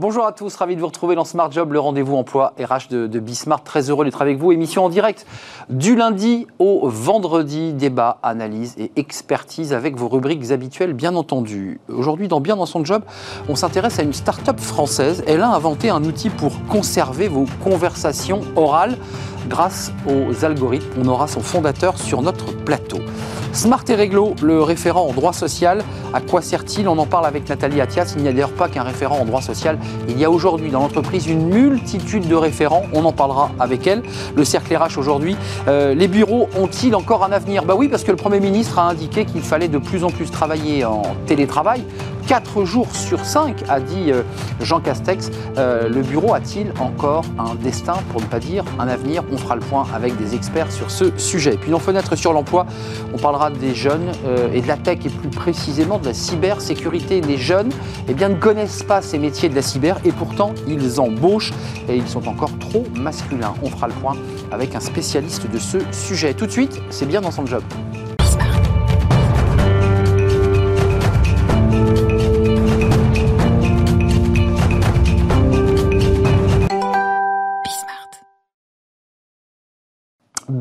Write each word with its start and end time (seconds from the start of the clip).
Bonjour 0.00 0.24
à 0.24 0.32
tous, 0.32 0.56
ravi 0.56 0.76
de 0.76 0.80
vous 0.80 0.86
retrouver 0.86 1.14
dans 1.14 1.26
Smart 1.26 1.52
Job, 1.52 1.74
le 1.74 1.78
rendez-vous 1.78 2.16
emploi 2.16 2.54
RH 2.58 2.88
de, 2.88 3.06
de 3.06 3.18
Bismart. 3.20 3.62
Très 3.62 3.90
heureux 3.90 4.06
d'être 4.06 4.22
avec 4.22 4.38
vous. 4.38 4.50
Émission 4.50 4.86
en 4.86 4.88
direct 4.88 5.26
du 5.68 5.94
lundi 5.94 6.46
au 6.58 6.88
vendredi. 6.88 7.74
Débat, 7.74 8.18
analyse 8.22 8.74
et 8.78 8.92
expertise 8.96 9.74
avec 9.74 9.98
vos 9.98 10.08
rubriques 10.08 10.52
habituelles, 10.52 10.94
bien 10.94 11.14
entendu. 11.16 11.80
Aujourd'hui, 11.90 12.28
dans 12.28 12.40
Bien 12.40 12.56
dans 12.56 12.64
son 12.64 12.82
job, 12.82 13.02
on 13.50 13.56
s'intéresse 13.56 13.98
à 13.98 14.02
une 14.02 14.14
start-up 14.14 14.58
française. 14.58 15.22
Elle 15.26 15.42
a 15.42 15.50
inventé 15.50 15.90
un 15.90 16.02
outil 16.02 16.30
pour 16.30 16.52
conserver 16.70 17.28
vos 17.28 17.44
conversations 17.62 18.40
orales 18.56 18.96
grâce 19.48 19.92
aux 20.06 20.44
algorithmes. 20.44 21.00
On 21.02 21.08
aura 21.08 21.26
son 21.26 21.40
fondateur 21.40 21.98
sur 21.98 22.22
notre 22.22 22.52
plateau. 22.52 22.98
Smart 23.52 23.82
et 23.88 23.94
Réglo, 23.96 24.34
le 24.42 24.62
référent 24.62 25.08
en 25.08 25.12
droit 25.12 25.32
social, 25.32 25.82
à 26.14 26.20
quoi 26.20 26.40
sert-il? 26.40 26.86
On 26.88 26.98
en 26.98 27.06
parle 27.06 27.26
avec 27.26 27.48
Nathalie 27.48 27.80
Attias. 27.80 28.14
Il 28.16 28.22
n'y 28.22 28.28
a 28.28 28.32
d'ailleurs 28.32 28.52
pas 28.52 28.68
qu'un 28.68 28.84
référent 28.84 29.18
en 29.18 29.24
droit 29.24 29.42
social. 29.42 29.76
Il 30.08 30.18
y 30.18 30.24
a 30.24 30.30
aujourd'hui 30.30 30.70
dans 30.70 30.80
l'entreprise 30.80 31.26
une 31.26 31.48
multitude 31.48 32.28
de 32.28 32.34
référents. 32.36 32.84
On 32.92 33.04
en 33.04 33.12
parlera 33.12 33.50
avec 33.58 33.88
elle. 33.88 34.02
Le 34.36 34.44
cercle 34.44 34.76
RH 34.76 34.98
aujourd'hui. 34.98 35.36
Euh, 35.66 35.94
les 35.94 36.06
bureaux 36.06 36.48
ont-ils 36.56 36.94
encore 36.94 37.24
un 37.24 37.32
avenir? 37.32 37.64
Bah 37.64 37.74
oui, 37.76 37.88
parce 37.88 38.04
que 38.04 38.12
le 38.12 38.16
Premier 38.16 38.38
ministre 38.38 38.78
a 38.78 38.88
indiqué 38.88 39.24
qu'il 39.24 39.42
fallait 39.42 39.68
de 39.68 39.78
plus 39.78 40.04
en 40.04 40.10
plus 40.10 40.30
travailler 40.30 40.84
en 40.84 41.02
télétravail. 41.26 41.84
4 42.30 42.64
jours 42.64 42.94
sur 42.94 43.24
5, 43.24 43.64
a 43.68 43.80
dit 43.80 44.12
euh, 44.12 44.22
Jean 44.60 44.78
Castex. 44.78 45.30
Euh, 45.58 45.88
le 45.88 46.02
bureau 46.02 46.32
a-t-il 46.32 46.72
encore 46.78 47.24
un 47.38 47.56
destin, 47.56 47.96
pour 48.12 48.20
ne 48.20 48.26
pas 48.26 48.38
dire 48.38 48.64
un 48.78 48.86
avenir 48.86 49.24
On 49.32 49.36
fera 49.36 49.54
le 49.54 49.60
point 49.60 49.86
avec 49.94 50.16
des 50.16 50.34
experts 50.34 50.72
sur 50.72 50.90
ce 50.90 51.16
sujet. 51.16 51.56
Puis 51.60 51.70
dans 51.70 51.78
Fenêtre 51.78 52.16
sur 52.16 52.32
l'emploi, 52.32 52.66
on 53.14 53.18
parlera 53.18 53.50
des 53.50 53.74
jeunes 53.74 54.12
euh, 54.26 54.52
et 54.52 54.60
de 54.60 54.68
la 54.68 54.76
tech 54.76 54.98
et 55.04 55.08
plus 55.08 55.28
précisément 55.28 55.98
de 55.98 56.06
la 56.06 56.14
cybersécurité. 56.14 57.20
Les 57.20 57.36
jeunes 57.36 57.70
eh 58.08 58.14
bien, 58.14 58.28
ne 58.28 58.36
connaissent 58.36 58.82
pas 58.82 59.02
ces 59.02 59.18
métiers 59.18 59.48
de 59.48 59.54
la 59.54 59.62
cyber 59.62 59.98
et 60.04 60.12
pourtant 60.12 60.54
ils 60.66 61.00
embauchent 61.00 61.52
et 61.88 61.96
ils 61.96 62.08
sont 62.08 62.28
encore 62.28 62.56
trop 62.58 62.84
masculins. 62.94 63.54
On 63.62 63.70
fera 63.70 63.88
le 63.88 63.94
point 63.94 64.16
avec 64.50 64.74
un 64.74 64.80
spécialiste 64.80 65.50
de 65.50 65.58
ce 65.58 65.78
sujet. 65.92 66.34
Tout 66.34 66.46
de 66.46 66.52
suite, 66.52 66.80
c'est 66.90 67.06
bien 67.06 67.20
dans 67.20 67.30
son 67.30 67.46
job. 67.46 67.62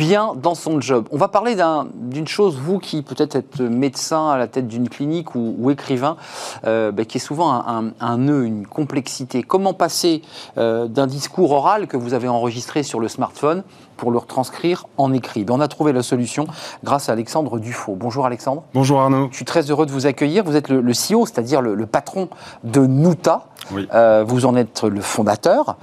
Bien 0.10 0.34
dans 0.36 0.56
son 0.56 0.82
job. 0.82 1.06
On 1.12 1.18
va 1.18 1.28
parler 1.28 1.56
d'une 1.94 2.28
chose, 2.28 2.58
vous 2.58 2.80
qui 2.80 3.04
peut-être 3.04 3.36
êtes 3.36 3.60
médecin 3.60 4.30
à 4.30 4.40
la 4.40 4.48
tête 4.48 4.68
d'une 4.68 4.90
clinique 4.90 5.36
ou, 5.36 5.70
écrivain, 5.70 6.18
euh, 6.66 6.92
bah, 6.92 7.06
qui 7.06 7.18
est 7.18 7.22
souvent 7.22 7.64
un, 8.00 8.18
nœud, 8.18 8.44
une 8.44 8.66
complexité. 8.66 9.44
Comment 9.44 9.76
passer 9.76 10.24
euh, 10.58 10.88
d'un 10.88 11.06
discours 11.06 11.52
oral 11.52 11.86
que 11.86 11.96
vous 11.96 12.16
avez 12.16 12.28
enregistré 12.28 12.82
sur 12.82 13.00
le 13.00 13.08
smartphone 13.08 13.62
pour 13.98 14.10
le 14.10 14.18
retranscrire 14.18 14.88
en 14.98 15.14
écrit? 15.14 15.44
Ben, 15.44 15.54
On 15.54 15.62
a 15.62 15.68
trouvé 15.68 15.94
la 15.94 16.02
solution 16.02 16.48
grâce 16.84 17.10
à 17.10 17.12
Alexandre 17.12 17.60
Dufaux. 17.60 17.96
Bonjour 17.96 18.26
Alexandre. 18.26 18.64
Bonjour 18.74 19.02
Arnaud. 19.02 19.28
Je 19.30 19.36
suis 19.36 19.46
très 19.46 19.70
heureux 19.70 19.86
de 19.86 19.92
vous 19.92 20.08
accueillir. 20.08 20.44
Vous 20.44 20.56
êtes 20.56 20.70
le, 20.70 20.82
CEO, 20.92 21.28
c'est-à-dire 21.28 21.62
le, 21.62 21.86
patron 21.86 22.30
de 22.64 22.84
Nuta. 22.88 23.46
Oui. 23.72 23.88
Euh, 23.94 24.24
vous 24.26 24.48
en 24.48 24.56
êtes 24.56 24.84
le 24.84 25.02
fondateur. 25.02 25.78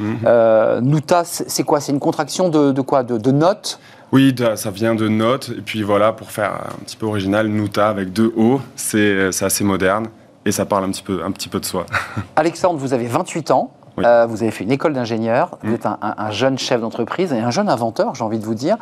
Nuta, 0.82 1.22
c'est 1.24 1.62
quoi? 1.62 1.78
C'est 1.78 1.92
une 1.92 2.00
contraction 2.00 2.48
de, 2.48 2.72
de 2.72 2.80
quoi? 2.80 3.04
De, 3.04 3.18
de 3.18 3.30
notes? 3.30 3.78
Oui, 4.12 4.34
ça 4.54 4.70
vient 4.70 4.94
de 4.94 5.08
Note. 5.08 5.50
Et 5.56 5.60
puis 5.60 5.82
voilà, 5.82 6.12
pour 6.12 6.30
faire 6.30 6.52
un 6.52 6.84
petit 6.84 6.96
peu 6.96 7.06
original, 7.06 7.48
Nuta 7.48 7.88
avec 7.88 8.12
deux 8.12 8.32
O, 8.36 8.60
c'est 8.76 9.28
assez 9.42 9.64
moderne 9.64 10.08
et 10.44 10.52
ça 10.52 10.64
parle 10.64 10.84
un 10.84 10.90
petit 10.90 11.02
peu, 11.02 11.22
un 11.24 11.32
petit 11.32 11.48
peu 11.48 11.60
de 11.60 11.64
soi. 11.64 11.86
Alexandre, 12.36 12.78
vous 12.78 12.92
avez 12.94 13.06
28 13.06 13.50
ans. 13.50 13.72
Euh, 13.98 14.26
vous 14.26 14.42
avez 14.42 14.50
fait 14.50 14.64
une 14.64 14.72
école 14.72 14.92
d'ingénieur, 14.92 15.56
vous 15.62 15.70
mm. 15.70 15.74
êtes 15.74 15.86
un, 15.86 16.30
jeune 16.30 16.58
chef 16.58 16.82
d'entreprise 16.82 17.32
et 17.32 17.38
un 17.38 17.50
jeune 17.50 17.70
inventeur, 17.70 18.14
j'ai 18.14 18.24
envie 18.24 18.38
de 18.38 18.44
vous 18.44 18.54
dire. 18.54 18.76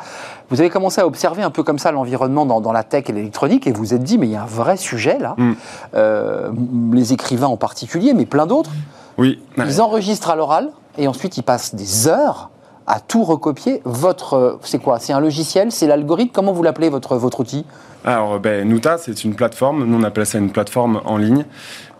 Vous 0.49 0.59
avez 0.59 0.69
commencé 0.69 0.99
à 0.99 1.07
observer 1.07 1.41
un 1.41 1.51
peu 1.51 1.63
comme 1.63 1.79
ça 1.79 1.93
l'environnement 1.93 2.45
dans, 2.45 2.71
la 2.73 2.83
tech 2.83 3.05
et 3.07 3.13
l'électronique 3.13 3.65
et 3.65 3.71
vous 3.71 3.79
vous 3.79 3.93
êtes 3.93 4.03
dit, 4.03 4.17
mais 4.17 4.27
il 4.27 4.33
y 4.33 4.35
a 4.35 4.43
un 4.43 4.47
vrai 4.47 4.75
sujet 4.75 5.17
là. 5.17 5.35
Mm. 5.37 5.53
Euh, 5.95 6.51
les 6.91 7.13
écrivains 7.13 7.47
en 7.47 7.55
particulier, 7.55 8.13
mais 8.13 8.25
plein 8.25 8.45
d'autres. 8.45 8.71
Oui. 9.17 9.41
Ils 9.57 9.81
enregistrent 9.81 10.31
à 10.31 10.35
l'oral 10.35 10.69
et 10.97 11.07
ensuite 11.07 11.37
ils 11.37 11.43
passent 11.43 11.75
des 11.75 12.09
heures 12.09 12.49
à 12.87 12.99
tout 12.99 13.23
recopier. 13.23 13.81
Votre, 13.83 14.33
euh, 14.33 14.59
c'est 14.63 14.79
quoi? 14.79 14.99
C'est 14.99 15.13
un 15.13 15.19
logiciel? 15.19 15.71
C'est 15.71 15.87
l'algorithme? 15.87 16.31
Comment 16.33 16.53
vous 16.53 16.63
l'appelez 16.63 16.89
votre, 16.89 17.15
votre 17.17 17.39
outil? 17.39 17.65
Alors, 18.03 18.39
ben, 18.39 18.67
Nuta, 18.67 18.97
c'est 18.97 19.23
une 19.23 19.35
plateforme. 19.35 19.85
Nous, 19.85 19.97
on 19.97 20.03
appelle 20.03 20.25
ça 20.25 20.37
une 20.37 20.51
plateforme 20.51 21.01
en 21.05 21.17
ligne. 21.17 21.45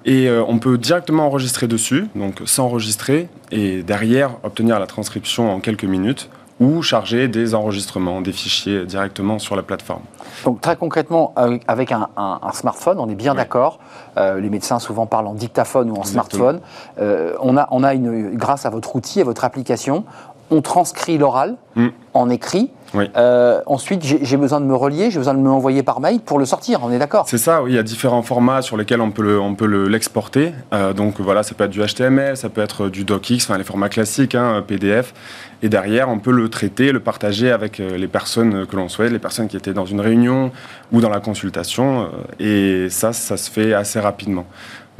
Et 0.06 0.28
euh, 0.28 0.44
on 0.48 0.60
peut 0.60 0.78
directement 0.78 1.26
enregistrer 1.26 1.68
dessus, 1.68 2.08
donc 2.14 2.44
s'enregistrer, 2.46 3.28
et 3.52 3.82
derrière 3.82 4.38
obtenir 4.44 4.80
la 4.80 4.86
transcription 4.86 5.52
en 5.52 5.60
quelques 5.60 5.86
minutes 5.86 6.30
ou 6.62 6.82
charger 6.82 7.28
des 7.28 7.54
enregistrements, 7.54 8.22
des 8.22 8.32
fichiers 8.32 8.86
directement 8.86 9.40
sur 9.40 9.58
la 9.58 9.64
plateforme. 9.64 10.04
Donc 10.46 10.62
très 10.62 10.78
concrètement, 10.78 11.34
avec 11.68 11.92
un, 11.92 12.08
smartphone, 12.54 12.98
on 13.00 13.10
est 13.10 13.16
bien 13.16 13.36
d'accord. 13.36 13.80
Euh, 14.16 14.40
les 14.40 14.50
médecins 14.50 14.80
souvent 14.80 15.06
parlent 15.06 15.28
en 15.28 15.34
dictaphone 15.34 15.92
ou 15.92 15.96
en 15.98 16.06
smartphone. 16.06 16.62
on 16.98 17.58
a, 17.58 17.68
on 17.72 17.84
a 17.84 17.94
une, 17.94 18.38
grâce 18.38 18.66
à 18.66 18.70
votre 18.70 18.96
outil, 18.96 19.20
à 19.20 19.26
votre 19.26 19.44
application, 19.44 20.06
on 20.52 20.62
transcrit 20.62 21.18
l'oral 21.18 21.56
mm. 21.76 21.88
en 22.14 22.30
écrit. 22.30 22.72
Euh, 23.18 23.62
ensuite, 23.66 24.04
j'ai 24.04 24.38
besoin 24.38 24.62
de 24.62 24.66
me 24.66 24.76
relier, 24.76 25.12
j'ai 25.12 25.18
besoin 25.18 25.34
de 25.34 25.40
me 25.40 25.48
l'envoyer 25.48 25.84
par 25.84 26.00
mail 26.00 26.20
pour 26.20 26.40
le 26.40 26.46
sortir, 26.46 26.80
on 26.84 26.92
est 26.92 27.00
d'accord 27.00 27.26
C'est 27.28 27.38
ça, 27.38 27.62
oui, 27.62 27.72
il 27.72 27.76
y 27.76 27.80
a 27.80 27.84
différents 27.84 28.22
formats 28.22 28.62
sur 28.62 28.78
lesquels 28.78 29.02
on 29.02 29.12
peut 29.12 29.66
l'exporter. 29.88 30.54
Euh, 30.74 30.94
donc 30.94 31.20
voilà, 31.20 31.44
ça 31.44 31.56
peut 31.56 31.66
être 31.66 31.72
du 31.72 31.82
HTML, 31.82 32.38
ça 32.38 32.50
peut 32.50 32.62
être 32.62 32.90
du 32.90 33.04
DocX, 33.04 33.44
enfin 33.44 33.58
les 33.58 33.64
formats 33.64 33.90
classiques, 33.90 34.36
hein, 34.36 34.64
PDF. 34.66 35.14
Et 35.62 35.70
derrière, 35.70 36.10
on 36.10 36.20
peut 36.20 36.32
le 36.32 36.50
traiter, 36.50 36.92
le 36.92 37.00
partager 37.00 37.52
avec 37.52 37.80
euh, 37.80 37.98
les 37.98 38.08
personnes 38.08 38.66
que 38.66 38.76
l'on 38.76 38.88
souhaite, 38.88 39.12
les 39.12 39.20
personnes 39.20 39.48
qui 39.48 39.58
étaient 39.58 39.74
dans 39.74 39.86
une 39.86 40.00
réunion 40.00 40.52
ou 40.92 41.02
dans 41.02 41.10
la 41.10 41.20
consultation. 41.20 42.10
et 42.40 42.88
ça, 42.90 43.14
ça 43.14 43.38
se 43.38 43.50
fait 43.50 43.74
assez 43.74 44.00
rapidement. 44.00 44.46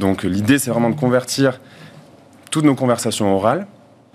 Donc 0.00 0.24
l'idée, 0.24 0.58
c'est 0.58 0.70
vraiment 0.70 0.90
de 0.90 0.98
convertir 0.98 1.60
toutes 2.50 2.64
nos 2.64 2.74
conversations 2.74 3.34
orales 3.34 3.66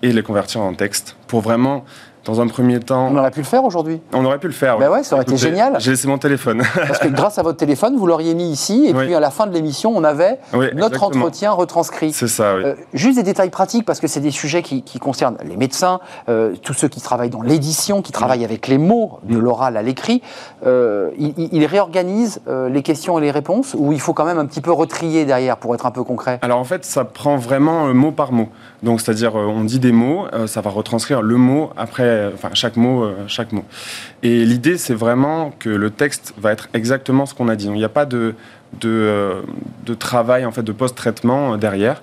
et 0.02 0.12
les 0.12 0.24
convertir 0.24 0.62
en 0.62 0.74
texte 0.74 1.16
pour 1.28 1.42
vraiment 1.42 1.84
dans 2.26 2.40
un 2.40 2.48
premier 2.48 2.80
temps. 2.80 3.10
On 3.12 3.18
aurait 3.18 3.32
pu 3.32 3.40
le 3.40 3.46
faire 3.46 3.64
aujourd'hui. 3.64 4.00
On 4.14 4.24
aurait 4.26 4.38
pu 4.38 4.48
le 4.48 4.54
faire. 4.54 4.78
Ben 4.78 4.90
ouais, 4.90 5.04
ça 5.04 5.16
aurait 5.16 5.24
été 5.24 5.38
génial. 5.38 5.76
J'ai 5.80 5.92
laissé 5.92 6.08
mon 6.08 6.18
téléphone. 6.18 6.62
Parce 6.76 7.00
que 7.00 7.08
grâce 7.08 7.40
à 7.40 7.44
votre 7.44 7.58
téléphone, 7.58 7.98
vous 7.98 8.06
l'auriez 8.06 8.36
mis 8.36 8.52
ici, 8.52 8.86
et 8.88 8.94
puis 8.94 9.16
à 9.16 9.20
la 9.20 9.32
fin 9.32 9.48
de 9.48 9.54
l'émission, 9.54 9.92
on 9.96 10.04
avait 10.04 10.40
notre 10.76 11.04
entretien 11.04 11.52
retranscrit. 11.52 12.14
C'est 12.14 12.28
ça, 12.28 12.56
oui. 12.56 12.64
Euh, 12.64 12.76
juste 12.94 13.18
des 13.18 13.24
détails 13.24 13.50
pratiques, 13.50 13.86
parce 13.86 14.00
que 14.00 14.08
c'est 14.08 14.20
des 14.20 14.32
sujets 14.32 14.62
qui, 14.62 15.00
concernent 15.00 15.38
les 15.44 15.58
médecins, 15.58 16.00
euh, 16.30 16.54
tous 16.62 16.74
ceux 16.74 16.88
qui 16.88 17.02
travaillent 17.02 17.32
dans 17.32 17.42
l'édition, 17.42 18.02
qui 18.02 18.12
travaillent 18.12 18.46
avec 18.46 18.68
les 18.68 18.78
mots, 18.78 19.20
de 19.24 19.38
l'oral 19.38 19.78
à 19.78 19.82
l'écrit. 19.82 20.22
Euh, 20.66 21.10
ils 21.18 21.66
réorganisent 21.66 22.42
les 22.48 22.84
questions 22.84 23.18
et 23.18 23.22
les 23.22 23.32
réponses, 23.32 23.76
ou 23.78 23.94
il 23.94 24.00
faut 24.00 24.14
quand 24.14 24.26
même 24.26 24.38
un 24.38 24.46
petit 24.46 24.62
peu 24.62 24.72
retrier 24.72 25.26
derrière 25.26 25.58
pour 25.58 25.74
être 25.74 25.86
un 25.86 25.92
peu 25.92 26.04
concret? 26.04 26.40
Alors 26.42 26.60
en 26.60 26.64
fait, 26.64 26.86
ça 26.86 27.04
prend 27.04 27.38
vraiment 27.38 27.92
mot 27.94 28.12
par 28.12 28.32
mot. 28.32 28.50
Donc 28.84 29.02
c'est-à-dire, 29.02 29.36
on 29.36 29.64
dit 29.64 29.80
des 29.80 29.92
mots, 29.92 30.26
ça 30.48 30.62
va 30.62 30.70
retranscrire 30.70 31.22
le 31.22 31.38
mot 31.38 31.72
après 31.78 32.32
enfin 32.34 32.50
chaque 32.54 32.78
mot, 32.78 33.04
euh, 33.04 33.14
chaque 33.28 33.52
mot. 33.52 33.64
Et 34.24 34.46
l'idée, 34.46 34.78
c'est 34.78 34.94
vraiment 34.94 35.52
que 35.60 35.70
le 35.70 35.90
texte 35.90 36.34
va 36.38 36.52
être 36.52 36.70
exactement 36.74 37.26
ce 37.26 37.34
qu'on 37.34 37.48
a 37.48 37.56
dit. 37.56 37.66
il 37.66 37.74
n'y 37.74 37.84
a 37.84 37.90
pas 37.90 38.06
de, 38.06 38.36
de, 38.80 38.90
euh, 38.90 39.42
de, 39.86 39.94
travail, 39.94 40.46
en 40.46 40.52
fait, 40.52 40.64
de 40.64 40.72
post-traitement 40.72 41.54
euh, 41.54 41.58
derrière. 41.58 42.02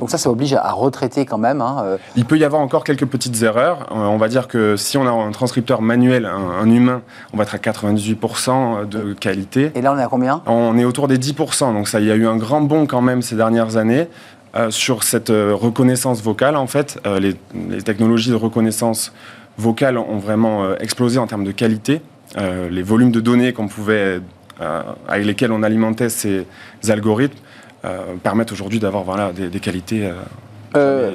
Donc 0.00 0.10
ça, 0.10 0.18
ça 0.18 0.28
oblige 0.28 0.54
à 0.54 0.72
retraiter 0.72 1.24
quand 1.24 1.38
même. 1.38 1.60
Hein, 1.60 1.98
Il 2.16 2.24
peut 2.24 2.36
y 2.36 2.42
avoir 2.42 2.60
encore 2.60 2.82
quelques 2.82 3.06
petites 3.06 3.40
erreurs. 3.44 3.86
on 3.92 4.16
va 4.16 4.26
dire 4.26 4.48
que 4.48 4.76
si 4.76 4.98
on 4.98 5.06
a 5.06 5.10
un 5.10 5.30
transcripteur 5.30 5.82
manuel, 5.82 6.26
un, 6.26 6.68
humain, 6.68 7.02
on 7.32 7.36
va 7.36 7.44
être 7.44 7.54
à 7.54 7.58
98% 7.58 8.88
de 8.88 9.12
qualité. 9.12 9.70
Et 9.76 9.82
là, 9.82 9.92
on 9.92 9.98
est 10.00 10.02
à 10.02 10.08
combien? 10.08 10.42
On 10.46 10.76
est 10.76 10.84
autour 10.84 11.06
des 11.06 11.16
10%. 11.16 11.72
Donc 11.74 11.86
ça, 11.86 12.00
il 12.00 12.06
y 12.06 12.10
a 12.10 12.16
eu 12.16 12.26
un 12.26 12.36
grand 12.36 12.60
bond 12.60 12.86
quand 12.86 13.02
même 13.02 13.22
ces 13.22 13.36
dernières 13.36 13.76
années. 13.76 14.08
Euh, 14.56 14.70
sur 14.70 15.02
cette 15.02 15.28
euh, 15.28 15.54
reconnaissance 15.54 16.22
vocale, 16.22 16.56
en 16.56 16.66
fait, 16.66 16.98
euh, 17.06 17.20
les, 17.20 17.82
technologies 17.82 18.30
de 18.30 18.36
reconnaissance 18.36 19.12
vocale 19.58 19.98
ont 19.98 20.18
vraiment 20.18 20.74
explosé 20.76 21.18
en 21.18 21.26
termes 21.26 21.44
de 21.44 21.52
qualité. 21.52 22.02
les 22.36 22.82
volumes 22.82 23.10
de 23.10 23.20
données 23.20 23.54
qu'on 23.54 23.68
pouvait, 23.68 24.20
avec 25.08 25.24
lesquels 25.24 25.50
on 25.50 25.62
alimentait 25.62 26.10
ces 26.10 26.44
algorithmes 26.86 27.38
permettent 28.22 28.52
aujourd'hui 28.52 28.78
d'avoir 28.78 29.02
voilà, 29.04 29.32
des, 29.32 29.48
des 29.48 29.60
qualités 29.60 30.10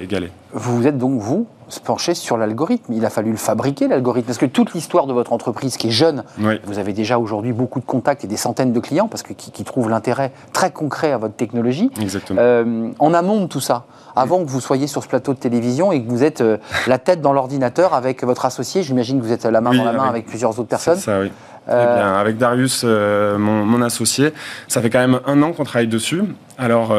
égalées. 0.02 0.32
Vous 0.54 0.88
êtes 0.88 0.98
donc, 0.98 1.22
vous, 1.22 1.48
se 1.72 1.80
pencher 1.80 2.14
sur 2.14 2.38
l'algorithme. 2.38 2.94
Il 2.94 3.06
a 3.06 3.10
fallu 3.10 3.32
le 3.32 3.38
fabriquer, 3.38 3.88
l'algorithme. 3.88 4.28
Parce 4.28 4.38
que 4.38 4.46
toute 4.46 4.74
l'histoire 4.74 5.08
de 5.08 5.14
votre 5.14 5.34
entreprise, 5.34 5.78
qui 5.78 5.88
est 5.88 5.92
jeune, 5.92 6.24
vous 6.66 6.80
avez 6.80 6.94
déjà 6.94 7.18
aujourd'hui 7.18 7.54
beaucoup 7.54 7.80
de 7.80 7.86
contacts 7.86 8.24
et 8.24 8.28
des 8.28 8.38
centaines 8.38 8.74
de 8.74 8.80
clients, 8.80 9.08
parce 9.08 9.24
que 9.24 9.34
qui, 9.34 9.64
trouvent 9.64 9.90
l'intérêt 9.90 10.32
très 10.54 10.72
concret 10.72 11.12
à 11.12 11.18
votre 11.18 11.36
technologie. 11.36 11.92
Exactement. 12.02 12.40
Euh, 12.42 12.90
en 13.00 13.14
amont 13.14 13.42
de 13.42 13.46
tout 13.46 13.60
ça, 13.60 13.86
avant 14.16 14.44
que 14.44 14.50
vous 14.50 14.60
soyez 14.60 14.88
sur 14.88 15.04
ce 15.04 15.08
plateau 15.08 15.34
de 15.34 15.40
télévision 15.40 15.92
et 15.92 16.04
que 16.04 16.10
vous 16.10 16.24
êtes 16.24 16.42
euh, 16.42 16.58
la 16.88 16.98
tête 16.98 17.22
dans 17.22 17.32
l'ordinateur 17.32 17.94
avec 17.94 18.24
votre 18.24 18.46
associé, 18.46 18.84
j'imagine 18.84 19.20
que 19.20 19.26
vous 19.26 19.32
êtes 19.32 19.46
la 19.46 19.62
main 19.62 19.74
dans 19.74 19.86
la 19.86 19.94
main 19.94 20.10
avec 20.10 20.26
plusieurs 20.26 20.60
autres 20.60 20.70
personnes. 20.70 20.98
Ça, 20.98 21.22
oui. 21.22 21.32
Euh, 21.70 21.94
eh 21.94 22.00
bien, 22.00 22.16
avec 22.16 22.38
Darius, 22.38 22.84
mon, 22.84 23.66
mon, 23.66 23.82
associé, 23.84 24.34
ça 24.68 24.82
fait 24.82 24.90
quand 24.90 25.00
même 25.00 25.20
un 25.28 25.42
an 25.44 25.54
qu'on 25.54 25.64
travaille 25.64 25.88
dessus. 25.88 26.24
Alors 26.58 26.92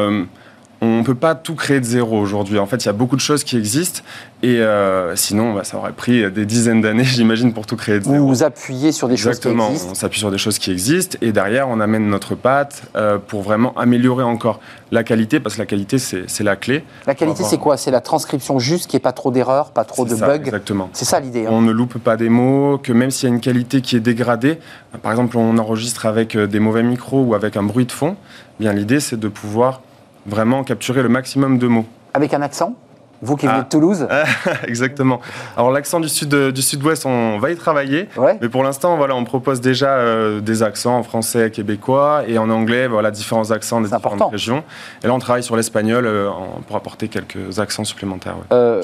on 0.83 0.99
ne 0.99 1.03
peut 1.03 1.15
pas 1.15 1.33
tout 1.33 1.55
créer 1.55 1.79
de 1.79 1.85
zéro 1.85 2.19
aujourd'hui. 2.19 2.59
En 2.59 2.65
fait, 2.65 2.83
il 2.83 2.87
y 2.87 2.89
a 2.89 2.93
beaucoup 2.93 3.15
de 3.15 3.21
choses 3.21 3.45
qui 3.45 3.55
existent 3.57 4.01
et 4.41 4.59
euh, 4.59 5.15
sinon, 5.15 5.53
bah, 5.53 5.63
ça 5.63 5.77
aurait 5.77 5.93
pris 5.93 6.29
des 6.29 6.45
dizaines 6.45 6.81
d'années, 6.81 7.03
j'imagine, 7.05 7.53
pour 7.53 7.65
tout 7.65 7.77
créer 7.77 7.99
de 7.99 8.03
zéro. 8.03 8.17
Vous 8.17 8.27
vous 8.27 8.43
appuyez 8.43 8.91
sur 8.91 9.07
des 9.07 9.15
choses 9.15 9.39
qui 9.39 9.47
existent 9.47 9.69
Exactement, 9.69 9.91
on 9.91 9.95
s'appuie 9.95 10.19
sur 10.19 10.29
des 10.29 10.37
choses 10.37 10.59
qui 10.59 10.71
existent 10.71 11.17
et 11.21 11.31
derrière, 11.31 11.69
on 11.69 11.79
amène 11.79 12.09
notre 12.09 12.35
patte 12.35 12.83
euh, 12.97 13.17
pour 13.17 13.43
vraiment 13.43 13.73
améliorer 13.77 14.23
encore 14.23 14.59
la 14.91 15.05
qualité 15.05 15.39
parce 15.39 15.55
que 15.55 15.61
la 15.61 15.65
qualité, 15.65 15.97
c'est 15.99 16.43
la 16.43 16.57
clé. 16.57 16.83
La 17.07 17.15
qualité, 17.15 17.43
c'est 17.43 17.57
quoi? 17.57 17.77
C'est 17.77 17.91
la 17.91 18.01
transcription 18.01 18.59
juste, 18.59 18.87
qu'il 18.89 18.97
n'y 18.97 19.01
ait 19.01 19.03
pas 19.03 19.13
trop 19.13 19.31
d'erreurs, 19.31 19.71
pas 19.71 19.85
trop 19.85 20.03
de 20.03 20.13
ça, 20.15 20.27
bugs 20.27 20.43
Exactement. 20.45 20.89
C'est 20.91 21.05
ça 21.05 21.21
l'idée. 21.21 21.45
hein. 21.45 21.49
On 21.51 21.61
ne 21.61 21.71
loupe 21.71 21.97
pas 21.97 22.17
des 22.17 22.29
mots, 22.29 22.77
que 22.77 22.91
même 22.91 23.09
s'il 23.09 23.29
y 23.29 23.31
a 23.31 23.35
une 23.35 23.41
qualité 23.41 23.79
qui 23.79 23.95
est 23.95 24.01
dégradée, 24.01 24.59
par 25.01 25.13
exemple, 25.13 25.37
on 25.37 25.57
enregistre 25.57 26.05
avec 26.05 26.35
euh, 26.35 26.45
des 26.45 26.59
mauvais 26.59 26.83
micros 26.83 27.23
ou 27.23 27.35
avec 27.35 27.55
un 27.55 27.63
bruit 27.63 27.85
de 27.85 27.91
fond, 27.93 28.17
eh 28.59 28.63
bien 28.63 28.73
l'idée, 28.73 28.99
c'est 28.99 29.17
de 29.17 29.29
pouvoir 29.29 29.81
vraiment 30.25 30.63
capturer 30.63 31.01
le 31.03 31.09
maximum 31.09 31.57
de 31.59 31.67
mots. 31.67 31.85
Avec 32.13 32.33
un 32.33 32.41
accent 32.41 32.75
Vous 33.21 33.35
qui 33.37 33.47
venez 33.47 33.59
Ah. 33.59 33.63
de 33.63 33.69
Toulouse 33.69 34.07
Exactement. 34.67 35.21
Alors 35.55 35.71
l'accent 35.71 35.99
du 36.01 36.09
sud 36.09 36.33
du 36.35 36.61
sud-ouest, 36.61 37.05
on 37.05 37.39
va 37.39 37.51
y 37.51 37.55
travailler. 37.55 38.09
Ouais. 38.17 38.37
Mais 38.41 38.49
pour 38.49 38.63
l'instant, 38.63 38.97
voilà, 38.97 39.15
on 39.15 39.23
propose 39.23 39.61
déjà 39.61 39.91
euh, 39.91 40.41
des 40.41 40.61
accents 40.61 40.97
en 40.97 41.03
français, 41.03 41.49
québécois 41.49 42.23
et 42.27 42.37
en 42.37 42.49
anglais, 42.49 42.87
voilà, 42.87 43.11
différents 43.11 43.51
accents 43.51 43.79
des 43.79 43.85
différentes 43.85 44.05
important. 44.13 44.27
régions. 44.29 44.63
Et 45.03 45.07
là, 45.07 45.13
on 45.13 45.19
travaille 45.19 45.43
sur 45.43 45.55
l'espagnol 45.55 46.05
euh, 46.05 46.29
pour 46.67 46.75
apporter 46.75 47.07
quelques 47.07 47.59
accents 47.59 47.85
supplémentaires. 47.85 48.35
ouais. 48.37 48.43
Euh, 48.51 48.83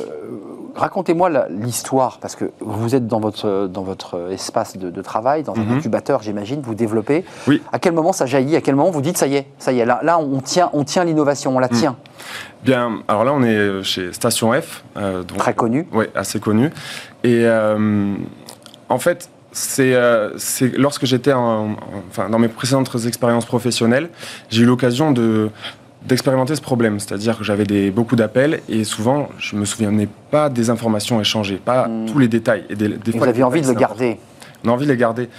Racontez-moi 0.79 1.29
l'histoire, 1.49 2.19
parce 2.21 2.35
que 2.35 2.45
vous 2.61 2.95
êtes 2.95 3.05
dans 3.05 3.19
votre, 3.19 3.67
dans 3.67 3.83
votre 3.83 4.31
espace 4.31 4.77
de, 4.77 4.89
de 4.89 5.01
travail, 5.01 5.43
dans 5.43 5.53
un 5.55 5.63
Mhm. 5.63 5.77
incubateur, 5.77 6.21
j'imagine, 6.23 6.61
vous 6.61 6.73
développez. 6.73 7.25
Oui. 7.47 7.61
À 7.73 7.79
quel 7.79 7.91
moment 7.93 8.13
ça 8.13 8.25
jaillit? 8.25 8.55
À 8.55 8.61
quel 8.61 8.75
moment 8.75 8.89
vous 8.89 9.01
dites, 9.01 9.17
ça 9.17 9.27
y 9.27 9.35
est, 9.35 9.45
ça 9.59 9.73
y 9.73 9.79
est, 9.79 9.85
là, 9.85 9.99
là 10.03 10.17
on 10.17 10.39
tient, 10.39 10.69
on 10.73 10.83
tient 10.85 11.03
l'innovation, 11.03 11.55
on 11.55 11.59
la 11.59 11.67
tient? 11.67 11.97
Bien, 12.63 12.99
alors 13.09 13.25
là, 13.25 13.33
on 13.33 13.43
est 13.43 13.83
chez 13.83 14.13
Station 14.13 14.53
F. 14.53 14.83
euh, 14.97 15.23
donc- 15.23 15.37
Très 15.37 15.53
connu. 15.53 15.87
Oui, 15.91 16.05
assez 16.15 16.39
connu. 16.39 16.67
Et 17.23 17.41
euh, 17.45 18.13
en 18.87 18.99
fait, 18.99 19.29
c'est 19.51 19.93
euh, 19.95 20.29
lorsque 20.77 21.05
j'étais 21.05 21.33
en- 21.33 21.71
en- 21.71 21.75
enfin, 22.09 22.29
dans 22.29 22.39
mes 22.39 22.47
précédentes 22.49 22.89
expériences 23.07 23.45
professionnelles, 23.45 24.09
j'ai 24.49 24.61
eu 24.61 24.65
l'occasion 24.65 25.11
de 25.11 25.49
d'expérimenter 26.05 26.55
ce 26.55 26.61
problème, 26.61 26.99
c'est-à-dire 26.99 27.37
que 27.37 27.43
j'avais 27.43 27.65
des, 27.65 27.91
beaucoup 27.91 28.15
d'appels 28.15 28.61
et 28.69 28.83
souvent 28.83 29.29
je 29.37 29.55
me 29.55 29.65
souvenais 29.65 30.07
pas 30.31 30.49
des 30.49 30.69
informations 30.69 31.19
échangées, 31.19 31.57
pas 31.63 31.87
Hmm. 31.87 32.05
tous 32.07 32.19
les 32.19 32.27
détails. 32.27 32.63
Et 32.69 32.75
des, 32.75 32.87
des 32.89 33.09
Et 33.09 33.11
fois, 33.11 33.25
vous 33.27 33.29
aviez 33.29 33.43
envie 33.43 33.61
de 33.61 33.67
le 33.67 33.73
garder. 33.73 34.17
on 34.63 34.69
a 34.69 34.71
envie 34.71 34.85
de 34.85 34.91
les 34.91 34.97
garder. 34.97 35.29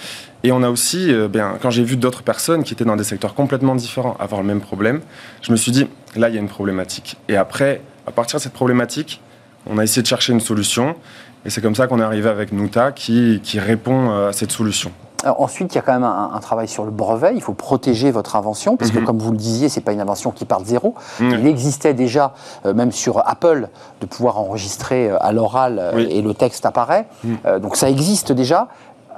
Et 0.42 0.52
on 0.52 0.62
a 0.62 0.70
aussi, 0.70 1.12
euh, 1.12 1.28
bien, 1.28 1.56
quand 1.60 1.70
j'ai 1.70 1.82
vu 1.84 1.96
d'autres 1.96 2.22
personnes 2.22 2.62
qui 2.64 2.72
étaient 2.72 2.84
dans 2.84 2.96
des 2.96 3.04
secteurs 3.04 3.34
complètement 3.34 3.74
différents 3.74 4.16
avoir 4.18 4.40
le 4.40 4.46
même 4.46 4.60
problème, 4.60 5.00
je 5.42 5.52
me 5.52 5.56
suis 5.56 5.70
dit, 5.72 5.86
là, 6.16 6.28
il 6.30 6.34
y 6.34 6.38
a 6.38 6.40
une 6.40 6.48
problématique. 6.48 7.16
Et 7.28 7.36
après, 7.36 7.82
à 8.06 8.10
partir 8.10 8.38
de 8.38 8.42
cette 8.42 8.54
problématique, 8.54 9.20
on 9.66 9.76
a 9.78 9.82
essayé 9.84 10.00
de 10.02 10.06
chercher 10.06 10.32
une 10.32 10.40
solution. 10.40 10.96
Et 11.44 11.50
c'est 11.50 11.60
comme 11.60 11.74
ça 11.74 11.86
qu'on 11.86 12.00
est 12.00 12.04
arrivé 12.04 12.28
avec 12.28 12.52
Nuta 12.52 12.92
qui, 12.92 13.40
qui 13.42 13.58
répond 13.60 14.10
euh, 14.10 14.28
à 14.30 14.32
cette 14.32 14.52
solution. 14.52 14.92
Alors, 15.22 15.40
ensuite, 15.42 15.74
il 15.74 15.76
y 15.76 15.78
a 15.78 15.82
quand 15.82 15.92
même 15.92 16.04
un, 16.04 16.30
un 16.32 16.38
travail 16.40 16.66
sur 16.68 16.84
le 16.84 16.90
brevet. 16.90 17.32
Il 17.34 17.42
faut 17.42 17.52
protéger 17.52 18.10
votre 18.10 18.36
invention, 18.36 18.76
parce 18.76 18.90
que, 18.90 18.98
Mhm. 18.98 19.04
comme 19.04 19.18
vous 19.18 19.32
le 19.32 19.36
disiez, 19.36 19.68
c'est 19.68 19.82
pas 19.82 19.92
une 19.92 20.00
invention 20.00 20.30
qui 20.30 20.44
part 20.46 20.60
de 20.62 20.66
zéro. 20.66 20.94
Mhm. 21.20 21.30
Il 21.40 21.46
existait 21.46 21.92
déjà, 21.94 22.32
euh, 22.64 22.72
même 22.72 22.90
sur 22.92 23.26
Apple, 23.28 23.68
de 24.00 24.06
pouvoir 24.06 24.38
enregistrer 24.38 25.10
euh, 25.10 25.16
à 25.20 25.32
l'oral 25.32 25.78
euh, 25.78 25.92
Oui. 25.96 26.08
et 26.10 26.22
le 26.22 26.32
texte 26.34 26.64
apparaît. 26.64 27.06
Mhm. 27.24 27.36
Euh, 27.46 27.58
donc 27.58 27.76
ça 27.76 27.90
existe 27.90 28.32
déjà. 28.32 28.68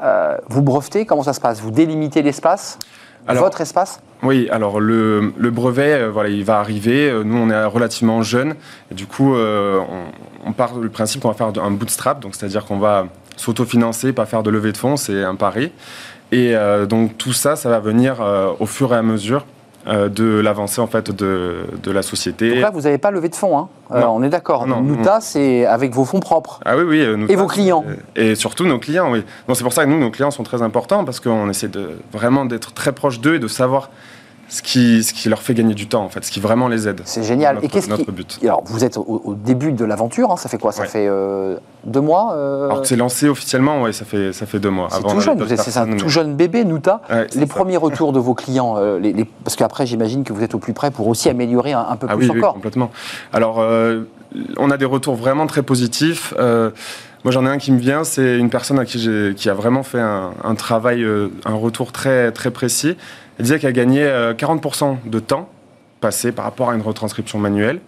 Euh, 0.02 0.37
vous 0.49 0.62
brevetez, 0.62 1.06
comment 1.06 1.22
ça 1.22 1.32
se 1.32 1.40
passe? 1.40 1.60
Vous 1.60 1.70
délimitez 1.70 2.22
l'espace? 2.22 2.78
Alors- 3.28 3.44
Votre 3.44 3.60
espace? 3.60 4.00
Oui, 4.25 4.48
alors 4.50 4.81
le, 4.81 5.32
le 5.37 5.50
brevet, 5.52 5.93
euh, 5.94 6.10
voilà, 6.10 6.28
il 6.28 6.44
va 6.44 6.58
arriver. 6.58 7.08
Euh, 7.08 7.22
Nous, 7.22 7.37
on 7.37 7.48
est 7.50 7.64
relativement 7.64 8.22
jeunes. 8.22 8.55
Et 8.90 8.94
du 8.94 9.06
coup, 9.06 9.34
euh, 9.37 9.78
on, 10.44 10.48
on 10.48 10.52
part 10.52 10.72
du 10.78 10.88
principe 10.88 11.22
qu'on 11.22 11.28
va 11.28 11.34
faire 11.34 11.52
un 11.62 11.70
bootstrap, 11.70 12.19
donc 12.19 12.34
c'est-à-dire 12.34 12.64
qu'on 12.64 12.78
va 12.78 13.06
s'autofinancer, 13.42 14.12
pas 14.12 14.26
faire 14.26 14.42
de 14.42 14.50
levée 14.50 14.72
de 14.72 14.76
fonds, 14.76 14.96
c'est 14.96 15.22
un 15.22 15.34
pari. 15.34 15.72
Et 16.30 16.54
euh, 16.54 16.86
donc 16.86 17.18
tout 17.18 17.32
ça, 17.32 17.56
ça 17.56 17.68
va 17.68 17.80
venir 17.80 18.20
euh, 18.20 18.52
au 18.58 18.66
fur 18.66 18.94
et 18.94 18.96
à 18.96 19.02
mesure 19.02 19.44
euh, 19.86 20.08
de 20.08 20.40
l'avancée 20.40 20.80
en 20.80 20.86
fait 20.86 21.10
de, 21.10 21.64
de 21.82 21.90
la 21.90 22.02
société. 22.02 22.50
Donc 22.50 22.60
là, 22.60 22.70
vous 22.70 22.82
n'avez 22.82 22.98
pas 22.98 23.10
levé 23.10 23.28
de 23.28 23.34
fonds, 23.34 23.58
hein 23.58 23.68
on 23.90 24.22
est 24.22 24.30
d'accord. 24.30 24.66
Non, 24.66 24.80
Nuta, 24.80 25.20
c'est 25.20 25.66
avec 25.66 25.92
vos 25.92 26.06
fonds 26.06 26.20
propres. 26.20 26.60
Ah 26.64 26.76
oui, 26.76 26.84
oui. 26.84 27.26
Et 27.28 27.36
vos 27.36 27.46
clients. 27.46 27.84
Et 28.16 28.34
surtout 28.34 28.64
nos 28.64 28.78
clients, 28.78 29.12
oui. 29.12 29.24
C'est 29.52 29.64
pour 29.64 29.74
ça 29.74 29.84
que 29.84 29.90
nous, 29.90 30.00
nos 30.00 30.10
clients 30.10 30.30
sont 30.30 30.44
très 30.44 30.62
importants 30.62 31.04
parce 31.04 31.20
qu'on 31.20 31.50
essaie 31.50 31.68
de 31.68 31.90
vraiment 32.12 32.46
d'être 32.46 32.72
très 32.72 32.92
proche 32.92 33.20
d'eux 33.20 33.34
et 33.34 33.38
de 33.38 33.48
savoir 33.48 33.90
ce 34.52 34.60
qui, 34.60 35.02
ce 35.02 35.14
qui 35.14 35.31
leur 35.31 35.40
fait 35.40 35.54
gagner 35.54 35.72
du 35.72 35.87
temps, 35.88 36.04
en 36.04 36.10
fait, 36.10 36.22
ce 36.25 36.31
qui 36.31 36.38
vraiment 36.38 36.69
les 36.69 36.87
aide. 36.87 37.00
C'est 37.04 37.22
génial. 37.22 37.54
Notre, 37.54 37.66
Et 37.66 37.70
qu'est-ce 37.70 37.88
notre 37.88 38.04
qui... 38.04 38.12
but. 38.12 38.38
Alors, 38.43 38.62
vous 38.66 38.84
êtes 38.84 38.99
au, 38.99 39.22
au 39.25 39.32
début 39.34 39.72
de 39.72 39.82
l'aventure, 39.87 40.31
hein, 40.31 40.37
ça 40.37 40.50
fait 40.50 40.58
quoi? 40.58 40.72
Ça 40.72 40.82
Ouais. 40.82 40.88
fait 40.88 41.06
euh, 41.08 41.56
deux 41.84 42.02
mois 42.02 42.34
euh, 42.34 42.66
Alors 42.66 42.82
que 42.82 42.87
c'est 42.87 42.96
lancé 42.96 43.31
officiellement, 43.31 43.81
ouais, 43.81 43.93
ça 43.94 44.04
fait, 44.04 44.34
ça 44.34 44.44
fait 44.44 44.58
deux 44.58 44.69
mois. 44.69 44.88
C'est 44.90 45.02
tout 45.02 45.20
jeune, 45.20 45.43
c'est 45.56 45.76
un 45.78 45.96
tout 45.96 46.10
jeune 46.10 46.37
bébé, 46.37 46.64
Nuta. 46.64 47.00
Ouais, 47.08 47.26
les 47.34 47.40
ça. 47.40 47.46
premiers 47.46 47.78
retours 47.78 48.12
de 48.12 48.19
vos 48.19 48.34
clients, 48.34 48.75
euh, 48.76 48.99
les- 48.99 49.14
les- 49.14 49.25
parce 49.25 49.56
qu'après 49.56 49.87
j'imagine 49.87 50.22
que 50.22 50.34
vous 50.34 50.43
êtes 50.43 50.55
au 50.55 50.58
plus 50.58 50.75
près 50.75 50.90
pour 50.90 51.08
aussi 51.08 51.31
améliorer 51.31 51.72
un, 51.72 51.87
un 51.88 51.96
peu 51.96 52.06
Ah 52.10 52.16
plus 52.16 52.26
oui, 52.26 52.32
oui, 52.34 52.38
encore. 52.40 52.52
complètement. 52.55 52.90
Alors, 53.32 53.58
euh, 53.60 54.02
on 54.58 54.70
a 54.70 54.76
des 54.76 54.84
retours 54.84 55.14
vraiment 55.14 55.46
très 55.46 55.62
positifs. 55.62 56.34
Moi, 57.25 57.31
j'en 57.31 57.46
ai 57.46 57.48
un 57.48 57.58
qui 57.58 57.70
me 57.70 57.78
vient, 57.78 58.02
c'est 58.02 58.37
une 58.37 58.50
personne 58.50 58.81
à 58.81 58.84
qui, 58.84 58.98
j'ai- 58.98 59.34
qui 59.37 59.48
a 59.48 59.55
vraiment 59.55 59.84
fait 59.84 60.00
un, 60.00 60.32
un 60.43 60.55
travail, 60.56 61.05
euh, 61.05 61.28
un 61.44 61.55
retour 61.55 61.93
très, 61.93 62.32
très 62.32 62.50
précis. 62.50 62.96
Elle 63.42 63.46
disait 63.46 63.58
qu'elle 63.58 63.70
a 63.70 63.72
gagné 63.72 64.04
euh, 64.04 64.34
40% 64.34 64.98
de 65.04 65.18
temps 65.18 65.48
passé 66.00 66.30
par 66.30 66.44
rapport 66.44 66.70
à 66.70 66.76
une 66.76 66.80
retranscription 66.80 67.40
manuelle, 67.40 67.80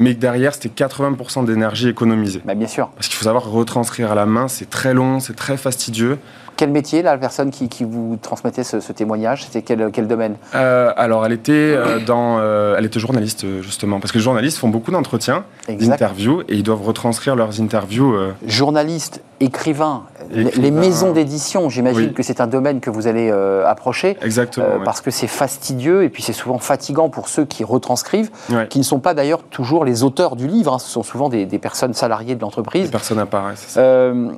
mais 0.00 0.16
que 0.16 0.18
derrière, 0.18 0.52
c'était 0.52 0.84
80% 0.84 1.44
d'énergie 1.44 1.88
économisée. 1.88 2.42
Bah, 2.44 2.56
bien 2.56 2.66
sûr. 2.66 2.88
Parce 2.88 3.06
qu'il 3.06 3.16
faut 3.16 3.22
savoir 3.22 3.48
retranscrire 3.48 4.10
à 4.10 4.16
la 4.16 4.26
main, 4.26 4.48
c'est 4.48 4.68
très 4.68 4.94
long, 4.94 5.20
c'est 5.20 5.36
très 5.36 5.56
fastidieux. 5.56 6.18
Quel 6.56 6.70
métier, 6.70 7.02
là, 7.02 7.12
la 7.12 7.18
personne 7.18 7.50
qui, 7.50 7.68
qui 7.68 7.84
vous 7.84 8.16
transmettait 8.20 8.64
ce, 8.64 8.80
ce 8.80 8.92
témoignage 8.92 9.44
C'était 9.44 9.62
quel, 9.62 9.90
quel 9.92 10.06
domaine 10.08 10.36
Euh, 10.54 10.92
alors, 10.96 11.26
elle 11.26 11.32
était 11.32 11.52
euh, 11.52 11.98
dans, 12.04 12.38
euh, 12.38 12.76
elle 12.78 12.84
était 12.86 12.98
journaliste 13.00 13.44
justement, 13.62 14.00
parce 14.00 14.12
que 14.12 14.18
les 14.18 14.24
journalistes 14.24 14.58
font 14.58 14.68
beaucoup 14.68 14.90
d'entretiens, 14.90 15.44
d'interviews, 15.68 16.40
et 16.48 16.54
ils 16.54 16.62
doivent 16.62 16.82
retranscrire 16.82 17.36
leurs 17.36 17.60
interviews. 17.60 18.14
Journaliste, 18.46 19.22
écrivain, 19.40 20.04
les- 20.30 20.42
Écrivain. 20.46 20.62
les 20.62 20.70
maisons 20.70 21.12
d'édition, 21.12 21.68
j'imagine 21.68 22.06
Oui. 22.08 22.14
que 22.14 22.22
c'est 22.22 22.40
un 22.40 22.46
domaine 22.46 22.80
que 22.80 22.88
vous 22.90 23.06
allez 23.06 23.30
approcher. 23.30 24.16
exactement. 24.22 24.66
ouais. 24.66 24.84
Parce 24.84 25.00
que 25.00 25.10
c'est 25.10 25.26
fastidieux 25.26 26.04
et 26.04 26.08
puis 26.08 26.22
c'est 26.22 26.32
souvent 26.32 26.58
fatigant 26.58 27.08
pour 27.10 27.28
ceux 27.28 27.44
qui 27.44 27.64
retranscrivent, 27.64 28.30
Ouais. 28.50 28.66
qui 28.68 28.78
ne 28.78 28.84
sont 28.84 28.98
pas 29.00 29.12
d'ailleurs 29.14 29.42
toujours 29.42 29.84
les 29.84 30.02
auteurs 30.04 30.36
du 30.36 30.46
livre, 30.46 30.72
hein. 30.74 30.78
ce 30.78 30.88
sont 30.88 31.02
souvent 31.02 31.28
des, 31.28 31.44
des 31.44 31.58
personnes 31.58 31.92
salariées 31.94 32.34
de 32.34 32.40
l'entreprise. 32.40 32.90
Personne 32.90 33.18
apparaît, 33.18 33.52
c'est 33.56 33.70
ça. 33.72 33.80
Euh, 33.80 34.30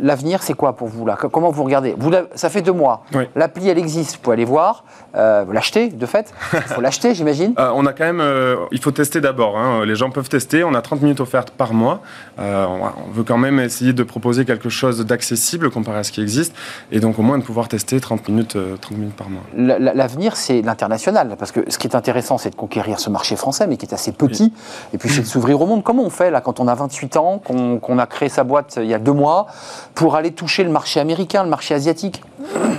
L'avenir, 0.00 0.42
c'est 0.42 0.54
quoi 0.54 0.74
pour 0.74 0.88
vous 0.88 1.04
là? 1.06 1.16
Co- 1.16 1.28
Comment 1.28 1.50
vous 1.50 1.64
regardez 1.66 1.94
vous, 1.98 2.10
Ça 2.34 2.48
fait 2.50 2.62
deux 2.62 2.72
mois. 2.72 3.02
Oui. 3.14 3.24
L'appli, 3.36 3.68
elle 3.68 3.78
existe. 3.78 4.14
Vous 4.16 4.20
pouvez 4.22 4.34
aller 4.34 4.44
voir. 4.44 4.84
Euh, 5.16 5.44
vous 5.46 5.52
l'achetez, 5.52 5.88
de 5.88 6.06
fait. 6.06 6.32
Il 6.52 6.60
faut 6.62 6.80
l'acheter, 6.80 7.14
j'imagine. 7.14 7.54
Euh, 7.58 7.70
on 7.74 7.86
a 7.86 7.92
quand 7.92 8.04
même, 8.04 8.20
euh, 8.20 8.56
il 8.70 8.80
faut 8.80 8.90
tester 8.90 9.20
d'abord. 9.20 9.58
hein. 9.58 9.84
Les 9.86 9.94
gens 9.96 10.10
peuvent 10.10 10.28
tester. 10.28 10.62
On 10.64 10.74
a 10.74 10.82
30 10.82 11.00
minutes 11.02 11.20
offertes 11.20 11.50
par 11.50 11.72
mois. 11.74 12.00
Euh, 12.38 12.66
on, 12.66 12.84
on 13.08 13.10
veut 13.12 13.24
quand 13.24 13.38
même 13.38 13.58
essayer 13.60 13.92
de 13.92 14.02
proposer 14.02 14.44
quelque 14.44 14.68
chose 14.68 15.04
d'accessible 15.06 15.70
comparé 15.70 15.98
à 15.98 16.04
ce 16.04 16.12
qui 16.12 16.20
existe, 16.20 16.54
et 16.92 17.00
donc 17.00 17.18
au 17.18 17.22
moins 17.22 17.38
de 17.38 17.42
pouvoir 17.42 17.68
tester 17.68 17.98
30 18.00 18.28
minutes, 18.28 18.56
euh, 18.56 18.76
30 18.80 18.98
minutes 18.98 19.16
par 19.16 19.28
mois. 19.30 19.42
La- 19.56 19.78
la- 19.78 19.94
L'avenir, 19.94 20.36
c'est 20.36 20.60
l'international. 20.62 21.34
Parce 21.38 21.50
que 21.50 21.60
ce 21.68 21.78
qui 21.78 21.86
est 21.88 21.96
intéressant, 21.96 22.36
c'est 22.38 22.50
de 22.50 22.54
conquérir 22.56 23.00
ce 23.00 23.08
marché 23.10 23.36
français, 23.36 23.66
mais 23.66 23.76
qui 23.78 23.86
est 23.86 23.94
assez 23.94 24.12
petit. 24.12 24.52
Et 24.92 24.98
puis, 24.98 25.08
c'est 25.08 25.22
de 25.22 25.26
s'ouvrir 25.26 25.60
au 25.60 25.66
monde. 25.66 25.82
Comment 25.82 26.04
on 26.04 26.10
fait, 26.10 26.30
là, 26.30 26.40
quand 26.40 26.60
on 26.60 26.68
a 26.68 26.74
28 26.74 27.16
ans, 27.16 27.38
qu'on 27.38 27.98
a 27.98 28.06
créé 28.06 28.28
sa 28.28 28.44
boîte 28.44 28.78
il 28.82 28.88
y 28.88 28.94
a 28.94 28.98
deux 28.98 29.12
mois, 29.12 29.46
pour 29.94 30.14
aller 30.14 30.30
toucher 30.32 30.62
le 30.62 30.70
marché 30.70 31.00
américain, 31.00 31.42
le 31.42 31.48
marché 31.48 31.55
asiatique 31.70 32.22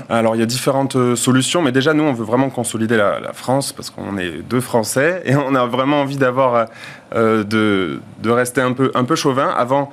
Alors 0.10 0.36
il 0.36 0.40
y 0.40 0.42
a 0.42 0.46
différentes 0.46 0.96
euh, 0.96 1.16
solutions, 1.16 1.62
mais 1.62 1.72
déjà 1.72 1.94
nous 1.94 2.04
on 2.04 2.14
veut 2.14 2.26
vraiment 2.26 2.50
consolider 2.50 2.98
la, 2.98 3.20
la 3.20 3.34
France 3.34 3.74
parce 3.74 3.90
qu'on 3.90 4.18
est 4.18 4.42
deux 4.50 4.62
Français 4.62 5.22
et 5.26 5.36
on 5.36 5.56
a 5.56 5.66
vraiment 5.66 6.02
envie 6.02 6.18
d'avoir 6.18 6.56
euh, 6.56 6.66
euh, 7.16 7.44
de, 7.44 8.00
de 8.22 8.30
rester 8.30 8.62
un 8.62 8.74
peu 8.74 8.92
un 8.96 9.04
peu 9.04 9.16
chauvin 9.16 9.50
avant 9.50 9.90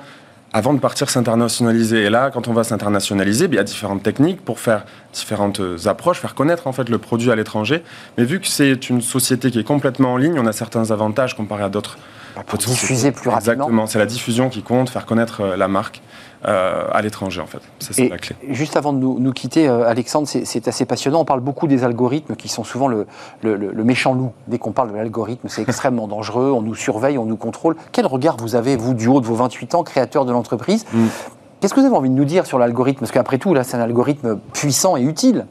avant 0.53 0.73
de 0.73 0.79
partir 0.79 1.09
s'internationaliser. 1.09 2.03
Et 2.03 2.09
là, 2.09 2.31
quand 2.31 2.47
on 2.47 2.53
va 2.53 2.63
s'internationaliser, 2.63 3.45
il 3.45 3.55
y 3.55 3.59
a 3.59 3.63
différentes 3.63 4.03
techniques 4.03 4.39
pour 4.39 4.61
faire 4.61 4.85
différentes 5.11 5.61
approches, 5.85 6.19
faire 6.21 6.33
connaître 6.33 6.67
en 6.67 6.71
fait 6.71 6.87
le 6.87 6.97
produit 6.97 7.29
à 7.29 7.35
l'étranger. 7.35 7.83
Mais 8.17 8.23
vu 8.23 8.39
que 8.39 8.47
c'est 8.47 8.89
une 8.89 9.01
société 9.01 9.51
qui 9.51 9.59
est 9.59 9.65
complètement 9.65 10.13
en 10.13 10.17
ligne, 10.17 10.39
on 10.39 10.45
a 10.45 10.53
certains 10.53 10.91
avantages 10.91 11.35
comparé 11.35 11.63
à 11.63 11.69
d'autres. 11.69 11.97
pour 12.45 12.57
diffuser 12.57 13.11
plus 13.11 13.29
rapidement 13.29 13.53
Exactement, 13.53 13.87
c'est 13.87 13.99
la 13.99 14.05
diffusion 14.05 14.47
qui 14.47 14.61
compte, 14.61 14.89
faire 14.89 15.05
connaître 15.05 15.43
la 15.57 15.67
marque 15.67 16.01
euh, 16.47 16.85
à 16.91 17.01
l'étranger 17.01 17.41
en 17.41 17.45
fait. 17.47 17.59
C'est 17.79 18.09
la 18.09 18.17
clé. 18.17 18.35
juste 18.49 18.77
avant 18.77 18.93
de 18.93 18.99
nous, 18.99 19.17
nous 19.19 19.31
quitter, 19.33 19.67
euh, 19.67 19.87
Alexandre, 19.87 20.27
c'est- 20.27 20.67
assez 20.67 20.85
passionnant. 20.85 21.21
On 21.21 21.25
parle 21.25 21.39
beaucoup 21.41 21.67
des 21.67 21.83
algorithmes 21.83 22.35
qui 22.35 22.47
sont 22.49 22.63
souvent 22.63 22.87
le, 22.87 23.07
le- 23.41 23.55
le- 23.55 23.71
le 23.71 23.83
méchant 23.83 24.13
loup. 24.13 24.31
Dès 24.47 24.57
qu'on 24.59 24.71
parle 24.71 24.91
de 24.91 24.95
l'algorithme, 24.97 25.47
c'est 25.47 25.61
extrêmement 25.63 26.07
dangereux. 26.15 26.51
On 26.51 26.61
nous 26.61 26.75
surveille, 26.75 27.17
on 27.17 27.25
nous 27.25 27.37
contrôle. 27.37 27.75
Quel 27.91 28.05
regard 28.05 28.37
vous 28.37 28.55
avez, 28.55 28.75
vous, 28.77 28.93
du 28.93 29.07
haut 29.07 29.21
de 29.21 29.25
vos 29.25 29.35
28 29.35 29.75
ans, 29.75 29.83
créateur 29.83 30.25
de 30.25 30.31
l'entreprise 30.31 30.85
Mm. 30.93 31.05
Qu'est-ce 31.61 31.73
que 31.73 31.79
vous 31.79 31.85
avez 31.87 31.95
envie 31.95 32.09
de 32.09 32.15
nous 32.15 32.25
dire 32.25 32.45
sur 32.45 32.59
l'algorithme 32.59 32.99
Parce 32.99 33.11
qu'après 33.11 33.37
tout, 33.39 33.53
là, 33.53 33.63
c'est 33.63 33.75
un 33.77 33.81
algorithme 33.81 34.37
puissant 34.53 34.97
et 34.97 35.01
utile. 35.01 35.45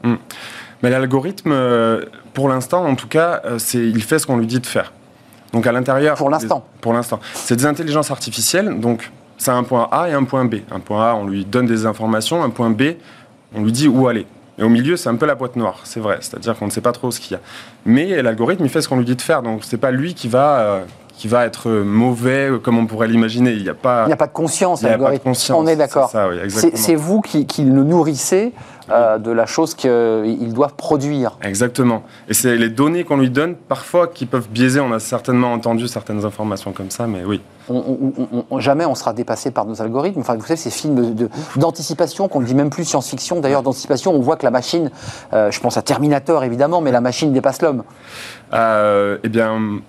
Mais 0.83 0.89
l'algorithme, 0.89 1.51
euh, 1.51 2.05
pour 2.33 2.47
l'instant, 2.47 2.85
en 2.85 2.95
tout 2.95 3.07
cas, 3.07 3.41
il 3.73 4.01
fait 4.03 4.19
ce 4.19 4.25
qu'on 4.27 4.37
lui 4.37 4.47
dit 4.47 4.59
de 4.59 4.65
faire. 4.65 4.93
Donc 5.51 5.67
à 5.67 5.71
l'intérieur. 5.71 6.15
Pour 6.15 6.29
l'instant. 6.29 6.63
Pour 6.79 6.93
l'instant. 6.93 7.19
C'est 7.33 7.55
des 7.55 7.65
intelligences 7.65 8.11
artificielles, 8.11 8.79
donc 8.79 9.11
c'est 9.37 9.51
un 9.51 9.63
point 9.63 9.87
A 9.91 10.09
et 10.09 10.13
un 10.13 10.23
point 10.23 10.45
B. 10.45 10.55
Un 10.71 10.79
point 10.79 11.11
A, 11.11 11.15
on 11.15 11.27
lui 11.27 11.45
donne 11.45 11.65
des 11.65 11.85
informations, 11.85 12.43
un 12.43 12.49
point 12.49 12.69
B, 12.69 12.93
on 13.53 13.63
lui 13.63 13.71
dit 13.71 13.87
où 13.87 14.07
aller. 14.07 14.25
Et 14.57 14.63
au 14.63 14.69
milieu, 14.69 14.95
c'est 14.95 15.09
un 15.09 15.15
peu 15.15 15.25
la 15.25 15.35
boîte 15.35 15.55
noire, 15.55 15.81
c'est 15.83 15.99
vrai. 15.99 16.19
C'est-à-dire 16.21 16.57
qu'on 16.57 16.67
ne 16.67 16.71
sait 16.71 16.81
pas 16.81 16.93
trop 16.93 17.11
ce 17.11 17.19
qu'il 17.19 17.33
y 17.33 17.35
a. 17.35 17.41
Mais 17.85 18.21
l'algorithme, 18.21 18.63
il 18.63 18.69
fait 18.69 18.81
ce 18.81 18.87
qu'on 18.87 18.97
lui 18.97 19.05
dit 19.05 19.15
de 19.15 19.21
faire. 19.21 19.41
Donc, 19.41 19.63
c'est 19.63 19.77
pas 19.77 19.91
lui 19.91 20.13
qui 20.13 20.29
va, 20.29 20.59
euh, 20.59 20.85
qui 21.17 21.27
va 21.27 21.45
être 21.45 21.69
mauvais 21.69 22.51
comme 22.61 22.77
on 22.77 22.85
pourrait 22.85 23.07
l'imaginer. 23.07 23.53
Il 23.53 23.63
n'y 23.63 23.69
a 23.69 23.73
pas. 23.73 24.03
Il 24.03 24.07
n'y 24.07 24.13
a 24.13 24.17
pas 24.17 24.27
de 24.27 24.33
conscience, 24.33 24.81
l'algorithme. 24.81 25.31
On 25.53 25.67
est 25.67 25.75
d'accord. 25.75 26.11
C'est 26.73 26.95
vous 26.95 27.21
qui, 27.21 27.45
qui, 27.45 27.63
le 27.63 27.83
nourrissez 27.83 28.53
euh, 28.91 29.17
de 29.17 29.31
la 29.31 29.45
chose 29.45 29.73
qu'ils 29.73 30.53
doivent 30.53 30.75
produire. 30.75 31.37
Exactement. 31.41 32.03
Et 32.29 32.33
c'est 32.33 32.55
les 32.55 32.69
données 32.69 33.03
qu'on 33.03 33.17
lui 33.17 33.29
donne 33.29 33.55
parfois 33.55 34.07
qui 34.07 34.25
peuvent 34.25 34.47
biaiser. 34.49 34.79
On 34.79 34.91
a 34.91 34.99
certainement 34.99 35.53
entendu 35.53 35.87
certaines 35.87 36.23
informations 36.23 36.71
comme 36.71 36.91
ça, 36.91 37.07
mais 37.07 37.23
oui. 37.25 37.41
On, 37.67 38.59
jamais 38.59 38.85
on 38.85 38.93
sera 38.93 39.13
dépassé 39.13 39.49
par 39.49 39.65
nos 39.65 39.81
algorithmes. 39.81 40.19
Enfin, 40.19 40.35
vous 40.35 40.45
savez, 40.45 40.57
ces 40.57 40.69
films 40.69 41.15
d'anticipation 41.55 42.27
qu'on 42.27 42.41
ne 42.41 42.45
dit 42.45 42.53
même 42.53 42.69
plus 42.69 42.85
science-fiction. 42.85 43.39
D'ailleurs, 43.39 43.63
d'anticipation, 43.63 44.13
on 44.13 44.19
voit 44.19 44.35
que 44.35 44.45
la 44.45 44.51
machine, 44.51 44.91
euh, 45.33 45.49
je 45.49 45.59
pense 45.59 45.77
à 45.77 45.81
Terminator 45.81 46.43
évidemment, 46.43 46.81
mais 46.81 46.91
la 46.91 47.01
machine 47.01 47.33
dépasse 47.33 47.63
l'homme. 47.63 47.83
Euh, 48.53 49.17
eh 49.23 49.29
bien, 49.29 49.81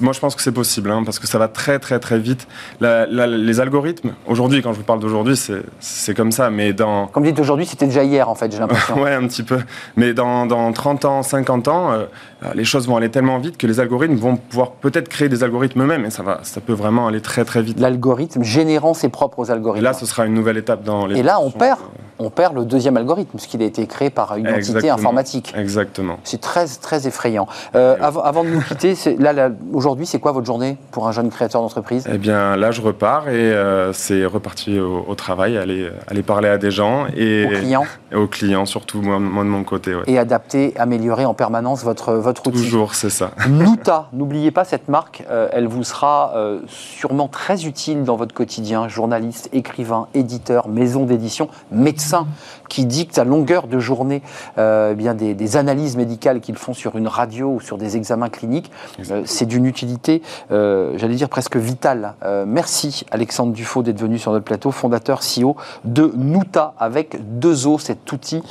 moi, 0.00 0.12
je 0.12 0.18
pense 0.18 0.34
que 0.34 0.42
c'est 0.42 0.52
possible, 0.52 0.90
hein, 0.90 1.02
parce 1.04 1.18
que 1.18 1.26
ça 1.26 1.38
va 1.38 1.46
très, 1.46 1.78
très, 1.78 2.00
très 2.00 2.18
vite. 2.18 2.48
les 2.80 3.60
algorithmes, 3.60 4.12
aujourd'hui, 4.26 4.60
quand 4.60 4.72
je 4.72 4.78
vous 4.78 4.84
parle 4.84 4.98
d'aujourd'hui, 4.98 5.36
c'est 5.80 6.14
comme 6.14 6.32
ça, 6.32 6.50
mais 6.50 6.72
dans... 6.72 7.06
Comme 7.06 7.22
vous 7.22 7.30
dites 7.30 7.40
aujourd'hui, 7.40 7.66
c'était 7.66 7.86
déjà 7.86 8.02
hier, 8.02 8.28
en 8.28 8.34
fait, 8.34 8.50
j'ai 8.50 8.58
l'impression. 8.58 8.94
ouais, 9.02 9.14
un 9.14 9.26
petit 9.28 9.44
peu. 9.44 9.60
Mais 9.96 10.14
dans, 10.14 10.46
dans 10.46 10.72
30 10.72 11.04
ans, 11.04 11.22
50 11.22 11.68
ans, 11.68 11.92
euh, 11.92 12.06
les 12.54 12.64
choses 12.64 12.88
vont 12.88 12.96
aller 12.96 13.10
tellement 13.10 13.38
vite 13.38 13.56
que 13.56 13.66
les 13.66 13.78
algorithmes 13.78 14.16
vont 14.16 14.36
pouvoir 14.36 14.72
peut-être 14.72 15.08
créer 15.08 15.28
des 15.28 15.44
algorithmes 15.44 15.82
eux-mêmes, 15.82 16.04
et 16.06 16.10
ça, 16.10 16.22
va, 16.22 16.40
ça 16.42 16.60
peut 16.60 16.72
vraiment 16.72 17.06
aller 17.06 17.20
très, 17.20 17.44
très 17.44 17.62
vite. 17.62 17.78
L'algorithme 17.78 18.42
générant 18.42 18.94
ses 18.94 19.10
propres 19.10 19.50
algorithmes. 19.50 19.84
Et 19.84 19.88
là, 19.88 19.92
ce 19.92 20.06
sera 20.06 20.26
une 20.26 20.34
nouvelle 20.34 20.56
étape 20.56 20.82
dans 20.82 21.06
les... 21.06 21.20
Et 21.20 21.22
là, 21.22 21.40
on 21.40 21.50
perd 21.50 21.78
on 22.22 22.30
perd 22.30 22.54
le 22.54 22.64
deuxième 22.64 22.96
algorithme, 22.96 23.30
puisqu'il 23.36 23.62
a 23.62 23.64
été 23.64 23.86
créé 23.86 24.10
par 24.10 24.36
une 24.36 24.48
entité 24.48 24.90
informatique. 24.90 25.52
Exactement. 25.56 26.18
C'est 26.24 26.40
très, 26.40 26.66
très 26.66 27.06
effrayant. 27.06 27.46
Euh, 27.74 27.96
avant, 28.00 28.44
de 28.44 28.50
nous 28.50 28.60
quitter, 28.60 28.94
là, 29.18 29.50
aujourd'hui, 29.72 30.06
c'est 30.06 30.18
quoi 30.18 30.32
votre 30.32 30.46
journée 30.46 30.76
pour 30.90 31.06
un 31.08 31.12
jeune 31.12 31.30
créateur 31.30 31.62
d'entreprise? 31.62 32.08
Eh 32.12 32.18
bien, 32.18 32.56
là, 32.56 32.70
je 32.70 32.80
repars 32.80 33.28
et 33.28 33.32
euh, 33.32 33.92
c'est 33.92 34.24
reparti 34.24 34.78
au, 34.78 35.14
travail, 35.14 35.56
aller, 35.56 35.90
aller 36.08 36.22
parler 36.22 36.48
à 36.48 36.58
des 36.58 36.70
gens. 36.70 37.06
Et, 37.16 37.44
aux 37.46 37.48
clients? 37.48 37.84
Aux 38.14 38.26
clients, 38.26 38.66
surtout, 38.66 39.00
moi, 39.02 39.18
de 39.18 39.48
mon 39.48 39.64
côté. 39.64 39.96
Et 40.06 40.18
adapter, 40.18 40.74
améliorer 40.76 41.24
en 41.24 41.34
permanence 41.34 41.84
votre, 41.84 42.14
votre 42.14 42.46
outil. 42.46 42.62
Toujours, 42.62 42.94
c'est 42.94 43.10
ça. 43.10 43.30
Nuta, 43.48 44.08
n'oubliez 44.12 44.50
pas 44.50 44.64
cette 44.64 44.88
marque, 44.88 45.24
euh, 45.30 45.48
elle 45.52 45.66
vous 45.66 45.84
sera 45.84 46.34
sûrement 46.66 47.28
très 47.28 47.66
utile 47.66 48.04
dans 48.04 48.16
votre 48.16 48.34
quotidien, 48.34 48.88
journaliste, 48.88 49.48
écrivain, 49.52 50.08
éditeur, 50.14 50.68
maison 50.68 51.04
d'édition, 51.04 51.48
médecin 51.70 52.26
qui 52.72 52.86
dictent 52.86 53.18
à 53.18 53.24
longueur 53.24 53.66
de 53.66 53.78
journée 53.78 54.22
euh, 54.56 54.92
eh 54.92 54.94
bien 54.94 55.12
des, 55.12 55.56
analyses 55.58 55.98
médicales 55.98 56.40
qu'ils 56.40 56.56
font 56.56 56.72
sur 56.72 56.96
une 56.96 57.06
radio 57.06 57.50
ou 57.50 57.60
sur 57.60 57.76
des 57.76 57.98
examens 57.98 58.30
cliniques. 58.30 58.70
Euh, 59.10 59.24
c'est 59.26 59.44
d'une 59.44 59.66
utilité, 59.66 60.22
euh, 60.50 60.94
j'allais 60.96 61.16
dire 61.16 61.28
presque 61.28 61.56
vitale. 61.56 62.14
merci 62.46 63.04
Alexandre 63.10 63.52
Dufaux 63.52 63.82
d'être 63.82 64.00
venu 64.00 64.18
sur 64.18 64.32
notre 64.32 64.46
plateau, 64.46 64.70
fondateur 64.70 65.20
CEO 65.20 65.54
de 65.84 66.12
Nuta 66.16 66.72
avec 66.78 67.18
deux 67.38 67.66
os, 67.66 67.82
cet 67.82 68.10
outil 68.10 68.42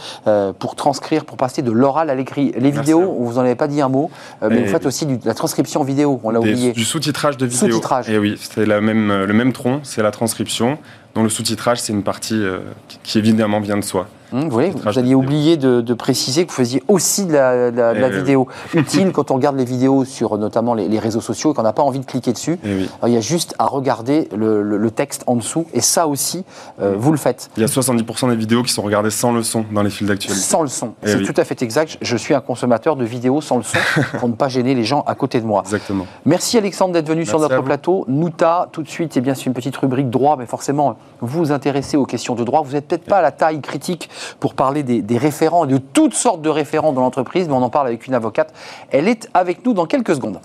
pour 0.60 0.76
transcrire, 0.76 1.26
pour 1.26 1.38
passer 1.38 1.64
de 1.64 1.72
l'oral 1.72 2.12
à 2.12 2.16
l'écrit. 2.16 2.54
Les 2.56 2.70
vidéos, 2.70 3.16
vous 3.20 3.34
n'en 3.34 3.42
avez 3.42 3.56
pas 3.56 3.68
dit 3.68 3.82
un 3.82 3.90
mot, 3.90 4.12
mais 4.48 4.62
vous 4.62 4.68
faites 4.68 4.86
aussi 4.86 5.08
de 5.08 5.18
la 5.26 5.34
transcription 5.34 5.84
vidéo, 5.84 6.20
on 6.24 6.30
l'a 6.30 6.40
oublié. 6.40 6.74
Du 6.74 6.86
sous-titrage 6.86 7.38
de 7.38 7.48
vidéo. 7.48 7.70
Sous-titrage. 7.70 8.10
Et 8.10 8.20
oui, 8.20 8.38
c'est 8.40 8.68
même, 8.68 9.24
le 9.24 9.34
même 9.34 9.52
tronc, 9.52 9.80
c'est 9.82 10.04
la 10.04 10.12
transcription 10.12 10.78
dont 11.16 11.24
le 11.24 11.30
sous-titrage, 11.30 11.80
c'est 11.80 11.94
une 11.94 12.04
partie 12.04 12.36
euh, 12.36 12.60
qui 13.04 13.18
évidemment 13.18 13.60
vient 13.60 13.78
de 13.78 13.84
soi. 13.84 14.08
Mmh, 14.32 14.48
vous, 14.48 14.62
vous 14.72 15.00
aviez 15.00 15.16
oublié 15.16 15.58
de, 15.58 15.94
préciser 15.94 16.46
que 16.46 16.52
vous 16.52 16.56
faisiez 16.56 16.84
aussi 16.88 17.26
de 17.26 17.34
la, 17.34 17.94
eh 17.94 18.10
vidéo 18.10 18.48
utile 18.74 19.12
quand 19.12 19.30
on 19.30 19.36
regarde 19.36 19.58
les 19.58 19.66
vidéos 19.66 20.06
sur 20.06 20.38
notamment 20.38 20.74
les, 20.74 21.00
réseaux 21.00 21.22
sociaux 21.22 21.52
et 21.52 21.56
qu'on 21.56 21.64
n'a 21.64 21.74
pas 21.74 21.84
envie 21.84 22.00
de 22.00 22.06
cliquer 22.06 22.32
dessus. 22.32 22.58
Eh 22.64 22.86
il 23.08 23.14
y 23.14 23.18
a 23.18 23.22
juste 23.22 23.56
à 23.60 23.66
regarder 23.66 24.30
le, 24.36 24.92
texte 24.92 25.24
en 25.26 25.36
dessous 25.38 25.66
et 25.74 25.80
ça 25.80 26.06
aussi, 26.08 26.44
euh, 26.82 26.96
vous 26.98 27.12
le 27.12 27.18
faites. 27.18 27.50
Il 27.56 27.62
y 27.62 27.64
a 27.64 27.68
70% 27.68 28.30
des 28.30 28.36
vidéos 28.36 28.62
qui 28.62 28.74
sont 28.74 28.82
regardées 28.82 29.10
sans 29.10 29.32
le 29.32 29.42
son 29.42 29.64
dans 29.72 29.84
les 29.84 29.90
fils 29.90 30.06
d'actualité. 30.06 30.42
Sans 30.42 30.62
le 30.62 30.68
son, 30.68 30.94
eh 31.04 31.08
c'est 31.08 31.24
tout 31.24 31.34
à 31.38 31.46
fait 31.46 31.62
exact. 31.62 31.98
Je 32.02 32.18
suis 32.18 32.34
un 32.34 32.42
consommateur 32.42 32.98
de 32.98 33.06
vidéos 33.06 33.40
sans 33.40 33.58
le 33.58 33.64
son 33.64 33.78
pour 34.20 34.28
ne 34.28 34.34
pas 34.34 34.50
gêner 34.50 34.76
les 34.76 34.84
gens 34.84 35.04
à 35.08 35.16
côté 35.16 35.40
de 35.40 35.46
moi. 35.46 35.62
Exactement. 35.66 36.06
Merci 36.26 36.58
Alexandre 36.58 36.94
d'être 36.94 37.08
venu 37.08 37.26
sur 37.26 37.40
notre 37.40 37.62
plateau. 37.62 38.06
Nouta, 38.08 38.68
tout 38.72 38.84
de 38.84 38.90
suite, 38.90 39.16
et 39.16 39.22
bien 39.22 39.34
c'est 39.34 39.46
une 39.46 39.54
petite 39.54 39.78
rubrique 39.78 40.10
droit, 40.10 40.36
mais 40.38 40.46
forcément, 40.46 40.98
vous 41.22 41.40
vous 41.40 41.52
intéressez 41.52 41.96
aux 41.96 42.06
questions 42.06 42.36
de 42.36 42.44
droit. 42.44 42.62
Vous 42.64 42.74
n'êtes 42.74 42.88
peut-être 42.88 43.06
pas 43.06 43.20
à 43.20 43.22
la 43.22 43.32
taille 43.32 43.62
critique 43.62 44.10
pour 44.40 44.54
parler 44.54 44.84
des, 44.84 45.18
référents, 45.18 45.66
de 45.66 45.78
toutes 45.78 46.14
sortes 46.14 46.42
de 46.42 46.50
référents 46.50 46.94
dans 46.94 47.02
l'entreprise, 47.02 47.48
mais 47.48 47.54
on 47.54 47.64
en 47.64 47.70
parle 47.70 47.88
avec 47.88 48.08
une 48.08 48.14
avocate. 48.14 48.54
Elle 48.92 49.08
est 49.08 49.30
avec 49.34 49.66
nous 49.66 49.74
dans 49.74 49.86
quelques 49.86 50.16
secondes. 50.16 50.40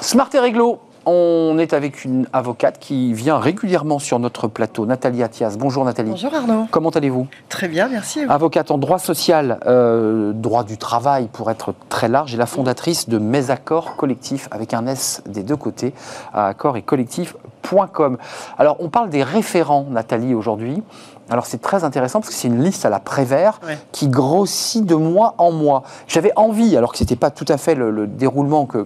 Smart 0.00 0.28
et 0.34 0.38
réglo, 0.38 0.80
on 1.06 1.58
est 1.58 1.72
avec 1.72 2.04
une 2.04 2.26
avocate 2.32 2.78
qui 2.78 3.12
vient 3.12 3.38
régulièrement 3.38 3.98
sur 3.98 4.18
notre 4.18 4.48
plateau, 4.48 4.86
Nathalie 4.86 5.22
Attias. 5.22 5.56
Bonjour 5.58 5.84
Nathalie. 5.84 6.10
Bonjour 6.10 6.34
Arnaud. 6.34 6.66
Comment 6.70 6.90
allez-vous? 6.90 7.26
Très 7.48 7.68
bien, 7.68 7.88
merci. 7.88 8.20
Avocate 8.28 8.70
en 8.70 8.78
droit 8.78 8.98
social, 8.98 9.58
euh, 9.66 10.32
droit 10.32 10.64
du 10.64 10.78
travail 10.78 11.28
pour 11.32 11.50
être 11.50 11.74
très 11.88 12.08
large, 12.08 12.34
et 12.34 12.36
la 12.36 12.46
fondatrice 12.46 13.08
de 13.08 13.18
Mes 13.18 13.50
Accords 13.50 13.96
Collectifs 13.96 14.48
avec 14.50 14.74
un 14.74 14.86
S 14.86 15.22
des 15.26 15.42
deux 15.42 15.56
côtés, 15.56 15.94
à 16.32 16.48
accords 16.48 16.76
et 16.76 16.82
collectifs.com. 16.82 18.18
Alors 18.58 18.76
on 18.80 18.88
parle 18.88 19.10
des 19.10 19.22
référents, 19.22 19.86
Nathalie, 19.90 20.34
aujourd'hui. 20.34 20.82
Alors 21.30 21.46
c'est 21.46 21.60
très 21.60 21.84
intéressant 21.84 22.20
parce 22.20 22.30
que 22.30 22.34
c'est 22.34 22.48
une 22.48 22.62
liste 22.62 22.84
à 22.84 22.90
la 22.90 23.00
Prévert 23.00 23.60
qui 23.92 24.08
grossit 24.08 24.84
de 24.84 24.94
mois 24.94 25.34
en 25.38 25.52
mois. 25.52 25.82
J'avais 26.06 26.32
envie, 26.36 26.76
alors 26.76 26.92
que 26.92 26.98
ce 26.98 27.02
n'était 27.04 27.16
pas 27.16 27.30
tout 27.30 27.46
à 27.48 27.56
fait 27.56 27.74
le, 27.74 28.06
déroulement 28.06 28.66
que, 28.66 28.84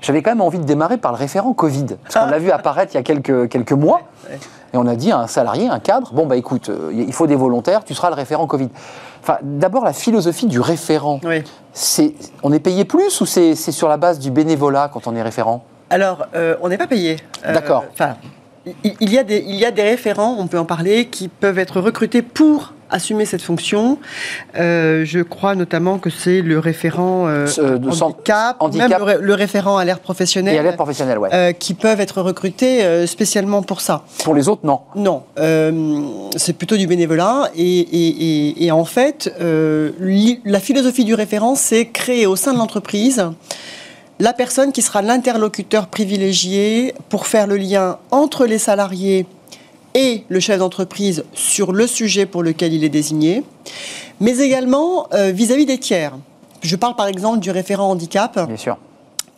j'avais 0.00 0.22
quand 0.22 0.30
même 0.30 0.40
envie 0.40 0.58
de 0.58 0.64
démarrer 0.64 0.98
par 0.98 1.12
le 1.12 1.18
référent 1.18 1.52
Covid. 1.52 1.86
Parce 2.02 2.24
qu'on 2.24 2.30
l'a 2.30 2.38
vu 2.38 2.50
apparaître 2.50 2.92
il 2.94 2.96
y 2.96 3.00
a 3.00 3.02
quelques, 3.02 3.48
quelques 3.48 3.72
mois. 3.72 4.02
Et 4.72 4.76
on 4.76 4.86
a 4.86 4.94
dit 4.94 5.10
à 5.10 5.18
un 5.18 5.26
salarié, 5.26 5.68
un 5.68 5.80
cadre, 5.80 6.12
bon 6.12 6.26
bah 6.26 6.36
écoute, 6.36 6.68
euh, 6.68 6.92
il 6.92 7.12
faut 7.12 7.26
des 7.26 7.34
volontaires, 7.34 7.82
tu 7.82 7.92
seras 7.92 8.08
le 8.08 8.14
référent 8.14 8.46
Covid. 8.46 8.68
Enfin, 9.20 9.38
d'abord 9.42 9.84
la 9.84 9.92
philosophie 9.92 10.46
du 10.46 10.60
référent. 10.60 11.20
C'est, 11.72 12.14
on 12.42 12.52
est 12.52 12.60
payé 12.60 12.84
plus 12.84 13.20
ou 13.20 13.26
c'est, 13.26 13.54
sur 13.54 13.88
la 13.88 13.96
base 13.96 14.18
du 14.20 14.30
bénévolat 14.30 14.88
quand 14.92 15.06
on 15.06 15.16
est 15.16 15.22
référent? 15.22 15.64
Alors, 15.90 16.26
euh, 16.36 16.56
on 16.62 16.68
n'est 16.68 16.78
pas 16.78 16.86
payé. 16.86 17.16
Euh, 17.44 17.52
D'accord. 17.52 17.84
Enfin, 17.92 18.14
il 18.84 19.12
y, 19.12 19.18
a 19.18 19.24
des, 19.24 19.44
il 19.46 19.56
y 19.56 19.64
a 19.64 19.70
des 19.70 19.82
référents, 19.82 20.36
on 20.38 20.46
peut 20.46 20.58
en 20.58 20.64
parler, 20.64 21.06
qui 21.06 21.28
peuvent 21.28 21.58
être 21.58 21.80
recrutés 21.80 22.22
pour 22.22 22.74
assumer 22.90 23.24
cette 23.24 23.42
fonction. 23.42 23.98
Euh, 24.58 25.04
je 25.04 25.20
crois 25.20 25.54
notamment 25.54 25.98
que 25.98 26.10
c'est 26.10 26.42
le 26.42 26.58
référent 26.58 27.26
euh, 27.28 27.46
de 27.46 27.88
handicap, 28.02 28.56
même 28.74 28.92
le, 29.20 29.34
référent 29.34 29.78
à 29.78 29.84
l'air 29.84 30.00
professionnel, 30.00 30.66
et 30.66 30.72
professionnel 30.72 31.18
ouais. 31.18 31.28
Euh, 31.32 31.52
qui 31.52 31.74
peuvent 31.74 32.00
être 32.00 32.20
recrutés 32.20 33.06
spécialement 33.06 33.62
pour 33.62 33.80
ça. 33.80 34.02
Pour 34.24 34.34
les 34.34 34.48
autres, 34.48 34.62
non 34.64 34.80
Non, 34.96 35.22
c'est 36.36 36.54
plutôt 36.54 36.76
du 36.76 36.86
bénévolat. 36.86 37.50
Et, 37.56 37.80
et, 37.80 38.64
et 38.64 38.70
en 38.70 38.84
fait, 38.84 39.32
la 39.40 40.60
philosophie 40.60 41.04
du 41.04 41.14
référent, 41.14 41.54
c'est 41.54 41.86
créer 41.86 42.26
au 42.26 42.36
sein 42.36 42.52
de 42.52 42.58
l'entreprise 42.58 43.24
la 44.20 44.34
personne 44.34 44.70
qui 44.70 44.82
sera 44.82 45.00
l'interlocuteur 45.00 45.88
privilégié 45.88 46.94
pour 47.08 47.26
faire 47.26 47.46
le 47.46 47.56
lien 47.56 47.98
entre 48.10 48.46
les 48.46 48.58
salariés 48.58 49.26
et 49.94 50.24
le 50.28 50.38
chef 50.38 50.58
d'entreprise 50.58 51.24
sur 51.32 51.72
le 51.72 51.86
sujet 51.86 52.26
pour 52.26 52.42
lequel 52.42 52.74
il 52.74 52.84
est 52.84 52.90
désigné, 52.90 53.42
mais 54.20 54.38
également 54.38 55.08
euh, 55.14 55.32
vis-à-vis 55.32 55.66
des 55.66 55.78
tiers. 55.78 56.12
Je 56.62 56.76
parle 56.76 56.94
par 56.94 57.08
exemple 57.08 57.40
du 57.40 57.50
référent 57.50 57.90
handicap. 57.90 58.46
Bien 58.46 58.56
sûr 58.56 58.76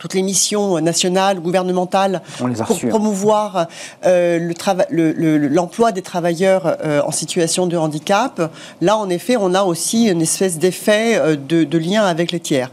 toutes 0.02 0.14
les 0.14 0.22
missions 0.22 0.80
nationales, 0.80 1.38
gouvernementales, 1.38 2.22
pour 2.66 2.80
promouvoir 2.88 3.68
euh, 4.04 4.52
l'emploi 4.90 5.92
des 5.92 6.02
travailleurs 6.02 6.76
euh, 6.84 7.02
en 7.06 7.12
situation 7.12 7.68
de 7.68 7.76
handicap. 7.76 8.50
Là, 8.80 8.96
en 8.96 9.08
effet, 9.08 9.36
on 9.38 9.54
a 9.54 9.62
aussi 9.62 10.08
une 10.08 10.20
espèce 10.20 10.58
d'effet 10.58 11.18
euh, 11.18 11.36
de, 11.36 11.78
lien 11.78 12.02
avec 12.02 12.32
les 12.32 12.40
tiers. 12.40 12.72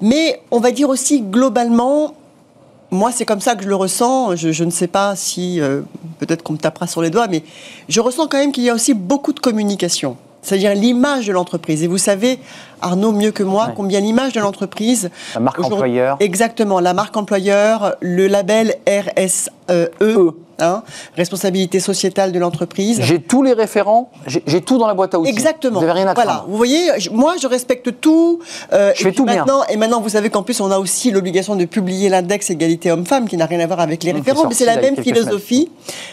Mais 0.00 0.40
on 0.50 0.58
va 0.58 0.70
dire 0.70 0.88
aussi 0.88 1.20
globalement, 1.20 2.14
moi, 2.90 3.12
c'est 3.12 3.26
comme 3.26 3.42
ça 3.42 3.56
que 3.56 3.62
je 3.62 3.68
le 3.68 3.76
ressens. 3.76 4.36
Je, 4.36 4.64
ne 4.64 4.70
sais 4.70 4.88
pas 4.88 5.16
si, 5.16 5.60
peut-être 6.18 6.42
qu'on 6.42 6.54
me 6.54 6.58
tapera 6.58 6.86
sur 6.86 7.02
les 7.02 7.10
doigts, 7.10 7.28
mais 7.28 7.42
je 7.90 8.00
ressens 8.00 8.26
quand 8.26 8.38
même 8.38 8.52
qu'il 8.52 8.64
y 8.64 8.70
a 8.70 8.74
aussi 8.74 8.94
beaucoup 8.94 9.34
de 9.34 9.40
communication 9.40 10.16
c'est-à-dire 10.42 10.74
l'image 10.74 11.26
de 11.26 11.32
l'entreprise. 11.32 11.82
Et 11.82 11.86
vous 11.86 11.98
savez, 11.98 12.38
Arnaud, 12.80 13.12
mieux 13.12 13.30
que 13.30 13.42
moi, 13.42 13.72
combien 13.76 14.00
l'image 14.00 14.32
de 14.32 14.40
l'entreprise... 14.40 15.10
La 15.34 15.40
marque 15.40 15.62
employeur. 15.62 16.16
Exactement, 16.20 16.80
la 16.80 16.94
marque 16.94 17.16
employeur, 17.16 17.96
le 18.00 18.26
label 18.26 18.74
RSE, 18.86 19.50
e, 19.70 20.30
hein, 20.60 20.82
responsabilité 21.16 21.80
sociétale 21.80 22.32
de 22.32 22.38
l'entreprise. 22.38 23.00
J'ai 23.02 23.20
tous 23.20 23.42
les 23.42 23.52
référents, 23.52 24.10
j'ai 24.26 24.60
tout 24.60 24.78
dans 24.78 24.86
la 24.86 24.94
boîte 24.94 25.14
à 25.14 25.20
outils. 25.20 25.30
Exactement. 25.30 25.80
Vous 25.80 25.86
n'avez 25.86 26.00
rien 26.00 26.08
à 26.08 26.14
Voilà, 26.14 26.44
vous 26.48 26.56
voyez, 26.56 26.90
moi 27.12 27.34
je 27.40 27.46
respecte 27.46 28.00
tout. 28.00 28.40
Euh, 28.72 28.92
je 28.96 29.02
fais 29.02 29.12
tout 29.12 29.24
maintenant, 29.24 29.62
Et 29.68 29.76
maintenant, 29.76 30.00
vous 30.00 30.10
savez 30.10 30.30
qu'en 30.30 30.42
plus, 30.42 30.60
on 30.60 30.70
a 30.70 30.78
aussi 30.78 31.10
l'obligation 31.10 31.56
de 31.56 31.64
publier 31.64 32.08
l'index 32.08 32.50
égalité 32.50 32.90
homme-femme, 32.90 33.28
qui 33.28 33.36
n'a 33.36 33.46
rien 33.46 33.60
à 33.60 33.66
voir 33.66 33.80
avec 33.80 34.02
les 34.02 34.12
référents, 34.12 34.46
mais 34.48 34.54
c'est 34.54 34.64
la 34.64 34.80
même 34.80 34.96
philosophie. 34.96 35.70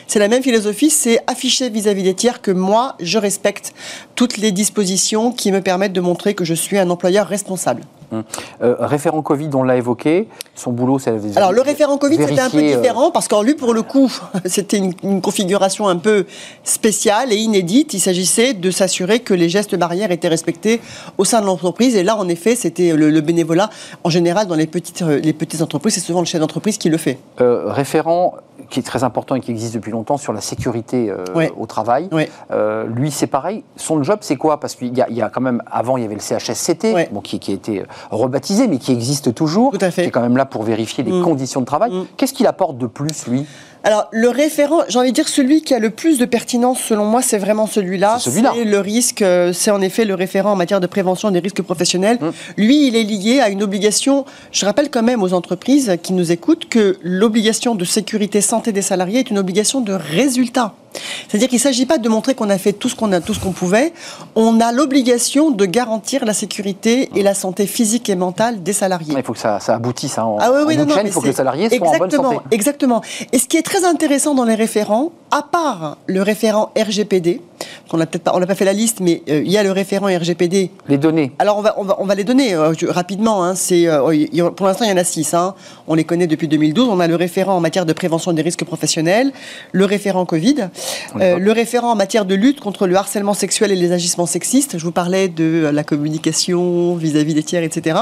C'est 0.07 0.19
la 0.19 0.27
même 0.27 0.43
philosophie, 0.43 0.89
c'est 0.89 1.19
afficher 1.27 1.69
vis-à-vis 1.69 2.03
des 2.03 2.13
tiers 2.13 2.41
que 2.41 2.51
moi, 2.51 2.95
je 2.99 3.17
respecte 3.17 3.73
toutes 4.15 4.37
les 4.37 4.51
dispositions 4.51 5.31
qui 5.31 5.51
me 5.51 5.61
permettent 5.61 5.93
de 5.93 6.01
montrer 6.01 6.33
que 6.33 6.45
je 6.45 6.53
suis 6.53 6.77
un 6.77 6.89
employeur 6.89 7.27
responsable. 7.27 7.81
Hum. 8.11 8.23
Euh, 8.61 8.75
référent 8.79 9.21
Covid, 9.21 9.49
on 9.53 9.63
l'a 9.63 9.75
évoqué. 9.75 10.27
Son 10.55 10.71
boulot, 10.71 10.97
c'est 10.97 11.11
Alors 11.35 11.51
le 11.51 11.61
référent 11.61 11.97
Covid, 11.97 12.17
c'était 12.17 12.39
un 12.39 12.49
peu 12.49 12.59
euh, 12.59 12.75
différent 12.75 13.11
parce 13.11 13.27
qu'en 13.27 13.41
lui, 13.41 13.53
pour 13.53 13.73
le 13.73 13.81
coup, 13.81 14.11
c'était 14.45 14.77
une, 14.77 15.21
configuration 15.21 15.87
un 15.87 15.97
peu 15.97 16.25
spéciale 16.63 17.33
et 17.33 17.35
inédite. 17.35 17.93
Il 17.93 17.99
s'agissait 17.99 18.53
de 18.53 18.71
s'assurer 18.71 19.19
que 19.19 19.33
les 19.33 19.49
gestes 19.49 19.75
barrières 19.75 20.11
étaient 20.11 20.29
respectés 20.29 20.79
au 21.17 21.25
sein 21.25 21.41
de 21.41 21.45
l'entreprise. 21.45 21.95
Et 21.95 22.03
là, 22.03 22.15
en 22.15 22.29
effet, 22.29 22.55
c'était 22.55 22.93
le, 22.93 23.21
bénévolat. 23.21 23.69
En 24.03 24.09
général, 24.09 24.47
dans 24.47 24.55
les 24.55 24.67
petites, 24.67 25.01
euh, 25.01 25.19
les 25.19 25.33
petites 25.33 25.61
entreprises, 25.61 25.95
c'est 25.95 26.01
souvent 26.01 26.19
le 26.19 26.25
chef 26.25 26.39
d'entreprise 26.39 26.77
qui 26.77 26.89
le 26.89 26.97
fait. 26.97 27.17
référent 27.39 28.35
qui 28.69 28.79
est 28.79 28.83
très 28.83 29.03
important 29.03 29.35
et 29.35 29.39
qui 29.39 29.51
existe 29.51 29.73
depuis 29.73 29.91
longtemps 29.91 30.17
sur 30.17 30.33
la 30.33 30.41
sécurité 30.41 31.13
au 31.57 31.65
travail. 31.65 32.09
lui, 32.87 33.11
c'est 33.11 33.27
pareil. 33.27 33.63
Son 33.75 34.03
job, 34.03 34.19
c'est 34.21 34.35
quoi? 34.35 34.59
Parce 34.59 34.75
qu'il 34.75 34.97
y, 34.97 35.13
y, 35.13 35.21
a 35.21 35.29
quand 35.29 35.41
même, 35.41 35.61
avant, 35.69 35.97
il 35.97 36.03
y 36.03 36.05
avait 36.05 36.15
le 36.15 36.21
CHSCT, 36.21 37.11
bon, 37.11 37.21
qui, 37.21 37.39
qui, 37.39 37.51
a 37.51 37.53
été 37.55 37.83
rebaptisé, 38.11 38.67
mais 38.67 38.77
qui 38.77 38.91
existe 38.91 39.33
toujours, 39.33 39.71
Tout 39.71 39.77
à 39.81 39.91
fait. 39.91 40.03
qui 40.03 40.07
est 40.09 40.11
quand 40.11 40.21
même 40.21 40.37
là 40.37 40.45
pour 40.45 40.63
vérifier 40.63 41.03
les 41.03 41.11
mm. 41.11 41.23
conditions 41.23 41.61
de 41.61 41.65
travail. 41.65 41.91
Mm. 41.91 42.05
Qu'est-ce 42.17 42.33
qu'il 42.33 42.47
apporte 42.47 42.77
de 42.77 42.87
plus, 42.87 43.27
lui? 43.27 43.45
Alors, 43.83 44.07
le 44.11 44.29
référent, 44.29 44.81
j'ai 44.89 44.99
envie 44.99 45.11
de 45.11 45.15
dire 45.15 45.27
celui 45.27 45.61
qui 45.61 45.73
a 45.73 45.79
le 45.79 45.89
plus 45.89 46.17
de 46.17 46.25
pertinence, 46.25 46.81
selon 46.81 47.05
moi, 47.05 47.21
c'est 47.21 47.37
vraiment 47.37 47.67
celui-là. 47.67 48.17
C'est 48.19 48.31
celui 48.31 48.65
le 48.65 48.79
risque, 48.79 49.21
euh, 49.21 49.53
c'est 49.53 49.71
en 49.71 49.81
effet 49.81 50.03
le 50.03 50.13
référent 50.13 50.51
en 50.51 50.55
matière 50.55 50.79
de 50.79 50.87
prévention 50.87 51.31
des 51.31 51.39
risques 51.39 51.61
professionnels. 51.61 52.17
Mm. 52.19 52.29
Lui, 52.57 52.87
il 52.87 52.95
est 52.95 53.03
lié 53.03 53.39
à 53.39 53.49
une 53.49 53.63
obligation. 53.63 54.25
Je 54.51 54.65
rappelle 54.65 54.89
quand 54.89 55.03
même 55.03 55.23
aux 55.23 55.33
entreprises 55.33 55.97
qui 56.03 56.13
nous 56.13 56.31
écoutent 56.31 56.67
que 56.67 56.97
l'obligation 57.01 57.75
de 57.75 57.85
sécurité 57.85 58.41
santé 58.41 58.71
des 58.71 58.81
salariés 58.81 59.19
est 59.19 59.29
une 59.29 59.39
obligation 59.39 59.81
de 59.81 59.93
résultat. 59.93 60.73
C'est-à-dire 61.27 61.49
qu'il 61.49 61.57
ne 61.57 61.61
s'agit 61.61 61.85
pas 61.85 61.97
de 61.97 62.09
montrer 62.09 62.35
qu'on 62.35 62.49
a 62.49 62.57
fait 62.57 62.73
tout 62.73 62.89
ce 62.89 62.95
qu'on 62.95 63.11
a, 63.11 63.21
tout 63.21 63.33
ce 63.33 63.39
qu'on 63.39 63.51
pouvait. 63.51 63.93
On 64.35 64.59
a 64.59 64.71
l'obligation 64.71 65.51
de 65.51 65.65
garantir 65.65 66.25
la 66.25 66.33
sécurité 66.33 67.09
et 67.15 67.23
la 67.23 67.33
santé 67.33 67.67
physique 67.67 68.09
et 68.09 68.15
mentale 68.15 68.63
des 68.63 68.73
salariés. 68.73 69.13
Il 69.17 69.23
faut 69.23 69.33
que 69.33 69.39
ça, 69.39 69.59
aboutisse. 69.67 70.17
Hein, 70.17 70.35
ah 70.39 70.51
oui, 70.53 70.61
oui, 70.67 70.77
non, 70.77 70.85
il 71.03 71.11
faut 71.11 71.21
que 71.21 71.27
les 71.27 71.33
salariés 71.33 71.69
soient 71.69 71.87
en 71.87 71.97
bonne 71.97 72.11
santé. 72.11 72.37
Exactement. 72.51 73.01
Et 73.31 73.39
ce 73.39 73.47
qui 73.47 73.57
est 73.57 73.63
très 73.63 73.85
intéressant 73.85 74.35
dans 74.35 74.45
les 74.45 74.55
référents, 74.55 75.11
à 75.31 75.41
part 75.41 75.97
le 76.07 76.21
référent 76.21 76.71
RGPD, 76.77 77.41
on 77.93 77.97
n'a 77.97 78.05
peut-être 78.05 78.23
pas, 78.23 78.31
on 78.35 78.39
n'a 78.39 78.45
pas 78.45 78.55
fait 78.55 78.65
la 78.65 78.73
liste, 78.73 78.99
mais 78.99 79.21
euh, 79.29 79.41
il 79.45 79.51
y 79.51 79.57
a 79.57 79.63
le 79.63 79.71
référent 79.71 80.07
RGPD. 80.07 80.71
Les 80.87 80.97
données. 80.97 81.31
Alors 81.39 81.57
on 81.57 81.61
va, 81.61 81.75
on 81.77 82.05
va, 82.05 82.15
les 82.15 82.23
donner 82.23 82.53
euh, 82.53 82.73
rapidement. 82.89 83.43
Hein, 83.43 83.55
c'est, 83.55 83.87
euh, 83.87 84.49
pour 84.51 84.67
l'instant, 84.67 84.85
il 84.85 84.89
y 84.89 84.93
en 84.93 84.97
a 84.97 85.03
six. 85.03 85.33
Hein. 85.33 85.55
on 85.87 85.95
les 85.95 86.03
connaît 86.03 86.27
depuis 86.27 86.47
2012. 86.47 86.89
On 86.89 86.99
a 86.99 87.07
le 87.07 87.15
référent 87.15 87.55
en 87.55 87.59
matière 87.59 87.85
de 87.85 87.93
prévention 87.93 88.33
des 88.33 88.41
risques 88.41 88.65
professionnels, 88.65 89.31
le 89.71 89.85
référent 89.85 90.25
Covid, 90.25 90.69
le 91.15 91.51
référent 91.51 91.91
en 91.91 91.95
matière 91.95 92.25
de 92.25 92.35
lutte 92.35 92.59
contre 92.59 92.87
le 92.87 92.95
harcèlement 92.95 93.33
sexuel 93.33 93.71
et 93.71 93.75
les 93.75 93.91
agissements 93.91 94.25
sexistes. 94.25 94.77
Je 94.77 94.83
vous 94.83 94.91
parlais 94.91 95.27
de 95.27 95.69
la 95.71 95.83
communication 95.83 96.95
vis-à-vis 96.95 97.33
des 97.33 97.43
tiers, 97.43 97.63
etc. 97.63 97.97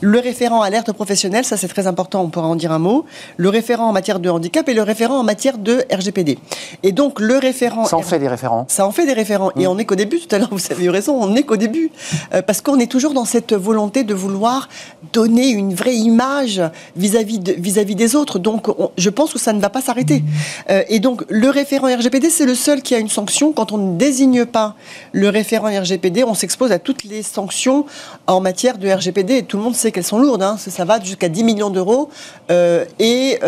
Le 0.00 0.20
référent 0.20 0.62
alerte 0.62 0.92
professionnelle, 0.92 1.44
ça 1.44 1.56
c'est 1.56 1.68
très 1.68 1.86
important, 1.86 2.22
on 2.22 2.28
pourra 2.28 2.46
en 2.46 2.54
dire 2.54 2.72
un 2.72 2.78
mot. 2.78 3.04
Le 3.36 3.48
référent 3.48 3.88
en 3.88 3.92
matière 3.92 4.20
de 4.20 4.30
handicap 4.30 4.68
et 4.68 4.74
le 4.74 4.82
référent 4.82 5.18
en 5.18 5.24
matière 5.24 5.58
de 5.58 5.84
RGPD. 5.92 6.38
Et 6.82 6.92
donc 6.92 7.18
le 7.18 7.36
référent. 7.36 7.84
Ça 7.84 7.96
en 7.96 8.02
fait 8.02 8.18
des 8.18 8.28
référents. 8.28 8.64
Ça 8.68 8.86
en 8.86 8.92
fait 8.92 9.06
des 9.06 9.12
référents. 9.12 9.50
Et 9.56 9.66
mm. 9.66 9.70
on 9.70 9.74
n'est 9.74 9.84
qu'au 9.84 9.96
début, 9.96 10.20
tout 10.20 10.32
à 10.34 10.38
l'heure, 10.38 10.50
vous 10.52 10.60
avez 10.70 10.84
eu 10.84 10.90
raison, 10.90 11.20
on 11.20 11.28
n'est 11.28 11.42
qu'au 11.42 11.56
début. 11.56 11.90
Euh, 12.32 12.42
parce 12.42 12.60
qu'on 12.60 12.78
est 12.78 12.90
toujours 12.90 13.12
dans 13.12 13.24
cette 13.24 13.52
volonté 13.54 14.04
de 14.04 14.14
vouloir 14.14 14.68
donner 15.12 15.48
une 15.48 15.74
vraie 15.74 15.96
image 15.96 16.62
vis-à-vis 16.96 17.40
vis 17.58 17.74
-vis 17.74 17.94
des 17.94 18.14
autres. 18.14 18.38
Donc 18.38 18.68
je 18.96 19.10
pense 19.10 19.32
que 19.32 19.38
ça 19.38 19.52
ne 19.52 19.60
va 19.60 19.70
pas 19.70 19.80
s'arrêter. 19.80 20.22
Euh, 20.70 20.82
et 20.88 21.00
donc 21.00 21.24
le 21.28 21.50
référent 21.50 21.88
RGPD, 21.88 22.30
c'est 22.30 22.46
le 22.46 22.54
seul 22.54 22.82
qui 22.82 22.94
a 22.94 22.98
une 22.98 23.08
sanction. 23.08 23.52
Quand 23.52 23.72
on 23.72 23.78
ne 23.78 23.96
désigne 23.98 24.44
pas 24.44 24.74
le 25.12 25.28
référent 25.28 25.68
RGPD, 25.68 26.24
on 26.24 26.34
s'expose 26.34 26.70
à 26.72 26.78
toutes 26.78 27.04
les 27.04 27.22
sanctions 27.22 27.84
en 28.26 28.40
matière 28.40 28.78
de 28.78 28.88
RGPD. 28.88 29.38
Et 29.38 29.42
tout 29.42 29.56
le 29.56 29.62
monde 29.64 29.74
sait 29.74 29.87
qu'elles 29.92 30.04
sont 30.04 30.18
lourdes. 30.18 30.42
Hein. 30.42 30.56
Ça 30.58 30.84
va 30.84 31.00
jusqu'à 31.00 31.28
10 31.28 31.44
millions 31.44 31.70
d'euros 31.70 32.10
euh, 32.50 32.84
et, 32.98 33.38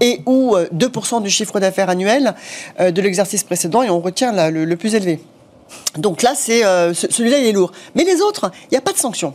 et 0.00 0.20
ou 0.26 0.56
2% 0.56 1.22
du 1.22 1.30
chiffre 1.30 1.60
d'affaires 1.60 1.90
annuel 1.90 2.34
de 2.78 3.02
l'exercice 3.02 3.44
précédent. 3.44 3.82
Et 3.82 3.90
on 3.90 4.00
retient 4.00 4.50
le 4.50 4.64
le 4.64 4.76
plus 4.76 4.94
élevé. 4.94 5.20
Donc 5.96 6.22
là, 6.22 6.34
c'est 6.34 6.64
euh, 6.64 6.92
celui-là, 6.94 7.38
il 7.38 7.46
est 7.46 7.52
lourd. 7.52 7.72
Mais 7.94 8.04
les 8.04 8.20
autres, 8.20 8.50
il 8.64 8.68
n'y 8.72 8.78
a 8.78 8.80
pas 8.80 8.92
de 8.92 8.98
sanction. 8.98 9.34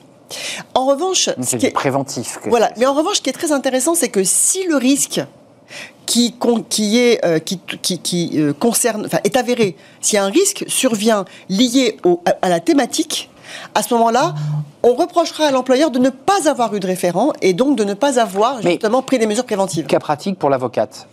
En 0.73 0.85
revanche, 0.85 1.29
ce 1.41 1.55
qui 1.55 1.65
est 1.65 1.71
préventif. 1.71 2.39
voilà. 2.45 2.71
Mais 2.77 2.85
en 2.85 2.93
revanche, 2.93 3.17
ce 3.17 3.21
qui 3.21 3.29
est 3.29 3.33
très 3.33 3.51
intéressant, 3.51 3.95
c'est 3.95 4.09
que 4.09 4.23
si 4.23 4.65
le 4.67 4.75
risque 4.75 5.21
qui, 6.05 6.35
qui 6.69 6.99
est 6.99 7.25
euh, 7.25 7.39
qui, 7.39 7.59
qui, 7.59 8.31
euh, 8.35 8.53
concerne, 8.53 9.05
enfin, 9.05 9.19
est 9.23 9.37
avéré, 9.37 9.75
si 10.01 10.17
un 10.17 10.27
risque 10.27 10.65
survient 10.67 11.25
lié 11.49 11.97
au, 12.03 12.21
à, 12.41 12.49
la 12.49 12.59
thématique, 12.59 13.28
à 13.75 13.81
ce 13.81 13.93
moment-là, 13.93 14.33
on 14.83 14.93
reprochera 14.93 15.45
à 15.45 15.51
l'employeur 15.51 15.91
de 15.91 15.99
ne 15.99 16.09
pas 16.09 16.49
avoir 16.49 16.73
eu 16.73 16.79
de 16.79 16.87
référent 16.87 17.33
et 17.41 17.53
donc 17.53 17.77
de 17.77 17.83
ne 17.83 17.93
pas 17.93 18.19
avoir 18.19 18.61
justement 18.61 19.01
pris 19.01 19.19
des 19.19 19.27
mesures 19.27 19.45
préventives. 19.45 19.85
Cas 19.85 19.99
pratique 19.99 20.39
pour 20.39 20.49
l'avocate 20.49 21.07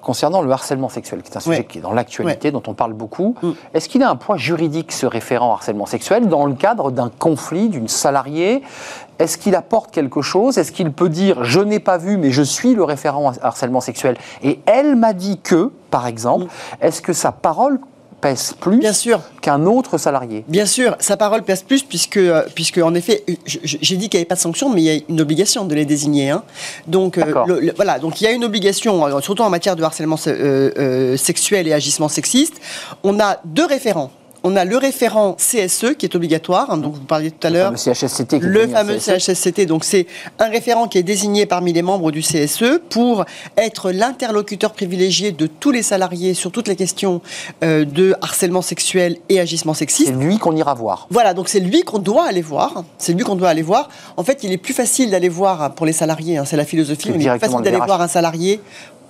concernant 0.00 0.42
le 0.42 0.50
harcèlement 0.50 0.88
sexuel, 0.88 1.22
qui 1.22 1.30
est 1.30 1.36
un 1.36 1.40
sujet 1.40 1.64
qui 1.64 1.78
est 1.78 1.80
dans 1.80 1.92
l'actualité, 1.92 2.50
dont 2.50 2.62
on 2.66 2.74
parle 2.74 2.92
beaucoup, 2.92 3.36
mm. 3.42 3.50
est-ce 3.74 3.88
qu'il 3.88 4.02
a 4.02 4.10
un 4.10 4.16
poids 4.16 4.36
juridique, 4.36 4.92
ce 4.92 5.06
référent 5.06 5.52
harcèlement 5.52 5.86
sexuel, 5.86 6.28
dans 6.28 6.46
le 6.46 6.54
cadre 6.54 6.90
d'un 6.90 7.10
conflit 7.10 7.68
d'une 7.68 7.88
salariée? 7.88 8.62
Est-ce 9.18 9.36
qu'il 9.36 9.54
apporte 9.54 9.90
quelque 9.90 10.22
chose? 10.22 10.56
Est-ce 10.56 10.72
qu'il 10.72 10.92
peut 10.92 11.10
dire 11.10 11.44
je 11.44 11.60
n'ai 11.60 11.80
pas 11.80 11.98
vu, 11.98 12.16
mais 12.16 12.30
je 12.30 12.42
suis 12.42 12.74
le 12.74 12.84
référent 12.84 13.32
harcèlement 13.42 13.80
sexuel? 13.80 14.16
Et 14.42 14.60
elle 14.66 14.96
m'a 14.96 15.12
dit 15.12 15.38
que, 15.38 15.70
par 15.90 16.06
exemple, 16.06 16.46
mm. 16.46 16.48
est-ce 16.80 17.02
que 17.02 17.12
sa 17.12 17.32
parole 17.32 17.78
pèse 18.20 18.54
plus 18.58 18.80
qu'un 19.40 19.66
autre 19.66 19.98
salarié. 19.98 20.44
Bien 20.48 20.66
sûr, 20.66 20.96
sa 21.00 21.16
parole 21.16 21.42
pèse 21.42 21.62
plus 21.62 21.82
puisque, 21.82 22.16
euh, 22.16 22.42
puisque 22.54 22.78
en 22.78 22.94
effet, 22.94 23.24
j'ai 23.46 23.96
dit 23.96 24.08
qu'il 24.08 24.18
n'y 24.18 24.22
avait 24.22 24.28
pas 24.28 24.34
de 24.34 24.40
sanction, 24.40 24.70
mais 24.70 24.82
il 24.82 24.84
y 24.84 24.90
a 24.90 25.00
une 25.08 25.20
obligation 25.20 25.64
de 25.64 25.74
les 25.74 25.84
désigner. 25.84 26.30
Hein. 26.30 26.42
Donc 26.86 27.18
euh, 27.18 27.72
voilà, 27.76 27.98
donc 27.98 28.20
il 28.20 28.24
y 28.24 28.26
a 28.26 28.32
une 28.32 28.44
obligation, 28.44 29.06
euh, 29.06 29.20
surtout 29.20 29.42
en 29.42 29.50
matière 29.50 29.76
de 29.76 29.82
harcèlement 29.82 30.16
sexuel 30.16 31.68
et 31.68 31.72
agissement 31.72 32.08
sexiste. 32.08 32.60
On 33.02 33.18
a 33.20 33.40
deux 33.44 33.66
référents 33.66 34.10
on 34.42 34.56
a 34.56 34.64
le 34.64 34.76
référent 34.76 35.34
CSE 35.34 35.94
qui 35.98 36.06
est 36.06 36.14
obligatoire, 36.14 36.70
hein, 36.70 36.78
donc 36.78 36.94
vous 36.94 37.00
parliez 37.00 37.30
tout 37.30 37.46
à 37.46 37.50
l'heure. 37.50 37.72
Le 37.72 37.76
CHSCT. 37.76 38.38
Le 38.40 38.68
fameux 38.68 38.98
CHSCT. 38.98 39.66
Donc 39.66 39.84
c'est 39.84 40.06
un 40.38 40.48
référent 40.48 40.88
qui 40.88 40.98
est 40.98 41.02
désigné 41.02 41.46
parmi 41.46 41.72
les 41.72 41.82
membres 41.82 42.10
du 42.10 42.20
CSE 42.20 42.80
pour 42.88 43.24
être 43.56 43.90
l'interlocuteur 43.90 44.72
privilégié 44.72 45.32
de 45.32 45.46
tous 45.46 45.70
les 45.70 45.82
salariés 45.82 46.34
sur 46.34 46.50
toutes 46.52 46.68
les 46.68 46.76
questions 46.76 47.20
euh, 47.62 47.84
de 47.84 48.14
harcèlement 48.20 48.62
sexuel 48.62 49.16
et 49.28 49.40
agissement 49.40 49.74
sexiste. 49.74 50.10
C'est 50.14 50.24
lui 50.24 50.38
qu'on 50.38 50.56
ira 50.56 50.74
voir. 50.74 51.06
Voilà, 51.10 51.34
donc 51.34 51.48
c'est 51.48 51.60
lui 51.60 51.82
qu'on 51.82 51.98
doit 51.98 52.26
aller 52.26 52.42
voir. 52.42 52.84
C'est 52.98 53.12
lui 53.12 53.24
qu'on 53.24 53.36
doit 53.36 53.48
aller 53.48 53.62
voir. 53.62 53.88
En 54.16 54.24
fait, 54.24 54.42
il 54.42 54.52
est 54.52 54.58
plus 54.58 54.74
facile 54.74 55.10
d'aller 55.10 55.28
voir 55.28 55.74
pour 55.74 55.86
les 55.86 55.92
salariés, 55.92 56.38
hein, 56.38 56.44
c'est 56.44 56.56
la 56.56 56.64
philosophie, 56.64 57.10
il 57.14 57.26
est 57.26 57.30
plus 57.30 57.38
facile 57.38 57.60
d'aller 57.62 57.78
voir 57.78 58.00
un 58.00 58.08
salarié 58.08 58.60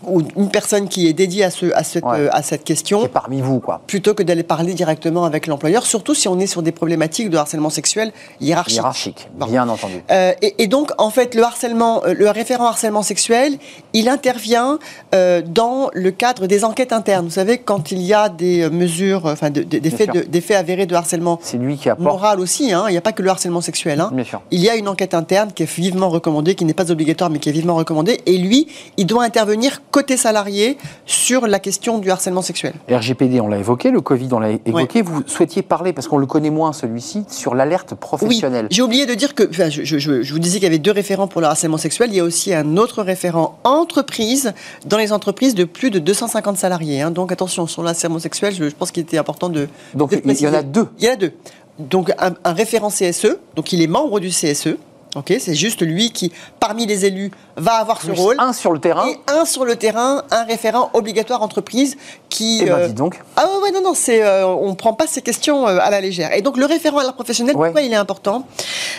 ou 0.07 0.23
une 0.37 0.51
personne 0.51 0.89
qui 0.89 1.07
est 1.07 1.13
dédiée 1.13 1.45
à, 1.45 1.51
ce, 1.51 1.67
à, 1.75 1.85
cette, 1.85 2.05
euh, 2.05 2.29
à 2.33 2.43
cette 2.43 2.65
question. 2.65 3.09
Parmi 3.09 3.41
vous, 3.41 3.61
quoi. 3.61 3.81
Plutôt 3.87 4.15
que 4.15 4.23
d'aller 4.23 4.43
parler 4.43 4.75
directement 4.75 5.25
avec 5.25 5.47
l'employeur, 5.47 5.87
surtout 5.87 6.15
si 6.15 6.29
on 6.29 6.39
est 6.39 6.47
sur 6.47 6.63
des 6.63 6.73
problématiques 6.73 7.31
de 7.31 7.37
harcèlement 7.37 7.71
sexuel 7.71 8.13
hiérarchique. 8.41 8.77
Hiérarchique, 8.77 9.29
bien 9.35 9.69
entendu. 9.69 10.03
Euh, 10.11 10.33
et, 10.43 10.67
donc, 10.67 10.93
en 10.99 11.11
fait, 11.11 11.35
le 11.35 11.43
harcèlement, 11.43 12.03
euh, 12.05 12.15
le 12.15 12.31
référent 12.31 12.67
harcèlement 12.67 13.03
sexuel, 13.03 13.59
il 13.93 14.09
intervient 14.09 14.79
dans 15.13 15.91
le 15.93 16.11
cadre 16.11 16.47
des 16.47 16.65
enquêtes 16.65 16.93
internes. 16.93 17.25
Vous 17.25 17.33
savez, 17.33 17.59
quand 17.59 17.91
il 17.91 18.03
y 18.03 18.15
a 18.15 18.29
des 18.29 18.69
mesures, 18.71 19.27
enfin, 19.27 19.51
des, 19.51 19.65
faits 19.91 20.31
des 20.31 20.41
faits 20.41 20.57
avérés 20.57 20.87
de 20.87 20.95
harcèlement 20.95 21.39
C'est 21.43 21.57
lui 21.57 21.77
qui 21.77 21.89
apporte. 21.89 22.07
moral 22.07 22.41
aussi, 22.41 22.73
hein, 22.73 22.85
il 22.89 22.93
n'y 22.93 22.99
a 22.99 23.01
pas 23.01 23.13
que 23.13 23.23
le 23.23 23.31
harcèlement 23.31 23.61
sexuel. 23.61 24.01
Hein. 24.01 24.11
Bien 24.13 24.25
sûr. 24.25 24.41
Il 24.51 24.61
y 24.61 24.69
a 24.69 24.77
une 24.77 24.89
enquête 24.89 25.15
interne 25.15 25.53
qui 25.53 25.63
est 25.65 25.71
vivement 25.71 26.09
recommandée, 26.09 26.55
qui 26.55 26.65
n'est 26.65 26.75
pas 26.75 26.91
obligatoire, 26.91 27.31
mais 27.31 27.39
qui 27.39 27.49
est 27.49 27.53
vivement 27.53 27.77
recommandée. 27.77 28.21
Et 28.27 28.39
lui, 28.39 28.69
il 28.97 29.07
doit 29.07 29.25
intervenir 29.25 29.83
côté 29.91 30.17
salarié 30.17 30.79
sur 31.07 31.47
la 31.47 31.59
question 31.59 31.99
du 31.99 32.11
harcèlement 32.11 32.43
sexuel. 32.43 32.75
RGPD, 32.91 33.41
on 33.41 33.49
l'a 33.49 33.59
évoqué, 33.59 33.91
le 33.91 34.01
Covid, 34.01 34.29
on 34.33 34.39
l'a 34.39 34.51
évoqué. 34.65 35.03
Vous 35.03 35.23
souhaitiez 35.27 35.63
parler, 35.63 35.93
parce 35.93 36.09
qu'on 36.09 36.19
le 36.19 36.27
connaît 36.27 36.51
moins 36.51 36.73
celui-ci, 36.73 37.25
sur 37.29 37.55
l'alerte 37.55 37.95
professionnelle. 37.95 38.67
Oui, 38.71 38.77
j'ai 38.77 38.83
oublié 38.83 39.07
de 39.07 39.15
dire 39.15 39.35
que, 39.35 39.49
je, 39.51 40.33
vous 40.33 40.39
disais 40.39 40.59
qu'il 40.59 40.65
y 40.65 40.67
avait 40.67 40.79
deux 40.79 40.93
référents 40.93 41.27
pour 41.27 41.41
le 41.41 41.47
harcèlement 41.47 41.79
sexuel. 41.79 42.11
Il 42.11 42.17
y 42.17 42.21
a 42.21 42.25
aussi 42.25 42.55
un 42.55 42.77
autre 42.77 43.03
référent 43.03 43.59
entreprise 43.65 44.53
dans 44.87 44.99
les 44.99 45.13
entreprises 45.13 45.55
de 45.55 45.65
plus 45.65 45.91
de 45.91 45.99
250 45.99 46.57
salariés. 46.57 47.01
Hein. 47.01 47.11
Donc 47.11 47.33
attention, 47.33 47.67
sur 47.67 47.83
le 47.83 47.89
harcèlement 47.89 48.19
sexuel, 48.19 48.55
je, 48.55 48.65
pense 48.67 48.91
qu'il 48.91 49.03
était 49.03 49.19
important 49.19 49.49
de. 49.49 49.69
Donc 49.95 50.13
il 50.13 50.41
y 50.41 50.49
en 50.49 50.55
a 50.55 50.63
deux. 50.63 50.87
Il 50.99 51.05
y 51.05 51.09
en 51.09 51.13
a 51.13 51.17
deux. 51.17 51.33
Donc 51.79 52.13
un, 52.19 52.35
un 52.45 52.53
référent 52.53 52.91
CSE, 52.91 53.39
donc 53.57 53.73
il 53.73 53.83
est 53.83 53.87
membre 53.87 54.21
du 54.21 54.29
CSE 54.29 54.77
Ok, 55.17 55.35
c'est 55.41 55.55
juste 55.55 55.83
lui 55.83 56.13
qui, 56.13 56.31
parmi 56.61 56.87
les 56.87 57.05
élus, 57.05 57.33
va 57.57 57.73
avoir 57.75 58.01
ce 58.01 58.13
rôle. 58.13 58.37
Un 58.39 58.53
sur 58.53 58.73
le 58.73 58.79
terrain. 58.79 59.09
Et 59.09 59.19
un 59.27 59.45
sur 59.45 59.65
le 59.65 59.75
terrain, 59.75 60.23
un 60.31 60.45
référent 60.45 60.91
obligatoire 60.95 61.43
entreprise 61.43 61.97
qui. 62.29 62.61
Eh 62.63 62.67
ben, 62.67 62.87
dis 62.87 62.95
donc. 62.95 63.21
Ah 63.37 63.47
ouais, 63.63 63.73
non, 63.73 63.83
non, 63.83 63.95
c'est, 63.95 64.23
on 64.45 64.75
prend 64.77 64.93
pas 64.93 65.09
ces 65.09 65.21
questions 65.21 65.67
à 65.67 65.91
la 65.91 66.01
légère. 66.01 66.33
Et 66.33 66.43
donc 66.43 66.57
le 66.57 66.65
référent 66.65 66.99
à 66.99 67.03
l'art 67.03 67.15
professionnel, 67.15 67.55
pourquoi 67.55 67.83
il 67.83 67.93
est 67.93 67.97
important? 67.97 68.47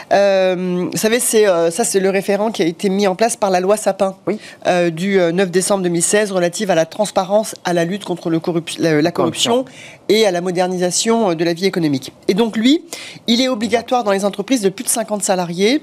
Vous 0.09 0.97
savez, 0.97 1.19
c'est 1.19 1.45
ça, 1.71 1.83
c'est 1.85 1.99
le 1.99 2.09
référent 2.09 2.51
qui 2.51 2.61
a 2.61 2.65
été 2.65 2.89
mis 2.89 3.07
en 3.07 3.15
place 3.15 3.37
par 3.37 3.49
la 3.49 3.61
loi 3.61 3.77
Sapin 3.77 4.15
du 4.91 5.17
9 5.17 5.49
décembre 5.49 5.83
2016 5.83 6.31
relative 6.31 6.71
à 6.71 6.75
la 6.75 6.85
transparence, 6.85 7.55
à 7.63 7.73
la 7.73 7.85
lutte 7.85 8.03
contre 8.03 8.29
le 8.29 8.41
la, 8.79 9.11
corruption 9.11 9.65
et 10.09 10.25
à 10.25 10.31
la 10.31 10.41
modernisation 10.41 11.33
de 11.33 11.43
la 11.43 11.53
vie 11.53 11.65
économique. 11.65 12.11
Et 12.27 12.33
donc 12.33 12.57
lui, 12.57 12.83
il 13.27 13.39
est 13.41 13.47
obligatoire 13.47 14.03
dans 14.03 14.11
les 14.11 14.25
entreprises 14.25 14.61
de 14.61 14.69
plus 14.69 14.83
de 14.83 14.89
50 14.89 15.23
salariés 15.23 15.81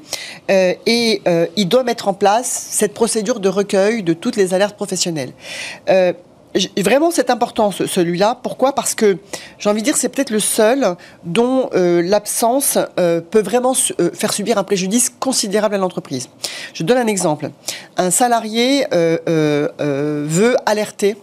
euh, 0.50 0.74
et 0.86 1.22
euh, 1.26 1.46
il 1.56 1.68
doit 1.68 1.82
mettre 1.82 2.08
en 2.08 2.14
place 2.14 2.68
cette 2.70 2.94
procédure 2.94 3.40
de 3.40 3.48
recueil 3.48 4.02
de 4.02 4.12
toutes 4.12 4.36
les 4.36 4.54
alertes 4.54 4.76
professionnelles. 4.76 5.32
Euh, 5.88 6.12
vraiment, 6.78 7.10
c'est 7.10 7.30
important 7.30 7.70
celui-là. 7.70 8.38
Pourquoi? 8.42 8.74
Parce 8.74 8.94
que 8.94 9.18
j'ai 9.58 9.68
envie 9.68 9.80
de 9.80 9.84
dire, 9.84 9.96
c'est 9.96 10.08
peut-être 10.08 10.30
le 10.30 10.40
seul 10.40 10.96
dont 11.24 11.68
l'absence 11.72 12.78
peut 12.96 13.42
vraiment 13.42 13.74
faire 13.74 14.32
subir 14.32 14.56
un 14.56 14.64
préjudice 14.64 15.12
considérable 15.20 15.74
à 15.74 15.78
l'entreprise. 15.78 16.30
Je 16.72 16.82
donne 16.82 16.96
un 16.96 17.06
exemple. 17.06 17.50
Un 17.98 18.10
salarié 18.10 18.86
veut 18.90 20.56
alerter 20.64 21.16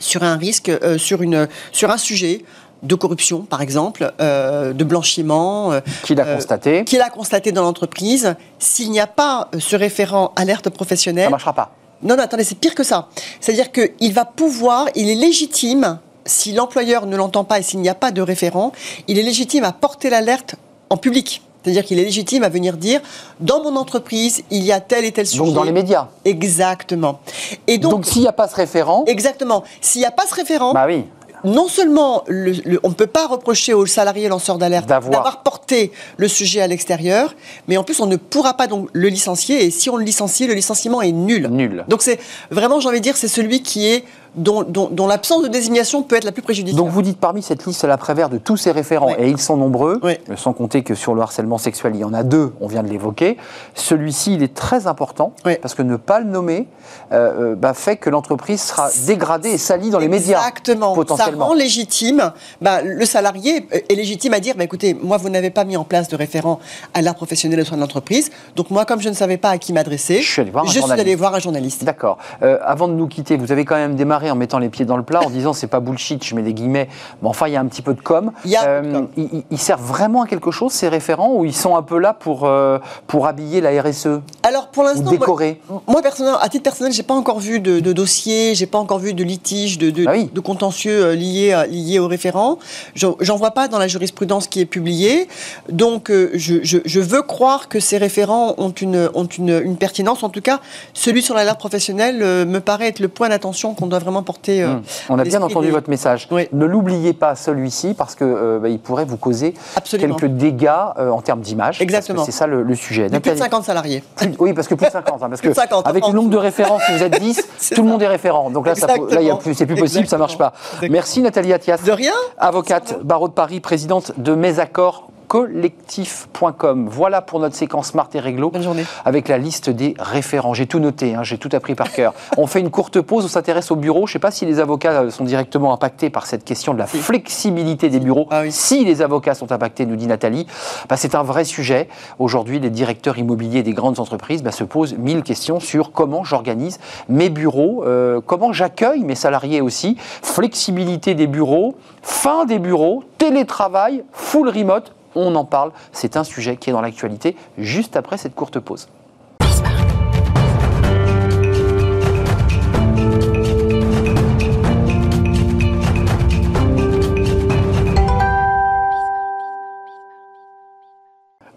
sur 0.00 0.22
un 0.22 0.36
risque, 0.36 0.72
sur, 0.96 1.20
une, 1.20 1.46
sur 1.70 1.90
un 1.90 1.98
sujet 1.98 2.42
de 2.82 2.94
corruption, 2.94 3.42
par 3.42 3.62
exemple, 3.62 4.12
euh, 4.20 4.72
de 4.72 4.84
blanchiment. 4.84 5.72
Euh, 5.72 5.80
qu'il 6.04 6.20
a 6.20 6.26
euh, 6.26 6.34
constaté. 6.36 6.84
Qu'il 6.84 7.00
a 7.00 7.10
constaté 7.10 7.52
dans 7.52 7.62
l'entreprise. 7.62 8.34
S'il 8.58 8.90
n'y 8.90 9.00
a 9.00 9.06
pas 9.06 9.48
ce 9.58 9.76
référent 9.76 10.32
alerte 10.36 10.70
professionnelle. 10.70 11.24
Ça 11.24 11.28
ne 11.28 11.32
marchera 11.32 11.52
pas. 11.52 11.72
Non, 12.02 12.16
non, 12.16 12.22
attendez, 12.22 12.44
c'est 12.44 12.58
pire 12.58 12.74
que 12.74 12.84
ça. 12.84 13.08
C'est-à-dire 13.40 13.70
qu'il 13.72 14.12
va 14.14 14.24
pouvoir, 14.24 14.86
il 14.94 15.10
est 15.10 15.14
légitime, 15.14 15.98
si 16.24 16.52
l'employeur 16.52 17.06
ne 17.06 17.16
l'entend 17.16 17.44
pas 17.44 17.58
et 17.58 17.62
s'il 17.62 17.80
n'y 17.80 17.88
a 17.88 17.94
pas 17.94 18.10
de 18.10 18.22
référent, 18.22 18.72
il 19.06 19.18
est 19.18 19.22
légitime 19.22 19.64
à 19.64 19.72
porter 19.72 20.08
l'alerte 20.08 20.54
en 20.88 20.96
public. 20.96 21.42
C'est-à-dire 21.62 21.84
qu'il 21.84 21.98
est 21.98 22.04
légitime 22.04 22.42
à 22.42 22.48
venir 22.48 22.78
dire 22.78 23.02
dans 23.38 23.62
mon 23.62 23.76
entreprise, 23.76 24.44
il 24.50 24.62
y 24.62 24.72
a 24.72 24.80
tel 24.80 25.04
et 25.04 25.12
tel 25.12 25.26
sujet. 25.26 25.44
Donc 25.44 25.52
dans 25.52 25.62
les 25.62 25.72
médias. 25.72 26.08
Exactement. 26.24 27.20
Et 27.66 27.76
donc, 27.76 27.92
donc 27.92 28.06
s'il 28.06 28.22
n'y 28.22 28.28
a 28.28 28.32
pas 28.32 28.48
ce 28.48 28.54
référent. 28.54 29.04
Exactement. 29.06 29.62
S'il 29.82 30.00
n'y 30.00 30.06
a 30.06 30.10
pas 30.10 30.26
ce 30.26 30.34
référent. 30.34 30.72
Bah 30.72 30.86
oui 30.86 31.04
non 31.44 31.68
seulement 31.68 32.24
on 32.28 32.88
ne 32.88 32.94
peut 32.94 33.06
pas 33.06 33.26
reprocher 33.26 33.74
aux 33.74 33.86
salariés 33.86 34.28
lanceurs 34.28 34.58
d'alerte 34.58 34.88
d'avoir 34.88 35.42
porté 35.42 35.92
le 36.16 36.28
sujet 36.28 36.60
à 36.60 36.66
l'extérieur, 36.66 37.34
mais 37.68 37.76
en 37.76 37.84
plus 37.84 38.00
on 38.00 38.06
ne 38.06 38.16
pourra 38.16 38.54
pas 38.54 38.66
donc 38.66 38.88
le 38.92 39.08
licencier 39.08 39.64
et 39.64 39.70
si 39.70 39.90
on 39.90 39.96
le 39.96 40.04
licencie, 40.04 40.46
le 40.46 40.54
licenciement 40.54 41.02
est 41.02 41.12
nul. 41.12 41.48
Nul. 41.50 41.84
Donc 41.88 42.02
c'est 42.02 42.18
vraiment, 42.50 42.80
j'ai 42.80 42.88
envie 42.88 42.98
de 42.98 43.04
dire, 43.04 43.16
c'est 43.16 43.28
celui 43.28 43.62
qui 43.62 43.86
est 43.86 44.04
dont, 44.34 45.06
l'absence 45.06 45.42
de 45.42 45.48
désignation 45.48 46.02
peut 46.02 46.16
être 46.16 46.24
la 46.24 46.32
plus 46.32 46.42
préjudiciable. 46.42 46.82
Donc 46.82 46.92
vous 46.92 47.02
dites 47.02 47.18
parmi 47.18 47.42
cette 47.42 47.66
liste 47.66 47.84
la 47.84 47.96
Prévert 47.96 48.28
de 48.28 48.38
tous 48.38 48.56
ces 48.56 48.70
référents, 48.70 49.14
et 49.18 49.28
ils 49.28 49.40
sont 49.40 49.56
nombreux, 49.56 50.00
sans 50.36 50.52
compter 50.52 50.82
que 50.82 50.94
sur 50.94 51.14
le 51.14 51.22
harcèlement 51.22 51.58
sexuel, 51.58 51.92
il 51.94 52.00
y 52.00 52.04
en 52.04 52.14
a 52.14 52.22
deux, 52.22 52.52
on 52.60 52.66
vient 52.66 52.82
de 52.82 52.88
l'évoquer. 52.88 53.36
Celui-ci, 53.74 54.34
il 54.34 54.42
est 54.42 54.54
très 54.54 54.86
important, 54.86 55.32
parce 55.62 55.74
que 55.74 55.82
ne 55.82 55.96
pas 55.96 56.20
le 56.20 56.26
nommer 56.26 56.68
euh, 57.12 57.52
euh, 57.52 57.54
bah, 57.54 57.74
fait 57.74 57.96
que 57.96 58.10
l'entreprise 58.10 58.60
sera 58.62 58.88
dégradée 59.06 59.50
et 59.50 59.58
salie 59.58 59.90
dans 59.90 59.98
les 59.98 60.08
médias. 60.08 60.38
Exactement. 60.38 60.94
Potentiellement. 60.94 61.44
Ça 61.44 61.48
rend 61.48 61.54
légitime. 61.54 62.32
Bah, 62.60 62.82
le 62.82 63.04
salarié 63.04 63.66
est 63.72 63.94
légitime 63.94 64.34
à 64.34 64.40
dire 64.40 64.54
bah, 64.56 64.64
écoutez, 64.64 64.94
moi, 64.94 65.16
vous 65.16 65.28
n'avez 65.28 65.50
pas 65.50 65.64
mis 65.64 65.76
en 65.76 65.84
place 65.84 66.08
de 66.08 66.16
référent 66.16 66.60
à 66.94 67.02
l'art 67.02 67.14
professionnel 67.14 67.60
au 67.60 67.64
sein 67.64 67.76
de 67.76 67.80
l'entreprise. 67.80 68.30
Donc 68.56 68.70
moi, 68.70 68.84
comme 68.84 69.00
je 69.00 69.08
ne 69.08 69.14
savais 69.14 69.36
pas 69.36 69.50
à 69.50 69.58
qui 69.58 69.72
m'adresser, 69.72 70.20
je 70.20 70.30
suis 70.30 70.40
allé 70.42 70.50
voir 70.50 70.64
un 70.64 70.68
je 70.68 70.74
journaliste. 70.74 71.00
Suis 71.00 71.00
allé 71.00 71.16
voir 71.16 71.34
un 71.34 71.38
journaliste. 71.38 71.84
D'accord. 71.84 72.18
Euh, 72.42 72.58
avant 72.62 72.88
de 72.88 72.94
nous 72.94 73.06
quitter, 73.06 73.36
vous 73.36 73.52
avez 73.52 73.64
quand 73.64 73.76
même 73.76 73.96
démarré 73.96 74.19
en 74.28 74.34
mettant 74.34 74.58
les 74.58 74.68
pieds 74.68 74.84
dans 74.84 74.96
le 74.96 75.04
plat, 75.04 75.20
en 75.24 75.30
disant 75.30 75.52
c'est 75.52 75.68
pas 75.68 75.80
bullshit, 75.80 76.24
je 76.24 76.34
mets 76.34 76.42
des 76.42 76.52
guillemets, 76.52 76.88
mais 77.22 77.28
enfin 77.28 77.46
il 77.46 77.52
y 77.52 77.56
a 77.56 77.60
un 77.60 77.66
petit 77.66 77.82
peu 77.82 77.94
de 77.94 78.00
com. 78.00 78.32
Il 78.44 78.56
euh, 78.66 79.02
ils, 79.16 79.58
servent 79.58 79.82
vraiment 79.82 80.22
à 80.22 80.26
quelque 80.26 80.50
chose 80.50 80.72
ces 80.72 80.88
référents 80.88 81.34
ou 81.34 81.44
ils 81.44 81.54
sont 81.54 81.76
un 81.76 81.82
peu 81.82 81.98
là 81.98 82.12
pour, 82.12 82.44
euh, 82.44 82.78
pour 83.06 83.26
habiller 83.26 83.60
la 83.60 83.70
RSE 83.80 84.20
Alors 84.42 84.68
pour 84.68 84.82
l'instant, 84.82 85.10
décorer 85.10 85.60
moi, 85.86 86.02
personnellement, 86.02 86.38
à 86.38 86.48
titre 86.48 86.64
personnel, 86.64 86.92
j'ai 86.92 87.02
pas 87.02 87.14
encore 87.14 87.38
vu 87.38 87.60
de, 87.60 87.80
de 87.80 87.92
dossier, 87.92 88.54
j'ai 88.54 88.66
pas 88.66 88.78
encore 88.78 88.98
vu 88.98 89.14
de 89.14 89.22
litige, 89.22 89.78
de, 89.78 89.90
de, 89.90 90.04
ah 90.06 90.40
contentieux 90.42 91.04
euh, 91.04 91.14
liés, 91.14 91.64
liés 91.68 91.98
aux 91.98 92.08
référents. 92.08 92.58
J'en 92.94 93.36
vois 93.36 93.52
pas 93.52 93.68
dans 93.68 93.78
la 93.78 93.88
jurisprudence 93.88 94.48
qui 94.48 94.60
est 94.60 94.66
publiée. 94.66 95.28
Donc 95.70 96.10
je, 96.10 96.58
je, 96.62 97.00
veux 97.00 97.22
croire 97.22 97.68
que 97.68 97.78
ces 97.78 97.98
référents 97.98 98.54
ont 98.58 98.70
une, 98.70 99.08
ont 99.14 99.26
une, 99.26 99.60
une 99.64 99.76
pertinence. 99.76 100.22
En 100.22 100.28
tout 100.28 100.40
cas, 100.40 100.60
celui 100.94 101.22
sur 101.22 101.34
l'alerte 101.34 101.58
professionnelle 101.58 102.18
me 102.18 102.58
paraît 102.58 102.88
être 102.88 103.00
le 103.00 103.08
point 103.08 103.28
d'attention 103.28 103.74
qu'on 103.74 103.86
doit 103.86 103.98
vraiment 103.98 104.09
Euh, 104.48 104.74
hmm. 104.74 104.82
On 105.08 105.18
a 105.18 105.24
bien 105.24 105.42
entendu 105.42 105.70
votre 105.70 105.90
message. 105.90 106.28
Ne 106.52 106.64
l'oubliez 106.64 107.12
pas 107.12 107.34
celui-ci 107.34 107.94
parce 107.94 108.14
que 108.14 108.24
euh, 108.24 108.58
bah, 108.58 108.68
il 108.68 108.78
pourrait 108.78 109.04
vous 109.04 109.16
causer 109.16 109.54
quelques 109.84 110.26
dégâts 110.26 110.70
euh, 110.98 111.10
en 111.10 111.20
termes 111.22 111.40
d'image. 111.40 111.80
Exactement. 111.80 112.24
C'est 112.24 112.32
ça 112.32 112.46
le, 112.46 112.74
sujet. 112.74 113.08
plus 113.08 113.32
de 113.32 113.36
50 113.36 113.64
salariés. 113.64 114.02
oui, 114.38 114.52
parce 114.52 114.68
que 114.68 114.74
plus 114.74 114.86
de 114.86 114.92
50. 114.92 115.22
Hein, 115.22 115.28
parce 115.28 115.40
que 115.40 115.88
avec 115.88 116.06
le 116.06 116.12
nombre 116.12 116.30
de 116.30 116.36
références, 116.36 116.82
si 116.86 116.96
vous 116.96 117.02
êtes 117.02 117.20
10, 117.20 117.48
tout 117.74 117.82
le 117.82 117.88
monde 117.88 118.02
est 118.02 118.08
référent. 118.08 118.50
Donc 118.50 118.66
là, 118.66 118.74
ça, 118.74 118.86
là 118.86 119.38
c'est 119.52 119.66
plus 119.66 119.76
possible, 119.76 120.06
ça 120.06 120.18
marche 120.18 120.38
pas. 120.38 120.52
Merci 120.88 121.20
Nathalie 121.22 121.52
Attias. 121.52 121.78
De 121.84 121.92
rien. 121.92 122.12
Avocate, 122.38 123.02
barreau 123.02 123.28
de 123.28 123.32
Paris, 123.32 123.60
présidente 123.60 124.12
de 124.18 124.34
Mes 124.34 124.58
Accords 124.58 125.10
collectif.com. 125.30 126.88
Voilà 126.90 127.22
pour 127.22 127.38
notre 127.38 127.54
séquence 127.54 127.90
Smart 127.90 128.08
et 128.14 128.18
Réglo. 128.18 128.50
Bonne 128.50 128.64
journée. 128.64 128.84
Avec 129.04 129.28
la 129.28 129.38
liste 129.38 129.70
des 129.70 129.94
référents. 129.96 130.54
J'ai 130.54 130.66
tout 130.66 130.80
noté, 130.80 131.14
hein, 131.14 131.22
j'ai 131.22 131.38
tout 131.38 131.50
appris 131.52 131.76
par 131.76 131.92
cœur. 131.92 132.14
on 132.36 132.48
fait 132.48 132.58
une 132.58 132.70
courte 132.70 133.00
pause, 133.00 133.26
on 133.26 133.28
s'intéresse 133.28 133.70
au 133.70 133.76
bureau. 133.76 134.08
Je 134.08 134.10
ne 134.10 134.14
sais 134.14 134.18
pas 134.18 134.32
si 134.32 134.44
les 134.44 134.58
avocats 134.58 135.08
sont 135.12 135.22
directement 135.22 135.72
impactés 135.72 136.10
par 136.10 136.26
cette 136.26 136.44
question 136.44 136.74
de 136.74 136.80
la 136.80 136.88
flexibilité 136.88 137.90
des 137.90 138.00
bureaux. 138.00 138.26
Ah 138.32 138.42
si 138.50 138.84
les 138.84 139.02
avocats 139.02 139.34
sont 139.34 139.52
impactés, 139.52 139.86
nous 139.86 139.94
dit 139.94 140.08
Nathalie, 140.08 140.48
bah, 140.88 140.96
c'est 140.96 141.14
un 141.14 141.22
vrai 141.22 141.44
sujet. 141.44 141.86
Aujourd'hui, 142.18 142.58
les 142.58 142.70
directeurs 142.70 143.16
immobiliers 143.16 143.62
des 143.62 143.72
grandes 143.72 144.00
entreprises 144.00 144.42
bah, 144.42 144.50
se 144.50 144.64
posent 144.64 144.94
mille 144.98 145.22
questions 145.22 145.60
sur 145.60 145.92
comment 145.92 146.24
j'organise 146.24 146.80
mes 147.08 147.30
bureaux, 147.30 147.84
euh, 147.86 148.20
comment 148.20 148.52
j'accueille 148.52 149.04
mes 149.04 149.14
salariés 149.14 149.60
aussi, 149.60 149.96
flexibilité 150.00 151.14
des 151.14 151.28
bureaux, 151.28 151.76
fin 152.02 152.46
des 152.46 152.58
bureaux, 152.58 153.04
télétravail, 153.16 154.02
full 154.10 154.48
remote 154.48 154.92
on 155.14 155.34
en 155.34 155.44
parle. 155.44 155.72
C'est 155.92 156.16
un 156.16 156.24
sujet 156.24 156.56
qui 156.56 156.70
est 156.70 156.72
dans 156.72 156.80
l'actualité 156.80 157.36
juste 157.58 157.96
après 157.96 158.16
cette 158.16 158.34
courte 158.34 158.58
pause. 158.60 158.88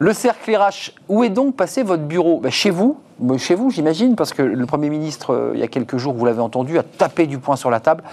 Le 0.03 0.11
cercle 0.11 0.53
RH, 0.53 0.91
où 1.07 1.23
est 1.23 1.29
donc 1.29 1.55
passé 1.55 1.81
votre 1.81 2.03
bureau? 2.03 2.41
Ben, 2.41 2.51
Chez 2.51 2.71
vous, 2.71 2.99
chez 3.37 3.55
vous, 3.55 3.69
j'imagine, 3.69 4.15
parce 4.15 4.33
que 4.33 4.41
le 4.41 4.65
Premier 4.65 4.89
ministre, 4.89 5.33
euh, 5.33 5.51
il 5.53 5.59
y 5.59 5.63
a 5.63 5.67
quelques 5.67 5.97
jours, 5.97 6.13
vous 6.13 6.25
l'avez 6.25 6.41
entendu, 6.41 6.77
a 6.77 6.83
tapé 6.83 7.27
du 7.27 7.39
poing 7.39 7.55
sur 7.55 7.69
la 7.69 7.79
table 7.79 8.03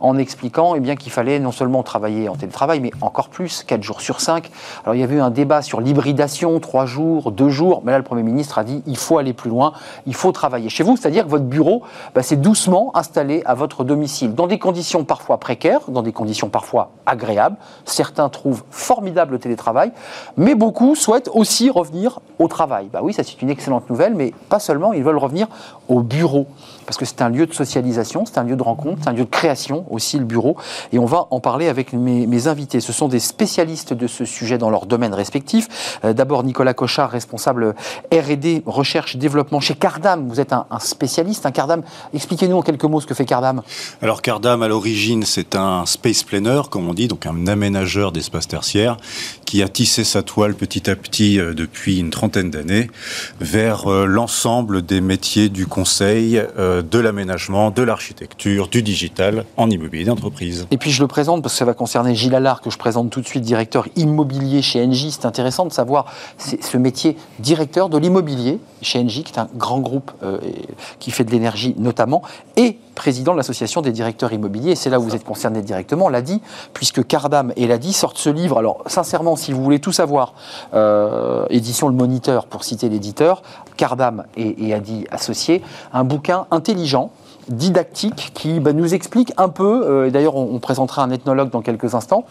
en 0.00 0.18
expliquant 0.18 0.74
eh 0.74 0.80
bien, 0.80 0.96
qu'il 0.96 1.12
fallait 1.12 1.38
non 1.38 1.52
seulement 1.52 1.82
travailler 1.82 2.28
en 2.28 2.36
télétravail, 2.36 2.80
mais 2.80 2.90
encore 3.00 3.28
plus, 3.28 3.64
4 3.64 3.82
jours 3.82 4.00
sur 4.00 4.20
5. 4.20 4.50
Alors 4.84 4.94
il 4.94 5.00
y 5.00 5.04
avait 5.04 5.16
eu 5.16 5.20
un 5.20 5.30
débat 5.30 5.62
sur 5.62 5.80
l'hybridation, 5.80 6.58
3 6.60 6.86
jours, 6.86 7.32
2 7.32 7.48
jours, 7.48 7.82
mais 7.84 7.92
là 7.92 7.98
le 7.98 8.04
Premier 8.04 8.22
ministre 8.22 8.58
a 8.58 8.64
dit 8.64 8.82
il 8.86 8.96
faut 8.96 9.18
aller 9.18 9.32
plus 9.32 9.50
loin, 9.50 9.72
il 10.06 10.14
faut 10.14 10.32
travailler 10.32 10.68
chez 10.68 10.82
vous, 10.82 10.96
c'est-à-dire 10.96 11.24
que 11.24 11.30
votre 11.30 11.44
bureau 11.44 11.82
bah, 12.14 12.22
s'est 12.22 12.36
doucement 12.36 12.90
installé 12.94 13.42
à 13.44 13.54
votre 13.54 13.84
domicile, 13.84 14.34
dans 14.34 14.46
des 14.46 14.58
conditions 14.58 15.04
parfois 15.04 15.38
précaires, 15.38 15.80
dans 15.88 16.02
des 16.02 16.12
conditions 16.12 16.48
parfois 16.48 16.90
agréables. 17.06 17.56
Certains 17.84 18.28
trouvent 18.28 18.64
formidable 18.70 19.32
le 19.32 19.38
télétravail, 19.38 19.92
mais 20.36 20.54
beaucoup 20.54 20.94
souhaitent 20.94 21.30
aussi 21.32 21.70
revenir 21.70 22.20
au 22.38 22.48
travail. 22.48 22.88
Bah 22.92 23.00
oui, 23.02 23.12
ça 23.12 23.22
c'est 23.24 23.40
une 23.42 23.50
excellente 23.50 23.88
nouvelle, 23.90 24.14
mais 24.14 24.32
pas 24.48 24.58
seulement, 24.58 24.92
ils 24.92 25.02
veulent 25.02 25.18
revenir 25.18 25.46
au 25.88 26.00
bureau 26.00 26.46
parce 26.88 26.96
que 26.96 27.04
c'est 27.04 27.20
un 27.20 27.28
lieu 27.28 27.44
de 27.44 27.52
socialisation, 27.52 28.24
c'est 28.24 28.38
un 28.38 28.44
lieu 28.44 28.56
de 28.56 28.62
rencontre, 28.62 29.02
c'est 29.02 29.10
un 29.10 29.12
lieu 29.12 29.26
de 29.26 29.30
création 29.30 29.84
aussi, 29.90 30.18
le 30.18 30.24
bureau. 30.24 30.56
Et 30.90 30.98
on 30.98 31.04
va 31.04 31.26
en 31.30 31.38
parler 31.38 31.68
avec 31.68 31.92
mes, 31.92 32.46
invités. 32.46 32.80
Ce 32.80 32.94
sont 32.94 33.08
des 33.08 33.20
spécialistes 33.20 33.92
de 33.92 34.06
ce 34.06 34.24
sujet 34.24 34.56
dans 34.56 34.70
leur 34.70 34.86
domaine 34.86 35.12
respectif. 35.12 36.00
Euh, 36.06 36.14
d'abord, 36.14 36.44
Nicolas 36.44 36.72
Cochard, 36.72 37.10
responsable 37.10 37.74
R&D, 38.10 38.62
recherche 38.64 39.16
développement 39.16 39.60
chez 39.60 39.74
Cardam. 39.74 40.28
Vous 40.28 40.40
êtes 40.40 40.54
un, 40.54 40.64
spécialiste, 40.78 41.52
Cardam. 41.52 41.82
Expliquez-nous 42.14 42.56
en 42.56 42.62
quelques 42.62 42.84
mots 42.84 43.02
ce 43.02 43.06
que 43.06 43.12
fait 43.12 43.26
Cardam. 43.26 43.60
Alors, 44.00 44.22
Cardam, 44.22 44.62
à 44.62 44.68
l'origine, 44.68 45.24
c'est 45.24 45.56
un 45.56 45.84
space 45.84 46.22
planner, 46.22 46.62
comme 46.70 46.88
on 46.88 46.94
dit, 46.94 47.06
donc 47.06 47.26
un 47.26 47.48
aménageur 47.48 48.12
d'espace 48.12 48.48
tertiaire, 48.48 48.96
qui 49.44 49.62
a 49.62 49.68
tissé 49.68 50.04
sa 50.04 50.22
toile 50.22 50.54
petit 50.54 50.88
à 50.88 50.96
petit 50.96 51.38
euh, 51.38 51.52
depuis 51.52 51.98
une 51.98 52.08
trentaine 52.08 52.50
d'années 52.50 52.88
vers 53.40 53.92
euh, 53.92 54.06
l'ensemble 54.06 54.80
des 54.80 55.02
métiers 55.02 55.50
du 55.50 55.66
conseil, 55.66 56.42
de 56.82 56.98
l'aménagement, 56.98 57.70
de 57.70 57.82
l'architecture, 57.82 58.68
du 58.68 58.82
digital 58.82 59.44
en 59.56 59.70
immobilier 59.70 60.04
d'entreprise. 60.04 60.66
Et 60.70 60.76
puis 60.76 60.90
je 60.90 61.02
le 61.02 61.08
présente 61.08 61.42
parce 61.42 61.54
que 61.54 61.58
ça 61.58 61.64
va 61.64 61.74
concerner 61.74 62.14
Gilles 62.14 62.34
Allard, 62.34 62.60
que 62.60 62.70
je 62.70 62.78
présente 62.78 63.10
tout 63.10 63.20
de 63.20 63.26
suite, 63.26 63.42
directeur 63.42 63.88
immobilier 63.96 64.62
chez 64.62 64.84
Engie. 64.84 65.10
C'est 65.10 65.26
intéressant 65.26 65.66
de 65.66 65.72
savoir 65.72 66.06
ce 66.38 66.76
métier 66.76 67.16
directeur 67.38 67.88
de 67.88 67.98
l'immobilier 67.98 68.58
chez 68.82 69.00
Engie, 69.00 69.24
qui 69.24 69.32
est 69.32 69.38
un 69.38 69.48
grand 69.54 69.80
groupe 69.80 70.12
euh, 70.22 70.38
qui 70.98 71.10
fait 71.10 71.24
de 71.24 71.30
l'énergie 71.30 71.74
notamment, 71.78 72.22
et 72.56 72.78
président 72.94 73.32
de 73.32 73.36
l'association 73.36 73.80
des 73.80 73.92
directeurs 73.92 74.32
immobiliers. 74.32 74.74
C'est 74.74 74.90
là 74.90 74.98
où 74.98 75.02
vous 75.02 75.14
êtes 75.14 75.24
concerné 75.24 75.62
directement, 75.62 76.08
l'a 76.08 76.22
dit, 76.22 76.40
puisque 76.72 77.06
Cardam 77.06 77.52
et 77.56 77.66
l'a 77.66 77.78
dit 77.78 77.92
sortent 77.92 78.18
ce 78.18 78.30
livre. 78.30 78.58
Alors 78.58 78.82
sincèrement, 78.86 79.36
si 79.36 79.52
vous 79.52 79.62
voulez 79.62 79.78
tout 79.78 79.92
savoir, 79.92 80.34
euh, 80.74 81.46
édition 81.50 81.88
Le 81.88 81.94
Moniteur 81.94 82.46
pour 82.46 82.64
citer 82.64 82.88
l'éditeur, 82.88 83.42
Cardam 83.78 84.24
et, 84.36 84.68
et 84.68 84.74
Adi 84.74 85.06
associés, 85.10 85.62
un 85.94 86.04
bouquin 86.04 86.46
intelligent 86.50 87.10
didactique 87.48 88.32
qui 88.34 88.60
bah, 88.60 88.72
nous 88.72 88.94
explique 88.94 89.32
un 89.36 89.48
peu, 89.48 89.86
euh, 89.86 90.06
et 90.06 90.10
d'ailleurs 90.10 90.36
on, 90.36 90.58
présentera 90.58 91.02
un 91.02 91.10
ethnologue 91.10 91.50
dans 91.50 91.62
quelques 91.62 91.94
instants, 91.94 92.24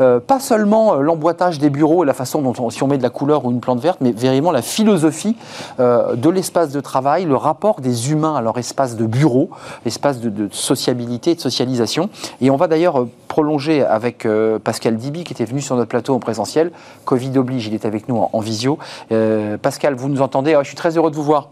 euh, 0.00 0.18
pas 0.18 0.40
seulement 0.40 0.94
euh, 0.94 1.00
l'emboîtage 1.00 1.58
des 1.58 1.70
bureaux 1.70 2.02
et 2.02 2.06
la 2.06 2.14
façon 2.14 2.42
dont 2.42 2.54
on, 2.58 2.70
si 2.70 2.82
on 2.82 2.88
met 2.88 2.98
de 2.98 3.02
la 3.02 3.10
couleur 3.10 3.44
ou 3.44 3.50
une 3.50 3.60
plante 3.60 3.80
verte, 3.80 3.98
mais 4.00 4.12
vraiment 4.12 4.50
la 4.50 4.62
philosophie 4.62 5.36
de 5.78 6.30
l'espace 6.30 6.72
de 6.72 6.80
travail, 6.80 7.24
le 7.24 7.36
rapport 7.36 7.80
des 7.80 8.10
humains 8.10 8.34
à 8.34 8.40
leur 8.40 8.58
espace 8.58 8.96
de 8.96 9.06
bureau, 9.06 9.50
l'espace 9.84 10.20
de, 10.20 10.48
sociabilité 10.50 11.32
et 11.32 11.34
de 11.34 11.40
socialisation. 11.40 12.08
Et 12.40 12.50
on 12.50 12.56
va 12.56 12.66
d'ailleurs 12.66 13.06
prolonger 13.36 13.84
avec 13.84 14.26
Pascal 14.64 14.96
Diby 14.96 15.24
qui 15.24 15.34
était 15.34 15.44
venu 15.44 15.60
sur 15.60 15.76
notre 15.76 15.90
plateau 15.90 16.14
en 16.14 16.20
présentiel. 16.20 16.70
Covid 17.04 17.36
oblige, 17.36 17.66
il 17.66 17.74
est 17.74 17.84
avec 17.84 18.08
nous 18.08 18.16
en, 18.32 18.40
visio. 18.40 18.78
Pascal, 19.60 19.94
vous 19.94 20.08
nous 20.08 20.22
entendez? 20.22 20.54
Ah, 20.54 20.62
Je 20.62 20.68
suis 20.68 20.76
très 20.76 20.96
heureux 20.96 21.10
de 21.10 21.16
vous 21.16 21.22
voir. 21.22 21.50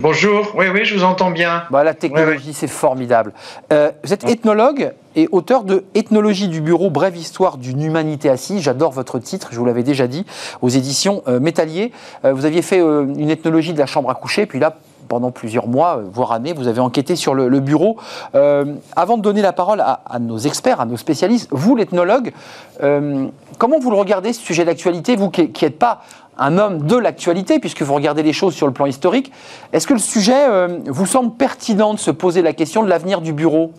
Bonjour, 0.00 0.52
oui, 0.56 0.64
oui, 0.72 0.86
je 0.86 0.94
vous 0.94 1.04
entends 1.04 1.30
bien. 1.30 1.64
Bah, 1.70 1.84
la 1.84 1.92
technologie, 1.92 2.54
c'est 2.54 2.68
formidable. 2.68 3.34
Euh, 3.70 3.90
vous 4.02 4.14
êtes 4.14 4.26
ethnologue 4.26 4.94
et 5.14 5.28
auteur 5.30 5.62
de 5.62 5.84
Ethnologie 5.94 6.48
du 6.48 6.62
bureau, 6.62 6.88
brève 6.88 7.18
histoire 7.18 7.58
d'une 7.58 7.82
humanité 7.82 8.30
assise. 8.30 8.62
J'adore 8.62 8.92
votre 8.92 9.18
titre, 9.18 9.48
je 9.52 9.58
vous 9.58 9.66
l'avais 9.66 9.82
déjà 9.82 10.06
dit, 10.06 10.24
aux 10.62 10.70
éditions 10.70 11.22
euh, 11.28 11.38
Métallier. 11.38 11.92
Euh, 12.24 12.32
vous 12.32 12.46
aviez 12.46 12.62
fait 12.62 12.78
une 12.78 13.28
ethnologie 13.28 13.74
de 13.74 13.78
la 13.78 13.84
chambre 13.84 14.08
à 14.08 14.14
coucher, 14.14 14.46
puis 14.46 14.58
là, 14.58 14.78
pendant 15.10 15.30
plusieurs 15.30 15.68
mois, 15.68 16.00
voire 16.10 16.32
années, 16.32 16.54
vous 16.54 16.68
avez 16.68 16.80
enquêté 16.80 17.16
sur 17.16 17.34
le, 17.34 17.60
bureau. 17.60 17.98
avant 18.32 19.18
de 19.18 19.22
donner 19.22 19.42
la 19.42 19.52
parole 19.52 19.80
à, 19.80 20.18
nos 20.20 20.38
experts, 20.38 20.80
à 20.80 20.86
nos 20.86 20.96
spécialistes, 20.96 21.48
vous, 21.50 21.76
l'ethnologue, 21.76 22.32
comment 22.78 23.78
vous 23.78 23.90
le 23.90 23.96
regardez, 23.96 24.32
ce 24.32 24.40
sujet 24.40 24.64
d'actualité, 24.64 25.16
vous 25.16 25.30
qui 25.30 25.50
n'êtes 25.64 25.78
pas 25.78 26.00
un 26.40 26.56
homme 26.56 26.86
de 26.86 26.96
l'actualité, 26.96 27.60
puisque 27.60 27.82
vous 27.82 27.94
regardez 27.94 28.22
les 28.22 28.32
choses 28.32 28.54
sur 28.54 28.66
le 28.66 28.72
plan 28.72 28.86
historique. 28.86 29.30
Est-ce 29.72 29.86
que 29.86 29.92
le 29.92 30.00
sujet 30.00 30.48
euh, 30.48 30.78
vous 30.86 31.06
semble 31.06 31.36
pertinent 31.36 31.94
de 31.94 31.98
se 31.98 32.10
poser 32.10 32.40
la 32.42 32.54
question 32.54 32.82
de 32.82 32.88
l'avenir 32.88 33.20
du 33.20 33.34
bureau? 33.34 33.72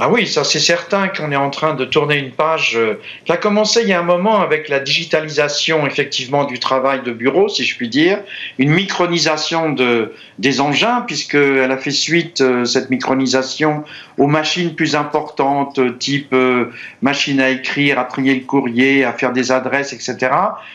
Ah 0.00 0.08
oui, 0.08 0.28
ça 0.28 0.44
c'est 0.44 0.60
certain 0.60 1.08
qu'on 1.08 1.32
est 1.32 1.36
en 1.36 1.50
train 1.50 1.74
de 1.74 1.84
tourner 1.84 2.18
une 2.18 2.30
page 2.30 2.76
euh, 2.76 3.00
qui 3.24 3.32
a 3.32 3.36
commencé 3.36 3.80
il 3.82 3.88
y 3.88 3.92
a 3.92 3.98
un 3.98 4.04
moment 4.04 4.40
avec 4.40 4.68
la 4.68 4.78
digitalisation 4.78 5.88
effectivement 5.88 6.44
du 6.44 6.60
travail 6.60 7.02
de 7.02 7.10
bureau, 7.10 7.48
si 7.48 7.64
je 7.64 7.76
puis 7.76 7.88
dire, 7.88 8.20
une 8.58 8.70
micronisation 8.70 9.72
de, 9.72 10.12
des 10.38 10.60
engins, 10.60 11.02
puisqu'elle 11.04 11.72
a 11.72 11.76
fait 11.76 11.90
suite, 11.90 12.40
euh, 12.42 12.64
cette 12.64 12.90
micronisation, 12.90 13.82
aux 14.18 14.28
machines 14.28 14.76
plus 14.76 14.94
importantes, 14.94 15.80
type 15.98 16.32
euh, 16.32 16.66
machine 17.02 17.40
à 17.40 17.50
écrire, 17.50 17.98
à 17.98 18.04
trier 18.04 18.36
le 18.36 18.44
courrier, 18.44 19.04
à 19.04 19.12
faire 19.12 19.32
des 19.32 19.50
adresses, 19.50 19.92
etc. 19.92 20.30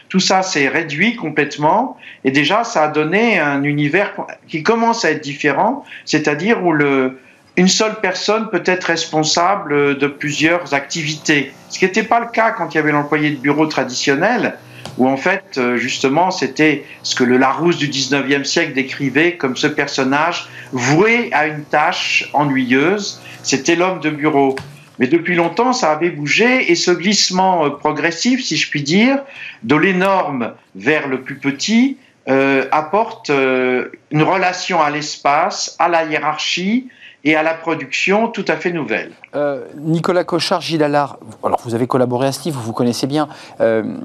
Tout 0.10 0.20
ça 0.20 0.42
s'est 0.42 0.68
réduit 0.68 1.16
complètement 1.16 1.98
et 2.26 2.32
déjà 2.32 2.66
ça 2.66 2.84
a 2.84 2.88
donné 2.90 3.40
un 3.40 3.64
univers 3.64 4.14
qui 4.50 4.64
commence 4.64 5.06
à 5.06 5.12
être 5.12 5.24
différent, 5.24 5.86
c'est-à-dire 6.04 6.62
où 6.66 6.74
le 6.74 7.20
une 7.56 7.68
seule 7.68 7.96
personne 8.02 8.50
peut 8.50 8.63
être 8.66 8.86
responsable 8.86 9.98
de 9.98 10.08
plusieurs 10.08 10.74
activités. 10.74 11.54
Ce 11.70 11.78
qui 11.78 11.86
n'était 11.86 12.04
pas 12.04 12.20
le 12.20 12.28
cas 12.28 12.52
quand 12.52 12.74
il 12.74 12.76
y 12.76 12.80
avait 12.80 12.92
l'employé 12.92 13.30
de 13.30 13.36
bureau 13.36 13.68
traditionnel, 13.68 14.58
où 14.98 15.08
en 15.08 15.18
fait, 15.18 15.58
euh, 15.58 15.78
justement, 15.78 16.32
c'était 16.32 16.86
ce 17.04 17.16
que 17.16 17.24
le 17.24 17.38
Larousse 17.38 17.78
du 17.78 17.88
19e 17.88 18.44
siècle 18.44 18.74
décrivait 18.74 19.38
comme 19.38 19.56
ce 19.56 19.68
personnage 19.68 20.48
voué 20.72 21.30
à 21.32 21.48
une 21.48 21.63
tâche 21.63 22.30
ennuyeuse, 22.34 23.22
c'était 23.44 23.76
l'homme 23.76 24.00
de 24.00 24.10
bureau. 24.10 24.56
Mais 25.00 25.08
depuis 25.08 25.36
longtemps, 25.36 25.74
ça 25.74 25.92
avait 25.92 26.12
bougé 26.12 26.72
et 26.72 26.76
ce 26.76 26.92
glissement 26.92 27.66
euh, 27.66 27.70
progressif, 27.70 28.44
si 28.44 28.58
je 28.58 28.70
puis 28.70 28.84
dire, 28.84 29.20
de 29.63 29.76
l'énorme 29.76 30.54
vers 30.76 31.08
le 31.08 31.22
plus 31.22 31.36
petit, 31.36 31.98
euh, 32.30 32.66
apporte 32.72 33.30
une 33.30 34.24
relation 34.24 34.82
à 34.82 34.89
l'espace, 34.89 35.76
à 35.78 35.89
la 35.89 36.06
hiérarchie, 36.06 36.88
et 37.24 37.36
à 37.36 37.44
la 37.44 37.54
production 37.54 38.28
tout 38.28 38.46
à 38.48 38.56
fait 38.56 38.72
nouvelle. 38.72 39.12
Euh, 39.36 39.66
Nicolas 39.78 40.24
Cochard, 40.24 40.62
Gilles 40.62 40.84
Allard, 40.84 41.18
alors 41.44 41.60
vous 41.64 41.76
avez 41.76 41.88
collaboré 41.88 42.28
à 42.28 42.32
ce 42.32 42.44
livre, 42.44 42.60
vous 42.60 42.66
vous 42.68 42.74
connaissez 42.74 43.08
bien. 43.08 43.28
Euh, 43.62 43.98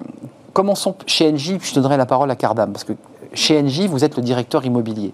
commençons 0.52 0.94
chez 1.06 1.30
NJ, 1.30 1.58
puis 1.58 1.70
je 1.70 1.74
donnerai 1.74 1.96
la 1.96 2.06
parole 2.06 2.30
à 2.30 2.36
Cardam, 2.36 2.72
parce 2.72 2.84
que 2.84 2.92
chez 3.34 3.60
NJ, 3.60 3.86
vous 3.86 4.04
êtes 4.04 4.16
le 4.16 4.22
directeur 4.22 4.64
immobilier. 4.64 5.12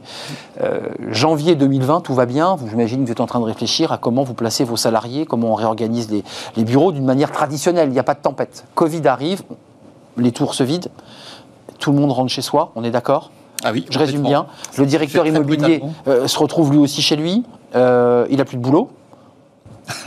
Euh, 0.62 0.80
janvier 1.10 1.56
2020, 1.56 2.02
tout 2.02 2.14
va 2.14 2.26
bien. 2.26 2.54
Vous 2.54 2.72
imaginez 2.72 3.02
que 3.02 3.06
vous 3.06 3.12
êtes 3.12 3.20
en 3.20 3.26
train 3.26 3.40
de 3.40 3.44
réfléchir 3.44 3.90
à 3.90 3.98
comment 3.98 4.22
vous 4.22 4.34
placez 4.34 4.62
vos 4.62 4.76
salariés, 4.76 5.26
comment 5.26 5.52
on 5.52 5.54
réorganise 5.54 6.10
les 6.56 6.64
bureaux 6.64 6.92
d'une 6.92 7.04
manière 7.04 7.32
traditionnelle. 7.32 7.88
Il 7.88 7.92
n'y 7.92 7.98
a 7.98 8.04
pas 8.04 8.14
de 8.14 8.20
tempête. 8.20 8.64
Covid 8.76 9.08
arrive, 9.08 9.42
les 10.16 10.30
tours 10.30 10.54
se 10.54 10.62
vident, 10.62 10.90
tout 11.78 11.90
le 11.92 11.98
monde 11.98 12.12
rentre 12.12 12.30
chez 12.30 12.42
soi, 12.42 12.70
on 12.76 12.84
est 12.84 12.90
d'accord? 12.90 13.30
Ah 13.64 13.72
oui, 13.72 13.86
je 13.90 13.98
résume 13.98 14.22
bien. 14.22 14.46
Le 14.76 14.86
directeur 14.86 15.26
immobilier 15.26 15.82
se 16.06 16.38
retrouve 16.38 16.70
lui 16.70 16.78
aussi 16.78 17.02
chez 17.02 17.16
lui. 17.16 17.44
Euh, 17.74 18.26
il 18.30 18.40
a 18.40 18.44
plus 18.44 18.56
de 18.56 18.62
boulot 18.62 18.90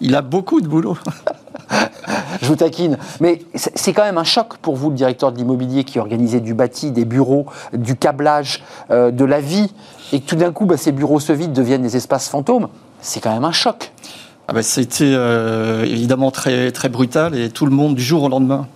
Il 0.00 0.14
a 0.14 0.22
beaucoup 0.22 0.60
de 0.60 0.68
boulot. 0.68 0.96
Je 2.40 2.46
vous 2.46 2.56
taquine. 2.56 2.98
Mais 3.20 3.42
c'est 3.54 3.92
quand 3.92 4.04
même 4.04 4.18
un 4.18 4.24
choc 4.24 4.56
pour 4.58 4.76
vous, 4.76 4.90
le 4.90 4.96
directeur 4.96 5.32
de 5.32 5.38
l'immobilier 5.38 5.84
qui 5.84 5.98
organisait 5.98 6.40
du 6.40 6.54
bâti, 6.54 6.90
des 6.90 7.04
bureaux, 7.04 7.46
du 7.72 7.96
câblage, 7.96 8.62
euh, 8.90 9.10
de 9.10 9.24
la 9.24 9.40
vie, 9.40 9.70
et 10.12 10.20
que 10.20 10.26
tout 10.26 10.36
d'un 10.36 10.52
coup, 10.52 10.66
bah, 10.66 10.76
ces 10.76 10.92
bureaux 10.92 11.20
se 11.20 11.32
vident, 11.32 11.52
deviennent 11.52 11.82
des 11.82 11.96
espaces 11.96 12.28
fantômes. 12.28 12.68
C'est 13.00 13.20
quand 13.20 13.32
même 13.32 13.44
un 13.44 13.52
choc. 13.52 13.92
Ah 14.48 14.52
bah, 14.52 14.62
C'était 14.62 15.04
euh, 15.04 15.84
évidemment 15.84 16.30
très, 16.30 16.72
très 16.72 16.88
brutal 16.88 17.36
et 17.36 17.50
tout 17.50 17.66
le 17.66 17.72
monde, 17.72 17.94
du 17.94 18.02
jour 18.02 18.24
au 18.24 18.28
lendemain, 18.28 18.66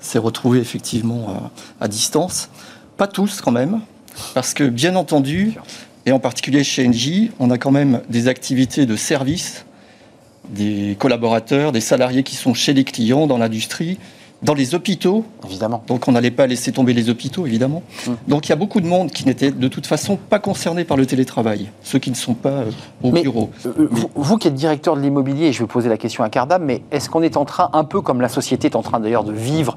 s'est 0.00 0.18
retrouvé 0.18 0.60
effectivement 0.60 1.50
à 1.80 1.88
distance. 1.88 2.50
Pas 2.96 3.06
tous 3.08 3.40
quand 3.40 3.50
même, 3.50 3.80
parce 4.34 4.54
que 4.54 4.64
bien 4.64 4.94
entendu, 4.94 5.54
et 6.06 6.12
en 6.12 6.20
particulier 6.20 6.62
chez 6.62 6.86
Engie, 6.86 7.32
on 7.40 7.50
a 7.50 7.58
quand 7.58 7.72
même 7.72 8.02
des 8.08 8.28
activités 8.28 8.86
de 8.86 8.94
service, 8.94 9.64
des 10.48 10.96
collaborateurs, 10.98 11.72
des 11.72 11.80
salariés 11.80 12.22
qui 12.22 12.36
sont 12.36 12.54
chez 12.54 12.72
les 12.72 12.84
clients 12.84 13.26
dans 13.26 13.38
l'industrie, 13.38 13.98
dans 14.42 14.54
les 14.54 14.74
hôpitaux. 14.74 15.24
Évidemment. 15.44 15.82
Donc 15.86 16.08
on 16.08 16.12
n'allait 16.12 16.30
pas 16.30 16.46
laisser 16.46 16.72
tomber 16.72 16.92
les 16.92 17.08
hôpitaux, 17.08 17.46
évidemment. 17.46 17.82
Hum. 18.06 18.16
Donc 18.28 18.46
il 18.46 18.50
y 18.50 18.52
a 18.52 18.56
beaucoup 18.56 18.80
de 18.80 18.86
monde 18.86 19.10
qui 19.10 19.26
n'était 19.26 19.50
de 19.50 19.68
toute 19.68 19.86
façon 19.86 20.16
pas 20.16 20.38
concerné 20.38 20.84
par 20.84 20.96
le 20.96 21.06
télétravail, 21.06 21.70
ceux 21.82 21.98
qui 21.98 22.10
ne 22.10 22.16
sont 22.16 22.34
pas 22.34 22.48
euh, 22.48 22.70
au 23.02 23.10
bureau. 23.10 23.50
Euh, 23.66 23.72
euh, 23.80 23.88
vous, 24.14 24.36
qui 24.36 24.48
êtes 24.48 24.54
directeur 24.54 24.96
de 24.96 25.00
l'immobilier, 25.00 25.52
je 25.52 25.60
vais 25.60 25.66
poser 25.66 25.88
la 25.88 25.96
question 25.96 26.24
à 26.24 26.28
Cardam, 26.28 26.62
mais 26.64 26.82
est-ce 26.90 27.08
qu'on 27.08 27.22
est 27.22 27.36
en 27.36 27.44
train, 27.44 27.70
un 27.72 27.84
peu 27.84 28.00
comme 28.00 28.20
la 28.20 28.28
société 28.28 28.68
est 28.68 28.76
en 28.76 28.82
train 28.82 29.00
d'ailleurs 29.00 29.24
de 29.24 29.32
vivre, 29.32 29.76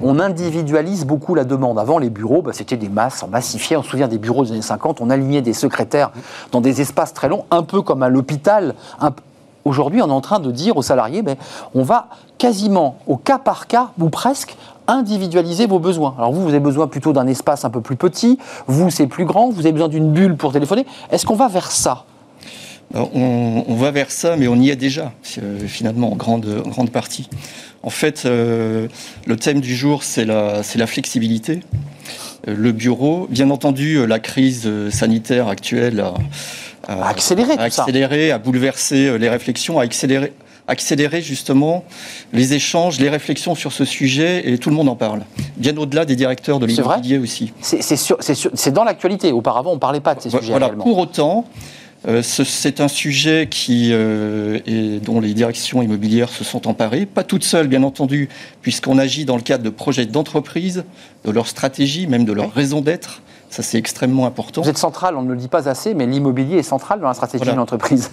on 0.00 0.18
individualise 0.18 1.04
beaucoup 1.04 1.34
la 1.34 1.44
demande. 1.44 1.78
Avant, 1.78 1.98
les 1.98 2.10
bureaux, 2.10 2.42
bah, 2.42 2.52
c'était 2.52 2.76
des 2.76 2.88
masses, 2.88 3.24
massifiées. 3.30 3.76
On 3.76 3.82
se 3.82 3.90
souvient 3.90 4.08
des 4.08 4.18
bureaux 4.18 4.44
des 4.44 4.52
années 4.52 4.62
50, 4.62 5.00
on 5.00 5.10
alignait 5.10 5.42
des 5.42 5.52
secrétaires 5.52 6.10
dans 6.52 6.60
des 6.60 6.80
espaces 6.80 7.12
très 7.12 7.28
longs, 7.28 7.44
un 7.50 7.62
peu 7.62 7.82
comme 7.82 8.02
à 8.02 8.08
l'hôpital, 8.08 8.74
Aujourd'hui, 9.64 10.02
on 10.02 10.08
est 10.08 10.12
en 10.12 10.20
train 10.20 10.40
de 10.40 10.50
dire 10.50 10.76
aux 10.76 10.82
salariés, 10.82 11.22
ben, 11.22 11.36
on 11.74 11.82
va 11.82 12.08
quasiment 12.38 12.96
au 13.06 13.16
cas 13.16 13.38
par 13.38 13.66
cas, 13.66 13.90
ou 13.98 14.10
presque, 14.10 14.56
individualiser 14.86 15.66
vos 15.66 15.78
besoins. 15.78 16.14
Alors 16.18 16.32
vous, 16.32 16.42
vous 16.42 16.48
avez 16.48 16.60
besoin 16.60 16.86
plutôt 16.86 17.12
d'un 17.12 17.26
espace 17.26 17.64
un 17.64 17.70
peu 17.70 17.80
plus 17.80 17.96
petit, 17.96 18.38
vous, 18.66 18.90
c'est 18.90 19.06
plus 19.06 19.24
grand, 19.24 19.50
vous 19.50 19.60
avez 19.60 19.72
besoin 19.72 19.88
d'une 19.88 20.12
bulle 20.12 20.36
pour 20.36 20.52
téléphoner. 20.52 20.86
Est-ce 21.10 21.24
qu'on 21.24 21.36
va 21.36 21.48
vers 21.48 21.70
ça? 21.70 22.04
On, 22.92 23.74
va 23.74 23.90
vers 23.90 24.10
ça, 24.10 24.36
mais 24.36 24.46
on 24.46 24.54
y 24.56 24.70
est 24.70 24.76
déjà, 24.76 25.12
euh, 25.38 25.66
finalement, 25.66 26.12
en 26.12 26.16
grande, 26.16 26.62
grande 26.66 26.90
partie. 26.90 27.28
En 27.82 27.90
fait, 27.90 28.22
euh, 28.24 28.86
le 29.26 29.36
thème 29.36 29.60
du 29.60 29.74
jour, 29.74 30.04
c'est 30.04 30.24
la, 30.24 30.60
la 30.76 30.86
flexibilité. 30.86 31.60
Euh, 32.46 32.54
le 32.56 32.70
bureau, 32.70 33.26
bien 33.30 33.50
entendu, 33.50 34.06
la 34.06 34.20
crise 34.20 34.68
sanitaire 34.90 35.48
actuelle 35.48 36.04
à 36.88 37.08
accélérer, 37.08 37.54
à, 37.58 37.62
accélérer 37.62 38.30
à 38.30 38.38
bouleverser 38.38 39.08
euh, 39.08 39.16
les 39.16 39.28
réflexions, 39.28 39.78
à 39.78 39.84
accélérer, 39.84 40.32
accélérer 40.68 41.20
justement 41.20 41.84
les 42.32 42.54
échanges, 42.54 42.98
les 43.00 43.08
réflexions 43.08 43.54
sur 43.54 43.72
ce 43.72 43.84
sujet, 43.84 44.48
et 44.48 44.58
tout 44.58 44.70
le 44.70 44.76
monde 44.76 44.88
en 44.88 44.96
parle. 44.96 45.22
Bien 45.56 45.76
au-delà 45.76 46.04
des 46.04 46.16
directeurs 46.16 46.58
de 46.58 46.66
l'immobilier 46.66 47.18
aussi. 47.18 47.52
C'est 47.60 48.72
dans 48.72 48.84
l'actualité. 48.84 49.32
Auparavant, 49.32 49.72
on 49.72 49.74
ne 49.74 49.80
parlait 49.80 50.00
pas 50.00 50.14
de 50.14 50.20
ces 50.20 50.30
sujets. 50.30 50.50
Voilà. 50.50 50.70
Pour 50.70 50.98
autant, 50.98 51.46
euh, 52.06 52.22
c'est 52.22 52.80
un 52.80 52.88
sujet 52.88 53.48
qui, 53.50 53.90
euh, 53.92 54.58
et 54.66 55.00
dont 55.00 55.20
les 55.20 55.32
directions 55.32 55.82
immobilières 55.82 56.28
se 56.28 56.44
sont 56.44 56.66
emparées, 56.68 57.06
pas 57.06 57.24
toutes 57.24 57.44
seules 57.44 57.68
bien 57.68 57.82
entendu, 57.82 58.28
puisqu'on 58.60 58.98
agit 58.98 59.24
dans 59.24 59.36
le 59.36 59.42
cadre 59.42 59.64
de 59.64 59.70
projets 59.70 60.06
d'entreprise, 60.06 60.84
de 61.24 61.30
leur 61.30 61.46
stratégie, 61.46 62.06
même 62.06 62.24
de 62.24 62.32
leur 62.32 62.52
raison 62.52 62.80
d'être 62.80 63.22
Ça, 63.54 63.62
c'est 63.62 63.78
extrêmement 63.78 64.26
important. 64.26 64.62
Vous 64.62 64.68
êtes 64.68 64.78
central, 64.78 65.16
on 65.16 65.22
ne 65.22 65.30
le 65.30 65.36
dit 65.36 65.46
pas 65.46 65.68
assez, 65.68 65.94
mais 65.94 66.06
l'immobilier 66.06 66.56
est 66.56 66.64
central 66.64 66.98
dans 66.98 67.06
la 67.06 67.14
stratégie 67.14 67.44
de 67.48 67.54
l'entreprise. 67.54 68.10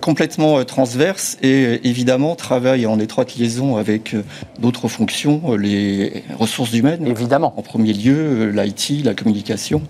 Complètement 0.00 0.64
transverse 0.64 1.36
et 1.42 1.88
évidemment 1.88 2.36
travaille 2.36 2.86
en 2.86 3.00
étroite 3.00 3.34
liaison 3.34 3.76
avec 3.76 4.14
d'autres 4.60 4.86
fonctions, 4.86 5.56
les 5.56 6.22
ressources 6.38 6.72
humaines. 6.74 7.08
Évidemment. 7.08 7.54
En 7.56 7.62
premier 7.62 7.92
lieu, 7.92 8.50
l'IT, 8.50 9.04
la 9.04 9.14
communication. 9.14 9.82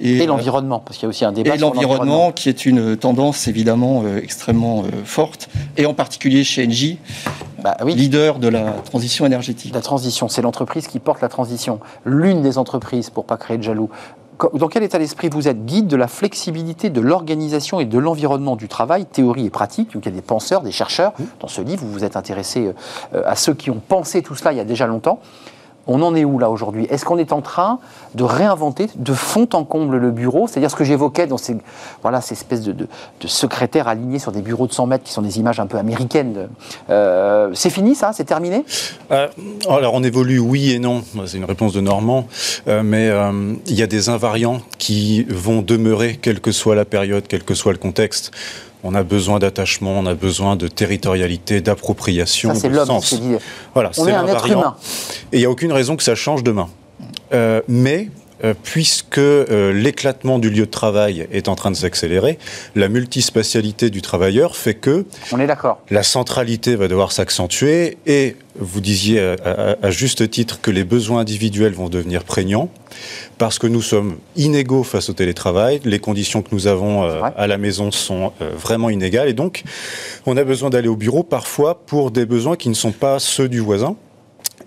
Et, 0.00 0.20
euh, 0.20 0.26
l'environnement, 0.26 0.80
parce 0.80 0.98
qu'il 0.98 1.04
y 1.04 1.06
a 1.06 1.10
aussi 1.10 1.24
un 1.24 1.32
débat 1.32 1.54
et 1.54 1.58
l'environnement 1.58 2.32
qui 2.32 2.48
est 2.48 2.66
une 2.66 2.96
tendance 2.96 3.48
évidemment 3.48 4.02
euh, 4.04 4.20
extrêmement 4.22 4.82
euh, 4.82 5.04
forte, 5.04 5.48
et 5.76 5.86
en 5.86 5.94
particulier 5.94 6.44
chez 6.44 6.66
Engie, 6.66 6.98
bah, 7.62 7.76
oui. 7.84 7.94
leader 7.94 8.38
de 8.38 8.48
la 8.48 8.72
transition 8.84 9.24
énergétique. 9.26 9.74
La 9.74 9.80
transition, 9.80 10.28
c'est 10.28 10.42
l'entreprise 10.42 10.86
qui 10.86 10.98
porte 10.98 11.20
la 11.20 11.28
transition, 11.28 11.80
l'une 12.04 12.42
des 12.42 12.58
entreprises 12.58 13.10
pour 13.10 13.24
pas 13.24 13.36
créer 13.36 13.58
de 13.58 13.62
jaloux. 13.62 13.90
Dans 14.52 14.68
quel 14.68 14.82
état 14.82 14.98
d'esprit 14.98 15.30
vous 15.30 15.48
êtes 15.48 15.64
guide 15.64 15.86
de 15.86 15.96
la 15.96 16.08
flexibilité 16.08 16.90
de 16.90 17.00
l'organisation 17.00 17.80
et 17.80 17.86
de 17.86 17.98
l'environnement 17.98 18.54
du 18.54 18.68
travail, 18.68 19.06
théorie 19.06 19.46
et 19.46 19.50
pratique 19.50 19.94
Donc 19.94 20.04
il 20.04 20.10
y 20.10 20.12
a 20.12 20.14
des 20.14 20.20
penseurs, 20.20 20.60
des 20.60 20.72
chercheurs. 20.72 21.14
Dans 21.40 21.48
ce 21.48 21.62
livre, 21.62 21.82
vous 21.82 21.90
vous 21.90 22.04
êtes 22.04 22.16
intéressé 22.16 22.70
à 23.14 23.34
ceux 23.34 23.54
qui 23.54 23.70
ont 23.70 23.80
pensé 23.80 24.20
tout 24.20 24.34
cela 24.34 24.52
il 24.52 24.58
y 24.58 24.60
a 24.60 24.66
déjà 24.66 24.86
longtemps. 24.86 25.20
On 25.86 26.02
en 26.02 26.14
est 26.14 26.24
où 26.24 26.38
là 26.38 26.50
aujourd'hui? 26.50 26.86
Est-ce 26.90 27.04
qu'on 27.04 27.18
est 27.18 27.32
en 27.32 27.40
train 27.40 27.78
de 28.14 28.24
réinventer 28.24 28.88
de 28.96 29.12
fond 29.12 29.48
en 29.52 29.64
comble 29.64 29.98
le 29.98 30.10
bureau? 30.10 30.46
C'est-à-dire 30.48 30.70
ce 30.70 30.76
que 30.76 30.84
j'évoquais 30.84 31.26
dans 31.26 31.38
ces, 31.38 31.56
voilà, 32.02 32.20
ces 32.20 32.34
espèces 32.34 32.62
de, 32.62 32.88
secrétaires 33.24 33.88
alignés 33.88 34.18
sur 34.18 34.32
des 34.32 34.42
bureaux 34.42 34.66
de 34.66 34.72
100 34.72 34.86
mètres 34.86 35.04
qui 35.04 35.12
sont 35.12 35.22
des 35.22 35.38
images 35.38 35.60
un 35.60 35.66
peu 35.66 35.78
américaines. 35.78 36.48
Euh, 36.90 37.50
c'est 37.54 37.70
fini 37.70 37.94
ça? 37.94 38.12
C'est 38.12 38.24
terminé? 38.24 38.64
Euh, 39.10 39.28
Alors 39.68 39.94
on 39.94 40.02
évolue 40.02 40.38
oui 40.38 40.72
et 40.72 40.78
non. 40.78 41.02
C'est 41.26 41.36
une 41.36 41.44
réponse 41.44 41.72
de 41.72 41.80
Normand. 41.80 42.26
Euh, 42.68 42.82
mais 42.82 43.10
il 43.66 43.74
y 43.74 43.82
a 43.82 43.86
des 43.86 44.08
invariants 44.08 44.60
qui 44.78 45.24
vont 45.24 45.62
demeurer 45.62 46.18
quelle 46.20 46.40
que 46.40 46.52
soit 46.52 46.74
la 46.74 46.84
période, 46.84 47.24
quel 47.28 47.44
que 47.44 47.54
soit 47.54 47.72
le 47.72 47.78
contexte. 47.78 48.32
On 48.88 48.94
a 48.94 49.02
besoin 49.02 49.40
d'attachement, 49.40 49.98
on 49.98 50.06
a 50.06 50.14
besoin 50.14 50.54
de 50.54 50.68
territorialité, 50.68 51.60
d'appropriation, 51.60 52.52
de 52.52 52.84
sens. 52.84 53.14
Dit... 53.14 53.34
Voilà, 53.74 53.90
on 53.98 54.06
est, 54.06 54.12
un 54.12 54.28
être 54.28 54.48
humain. 54.48 54.76
Et 55.32 55.38
il 55.38 55.40
n'y 55.40 55.44
a 55.44 55.50
aucune 55.50 55.72
raison 55.72 55.96
que 55.96 56.04
ça 56.04 56.14
change 56.14 56.44
demain. 56.44 56.68
Euh, 57.32 57.62
mais 57.66 58.10
euh, 58.44 58.52
puisque 58.62 59.18
euh, 59.18 59.72
l'éclatement 59.72 60.38
du 60.38 60.50
lieu 60.50 60.66
de 60.66 60.70
travail 60.70 61.26
est 61.32 61.48
en 61.48 61.54
train 61.54 61.70
de 61.70 61.76
s'accélérer, 61.76 62.38
la 62.74 62.88
multispatialité 62.88 63.88
du 63.88 64.02
travailleur 64.02 64.56
fait 64.56 64.74
que 64.74 65.06
On 65.32 65.40
est 65.40 65.46
d'accord. 65.46 65.80
la 65.90 66.02
centralité 66.02 66.76
va 66.76 66.86
devoir 66.86 67.12
s'accentuer 67.12 67.96
et 68.06 68.36
vous 68.58 68.80
disiez 68.80 69.20
à, 69.20 69.90
juste 69.90 70.30
titre 70.30 70.60
que 70.60 70.70
les 70.70 70.84
besoins 70.84 71.20
individuels 71.20 71.72
vont 71.72 71.88
devenir 71.88 72.24
prégnants 72.24 72.70
parce 73.38 73.58
que 73.58 73.66
nous 73.66 73.82
sommes 73.82 74.16
inégaux 74.34 74.82
face 74.82 75.10
au 75.10 75.12
télétravail, 75.12 75.80
les 75.84 75.98
conditions 75.98 76.42
que 76.42 76.48
nous 76.52 76.66
avons 76.66 77.04
euh, 77.04 77.20
à 77.36 77.46
la 77.46 77.58
maison 77.58 77.90
sont 77.90 78.32
vraiment 78.40 78.90
inégales 78.90 79.28
et 79.28 79.34
donc 79.34 79.62
on 80.26 80.36
a 80.36 80.44
besoin 80.44 80.70
d'aller 80.70 80.88
au 80.88 80.96
bureau 80.96 81.22
parfois 81.22 81.80
pour 81.86 82.10
des 82.10 82.26
besoins 82.26 82.56
qui 82.56 82.68
ne 82.68 82.74
sont 82.74 82.92
pas 82.92 83.18
ceux 83.18 83.48
du 83.48 83.60
voisin. 83.60 83.96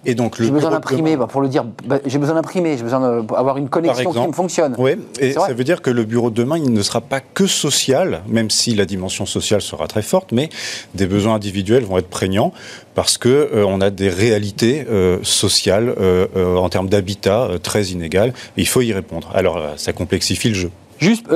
Et 0.05 0.15
donc 0.15 0.41
j'ai 0.41 0.49
besoin 0.49 0.71
d'imprimer, 0.71 1.17
bah, 1.17 1.27
pour 1.27 1.41
le 1.41 1.47
dire, 1.49 1.65
bah, 1.85 1.99
j'ai 2.05 2.17
besoin 2.17 2.35
d'imprimer, 2.35 2.77
j'ai 2.77 2.83
besoin 2.83 3.21
d'avoir 3.21 3.57
une 3.57 3.69
connexion 3.69 4.11
qui 4.11 4.27
me 4.27 4.33
fonctionne. 4.33 4.75
Oui, 4.77 4.91
et 5.19 5.33
ça 5.33 5.53
veut 5.53 5.63
dire 5.63 5.81
que 5.81 5.89
le 5.89 6.05
bureau 6.05 6.29
de 6.29 6.35
demain, 6.35 6.57
il 6.57 6.71
ne 6.71 6.81
sera 6.81 7.01
pas 7.01 7.19
que 7.19 7.47
social, 7.47 8.21
même 8.27 8.49
si 8.49 8.75
la 8.75 8.85
dimension 8.85 9.25
sociale 9.25 9.61
sera 9.61 9.87
très 9.87 10.01
forte, 10.01 10.31
mais 10.31 10.49
des 10.95 11.05
besoins 11.05 11.35
individuels 11.35 11.83
vont 11.83 11.97
être 11.97 12.09
prégnants 12.09 12.53
parce 12.95 13.17
que 13.17 13.29
euh, 13.29 13.65
on 13.65 13.81
a 13.81 13.91
des 13.91 14.09
réalités 14.09 14.85
euh, 14.89 15.19
sociales 15.23 15.93
euh, 15.99 16.55
en 16.55 16.69
termes 16.69 16.89
d'habitat 16.89 17.49
très 17.63 17.85
inégales. 17.85 18.33
Et 18.57 18.61
il 18.61 18.67
faut 18.67 18.81
y 18.81 18.91
répondre. 18.93 19.29
Alors 19.33 19.61
ça 19.77 19.93
complexifie 19.93 20.49
le 20.49 20.55
jeu. 20.55 20.71
Juste, 20.99 21.27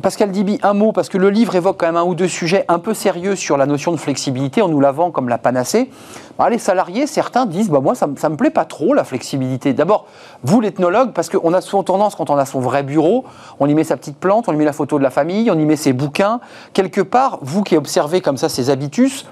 Pascal 0.00 0.30
Dibi, 0.30 0.58
un 0.62 0.72
mot, 0.72 0.92
parce 0.92 1.10
que 1.10 1.18
le 1.18 1.28
livre 1.28 1.54
évoque 1.54 1.76
quand 1.78 1.84
même 1.86 1.96
un 1.96 2.04
ou 2.04 2.14
deux 2.14 2.28
sujets 2.28 2.64
un 2.68 2.78
peu 2.78 2.94
sérieux 2.94 3.36
sur 3.36 3.58
la 3.58 3.66
notion 3.66 3.92
de 3.92 3.98
flexibilité, 3.98 4.62
en 4.62 4.68
nous 4.68 4.80
l'avant 4.80 5.10
comme 5.10 5.28
la 5.28 5.36
panacée. 5.36 5.90
Bah, 6.38 6.48
les 6.48 6.56
salariés, 6.56 7.06
certains 7.06 7.44
disent 7.44 7.68
bah, 7.68 7.80
Moi, 7.80 7.94
ça 7.94 8.06
ne 8.06 8.12
me 8.12 8.36
plaît 8.36 8.50
pas 8.50 8.64
trop, 8.64 8.94
la 8.94 9.04
flexibilité. 9.04 9.74
D'abord, 9.74 10.06
vous, 10.44 10.62
l'ethnologue, 10.62 11.12
parce 11.12 11.28
qu'on 11.28 11.52
a 11.52 11.60
souvent 11.60 11.82
tendance, 11.82 12.14
quand 12.14 12.30
on 12.30 12.38
a 12.38 12.46
son 12.46 12.60
vrai 12.60 12.82
bureau, 12.82 13.26
on 13.60 13.68
y 13.68 13.74
met 13.74 13.84
sa 13.84 13.98
petite 13.98 14.16
plante, 14.16 14.48
on 14.48 14.54
y 14.54 14.56
met 14.56 14.64
la 14.64 14.72
photo 14.72 14.96
de 14.96 15.02
la 15.02 15.10
famille, 15.10 15.50
on 15.50 15.58
y 15.58 15.64
met 15.66 15.76
ses 15.76 15.92
bouquins. 15.92 16.40
Quelque 16.72 17.02
part, 17.02 17.38
vous 17.42 17.62
qui 17.62 17.76
observez 17.76 18.22
comme 18.22 18.38
ça 18.38 18.48
ces 18.48 18.70
habitus, 18.70 19.26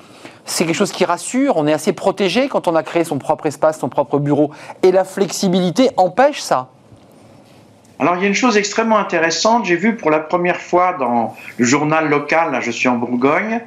c'est 0.45 0.67
quelque 0.67 0.77
chose 0.77 0.93
qui 0.93 1.07
rassure, 1.07 1.57
on 1.57 1.67
est 1.67 1.73
assez 1.73 1.95
protégé 1.95 2.49
quand 2.49 2.69
on 2.69 2.75
a 2.75 2.83
créé 2.83 3.05
son 3.05 3.19
propre 3.19 3.47
espace, 3.47 3.79
son 3.79 3.89
propre 3.89 4.19
bureau. 4.19 4.51
Et 4.83 4.93
la 4.93 5.05
flexibilité 5.05 5.91
empêche 5.97 6.43
ça. 6.43 6.69
Alors 8.01 8.17
il 8.17 8.23
y 8.23 8.25
a 8.25 8.29
une 8.29 8.35
chose 8.35 8.57
extrêmement 8.57 8.97
intéressante, 8.97 9.67
j'ai 9.67 9.77
vu 9.77 9.95
pour 9.95 10.11
la 10.11 10.21
première 10.21 10.57
fois 10.57 10.97
dans 10.99 11.37
le 11.59 11.65
journal 11.67 12.09
local, 12.09 12.51
là 12.51 12.63
je 12.63 12.71
suis 12.71 12.89
en 12.89 12.97
Bourgogne, 12.97 13.61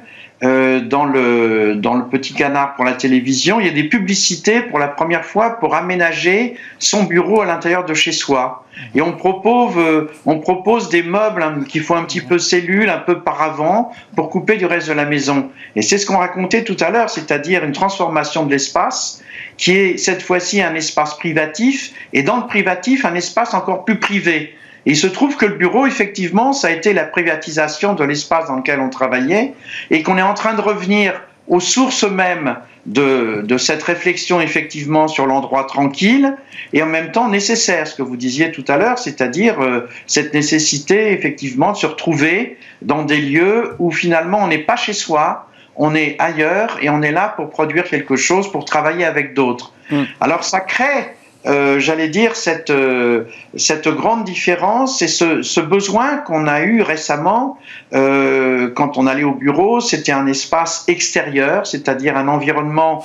euh, 0.44 0.80
dans, 0.80 1.06
le, 1.06 1.74
dans 1.76 1.94
le 1.94 2.04
Petit 2.06 2.34
Canard 2.34 2.74
pour 2.74 2.84
la 2.84 2.92
télévision, 2.92 3.60
il 3.60 3.66
y 3.66 3.68
a 3.68 3.72
des 3.72 3.84
publicités 3.84 4.60
pour 4.60 4.78
la 4.78 4.88
première 4.88 5.24
fois 5.24 5.58
pour 5.58 5.74
aménager 5.74 6.56
son 6.78 7.04
bureau 7.04 7.40
à 7.40 7.46
l'intérieur 7.46 7.84
de 7.84 7.94
chez 7.94 8.12
soi. 8.12 8.64
Et 8.94 9.00
on 9.00 9.12
propose, 9.12 9.74
euh, 9.76 10.10
on 10.26 10.40
propose 10.40 10.88
des 10.90 11.02
meubles 11.02 11.64
qui 11.68 11.78
font 11.78 11.96
un 11.96 12.04
petit 12.04 12.20
peu 12.20 12.38
cellule, 12.38 12.90
un 12.90 12.98
peu 12.98 13.20
paravent, 13.20 13.92
pour 14.16 14.28
couper 14.28 14.56
du 14.56 14.66
reste 14.66 14.88
de 14.88 14.92
la 14.92 15.04
maison. 15.04 15.50
Et 15.76 15.82
c'est 15.82 15.96
ce 15.96 16.04
qu'on 16.04 16.18
racontait 16.18 16.64
tout 16.64 16.76
à 16.80 16.90
l'heure, 16.90 17.08
c'est-à-dire 17.08 17.64
une 17.64 17.72
transformation 17.72 18.44
de 18.44 18.50
l'espace 18.50 19.22
qui 19.56 19.70
est 19.72 19.96
cette 19.96 20.22
fois-ci 20.22 20.60
un 20.60 20.74
espace 20.74 21.16
privatif, 21.16 21.92
et 22.12 22.22
dans 22.22 22.36
le 22.36 22.46
privatif, 22.46 23.04
un 23.04 23.14
espace 23.14 23.54
encore 23.54 23.84
plus 23.84 23.98
privé 23.98 24.54
il 24.86 24.96
se 24.96 25.06
trouve 25.06 25.36
que 25.36 25.46
le 25.46 25.54
bureau, 25.54 25.86
effectivement, 25.86 26.52
ça 26.52 26.68
a 26.68 26.70
été 26.70 26.92
la 26.92 27.04
privatisation 27.04 27.94
de 27.94 28.04
l'espace 28.04 28.48
dans 28.48 28.56
lequel 28.56 28.80
on 28.80 28.90
travaillait 28.90 29.54
et 29.90 30.02
qu'on 30.02 30.18
est 30.18 30.22
en 30.22 30.34
train 30.34 30.54
de 30.54 30.60
revenir 30.60 31.20
aux 31.48 31.60
sources 31.60 32.04
mêmes 32.04 32.56
de, 32.86 33.42
de 33.44 33.58
cette 33.58 33.82
réflexion, 33.82 34.40
effectivement, 34.40 35.08
sur 35.08 35.26
l'endroit 35.26 35.64
tranquille 35.64 36.36
et 36.72 36.82
en 36.82 36.86
même 36.86 37.12
temps 37.12 37.28
nécessaire, 37.28 37.86
ce 37.86 37.94
que 37.94 38.02
vous 38.02 38.16
disiez 38.16 38.50
tout 38.52 38.64
à 38.68 38.76
l'heure, 38.76 38.98
c'est-à-dire 38.98 39.60
euh, 39.60 39.88
cette 40.06 40.34
nécessité, 40.34 41.12
effectivement, 41.12 41.72
de 41.72 41.76
se 41.76 41.86
retrouver 41.86 42.58
dans 42.82 43.02
des 43.02 43.18
lieux 43.18 43.74
où 43.78 43.90
finalement 43.90 44.40
on 44.42 44.48
n'est 44.48 44.58
pas 44.58 44.76
chez 44.76 44.92
soi, 44.92 45.48
on 45.76 45.94
est 45.94 46.16
ailleurs 46.18 46.78
et 46.82 46.90
on 46.90 47.02
est 47.02 47.12
là 47.12 47.32
pour 47.36 47.50
produire 47.50 47.84
quelque 47.84 48.16
chose, 48.16 48.50
pour 48.50 48.64
travailler 48.64 49.04
avec 49.04 49.34
d'autres. 49.34 49.72
Mm. 49.90 50.02
Alors 50.20 50.44
ça 50.44 50.60
crée 50.60 51.14
euh, 51.46 51.78
j'allais 51.78 52.08
dire, 52.08 52.36
cette, 52.36 52.70
euh, 52.70 53.24
cette 53.56 53.88
grande 53.88 54.24
différence 54.24 55.02
et 55.02 55.08
ce, 55.08 55.60
besoin 55.60 56.16
qu'on 56.18 56.46
a 56.46 56.62
eu 56.62 56.80
récemment 56.80 57.58
euh, 57.92 58.70
quand 58.74 58.96
on 58.96 59.06
allait 59.06 59.24
au 59.24 59.34
bureau, 59.34 59.80
c'était 59.80 60.12
un 60.12 60.26
espace 60.26 60.84
extérieur, 60.88 61.66
c'est-à-dire 61.66 62.16
un 62.16 62.28
environnement 62.28 63.04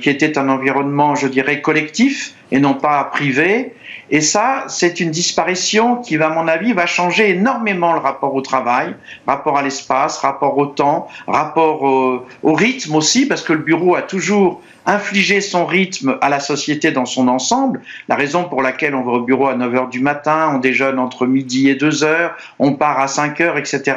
qui 0.00 0.10
était 0.10 0.38
un 0.38 0.48
environnement, 0.48 1.14
je 1.14 1.28
dirais, 1.28 1.60
collectif 1.60 2.34
et 2.50 2.58
non 2.58 2.74
pas 2.74 3.04
privé. 3.04 3.74
Et 4.10 4.20
ça, 4.20 4.64
c'est 4.68 5.00
une 5.00 5.10
disparition 5.10 5.96
qui, 5.96 6.16
à 6.16 6.28
mon 6.28 6.48
avis, 6.48 6.72
va 6.72 6.86
changer 6.86 7.30
énormément 7.30 7.92
le 7.92 8.00
rapport 8.00 8.34
au 8.34 8.40
travail, 8.42 8.94
rapport 9.26 9.56
à 9.56 9.62
l'espace, 9.62 10.18
rapport 10.18 10.58
au 10.58 10.66
temps, 10.66 11.08
rapport 11.26 11.82
au 11.82 12.52
rythme 12.52 12.96
aussi, 12.96 13.26
parce 13.26 13.42
que 13.42 13.52
le 13.52 13.60
bureau 13.60 13.94
a 13.94 14.02
toujours 14.02 14.60
infliger 14.86 15.40
son 15.40 15.66
rythme 15.66 16.18
à 16.20 16.28
la 16.28 16.40
société 16.40 16.90
dans 16.90 17.06
son 17.06 17.28
ensemble, 17.28 17.80
la 18.08 18.16
raison 18.16 18.44
pour 18.44 18.62
laquelle 18.62 18.94
on 18.94 19.02
va 19.02 19.12
au 19.12 19.20
bureau 19.20 19.46
à 19.46 19.54
9 19.54 19.72
h 19.72 19.90
du 19.90 20.00
matin, 20.00 20.52
on 20.54 20.58
déjeune 20.58 20.98
entre 20.98 21.26
midi 21.26 21.68
et 21.68 21.74
2 21.74 22.04
heures, 22.04 22.36
on 22.58 22.74
part 22.74 22.98
à 22.98 23.08
5 23.08 23.40
heures, 23.40 23.58
etc. 23.58 23.96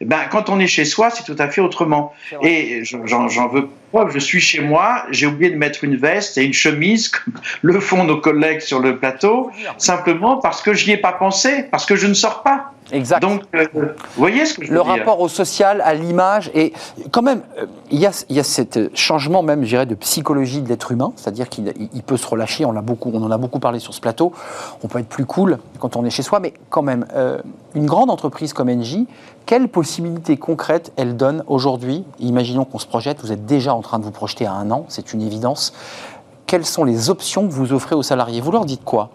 Eh 0.00 0.04
ben, 0.04 0.20
quand 0.30 0.48
on 0.48 0.60
est 0.60 0.66
chez 0.66 0.84
soi, 0.84 1.10
c'est 1.10 1.24
tout 1.24 1.36
à 1.38 1.48
fait 1.48 1.60
autrement. 1.60 2.12
Et 2.42 2.82
j'en 2.84 3.48
veux 3.48 3.68
preuve, 3.90 4.12
je 4.12 4.18
suis 4.18 4.40
chez 4.40 4.60
moi, 4.60 5.04
j'ai 5.10 5.26
oublié 5.26 5.50
de 5.50 5.56
mettre 5.56 5.84
une 5.84 5.96
veste 5.96 6.38
et 6.38 6.44
une 6.44 6.52
chemise, 6.52 7.08
comme 7.08 7.34
le 7.62 7.80
font 7.80 8.04
nos 8.04 8.18
collègues 8.18 8.60
sur 8.60 8.78
le 8.80 8.98
plateau, 8.98 9.50
simplement 9.78 10.36
parce 10.36 10.62
que 10.62 10.74
je 10.74 10.86
n'y 10.86 10.92
ai 10.92 10.96
pas 10.96 11.12
pensé, 11.12 11.64
parce 11.70 11.86
que 11.86 11.96
je 11.96 12.06
ne 12.06 12.14
sors 12.14 12.42
pas. 12.42 12.72
Exact. 12.92 13.20
Donc, 13.20 13.42
euh, 13.54 13.66
vous 13.74 13.82
voyez 14.16 14.44
ce 14.44 14.54
que 14.54 14.64
je 14.64 14.72
Le 14.72 14.80
rapport 14.80 15.20
au 15.20 15.28
social, 15.28 15.80
à 15.84 15.94
l'image, 15.94 16.50
et 16.54 16.72
quand 17.10 17.22
même, 17.22 17.42
euh, 17.58 17.66
il 17.90 17.98
y 17.98 18.06
a, 18.06 18.10
il 18.28 18.36
y 18.36 18.40
a 18.40 18.44
ce 18.44 18.62
changement 18.94 19.42
même, 19.42 19.62
je 19.64 19.68
dirais, 19.68 19.86
de 19.86 19.94
psychologie 19.94 20.62
de 20.62 20.68
l'être 20.68 20.92
humain, 20.92 21.12
c'est-à-dire 21.16 21.48
qu'il 21.48 22.02
peut 22.04 22.16
se 22.16 22.26
relâcher, 22.26 22.64
on, 22.64 22.72
beaucoup, 22.82 23.10
on 23.12 23.22
en 23.22 23.30
a 23.30 23.38
beaucoup 23.38 23.58
parlé 23.60 23.78
sur 23.78 23.94
ce 23.94 24.00
plateau, 24.00 24.32
on 24.82 24.88
peut 24.88 24.98
être 24.98 25.08
plus 25.08 25.26
cool 25.26 25.58
quand 25.78 25.96
on 25.96 26.04
est 26.04 26.10
chez 26.10 26.22
soi, 26.22 26.40
mais 26.40 26.54
quand 26.68 26.82
même, 26.82 27.06
euh, 27.14 27.38
une 27.74 27.86
grande 27.86 28.10
entreprise 28.10 28.52
comme 28.52 28.68
Engie, 28.68 29.06
quelles 29.46 29.68
possibilités 29.68 30.36
concrètes 30.36 30.92
elle 30.96 31.16
donne 31.16 31.44
aujourd'hui? 31.46 32.04
Imaginons 32.18 32.64
qu'on 32.64 32.78
se 32.78 32.86
projette, 32.86 33.20
vous 33.20 33.32
êtes 33.32 33.46
déjà 33.46 33.74
en 33.74 33.82
train 33.82 33.98
de 33.98 34.04
vous 34.04 34.10
projeter 34.10 34.46
à 34.46 34.52
un 34.52 34.70
an, 34.70 34.84
c'est 34.88 35.12
une 35.12 35.22
évidence. 35.22 35.72
Quelles 36.46 36.66
sont 36.66 36.84
les 36.84 37.10
options 37.10 37.46
que 37.46 37.52
vous 37.52 37.72
offrez 37.72 37.94
aux 37.94 38.02
salariés? 38.02 38.40
Vous 38.40 38.50
leur 38.50 38.64
dites 38.64 38.84
quoi? 38.84 39.10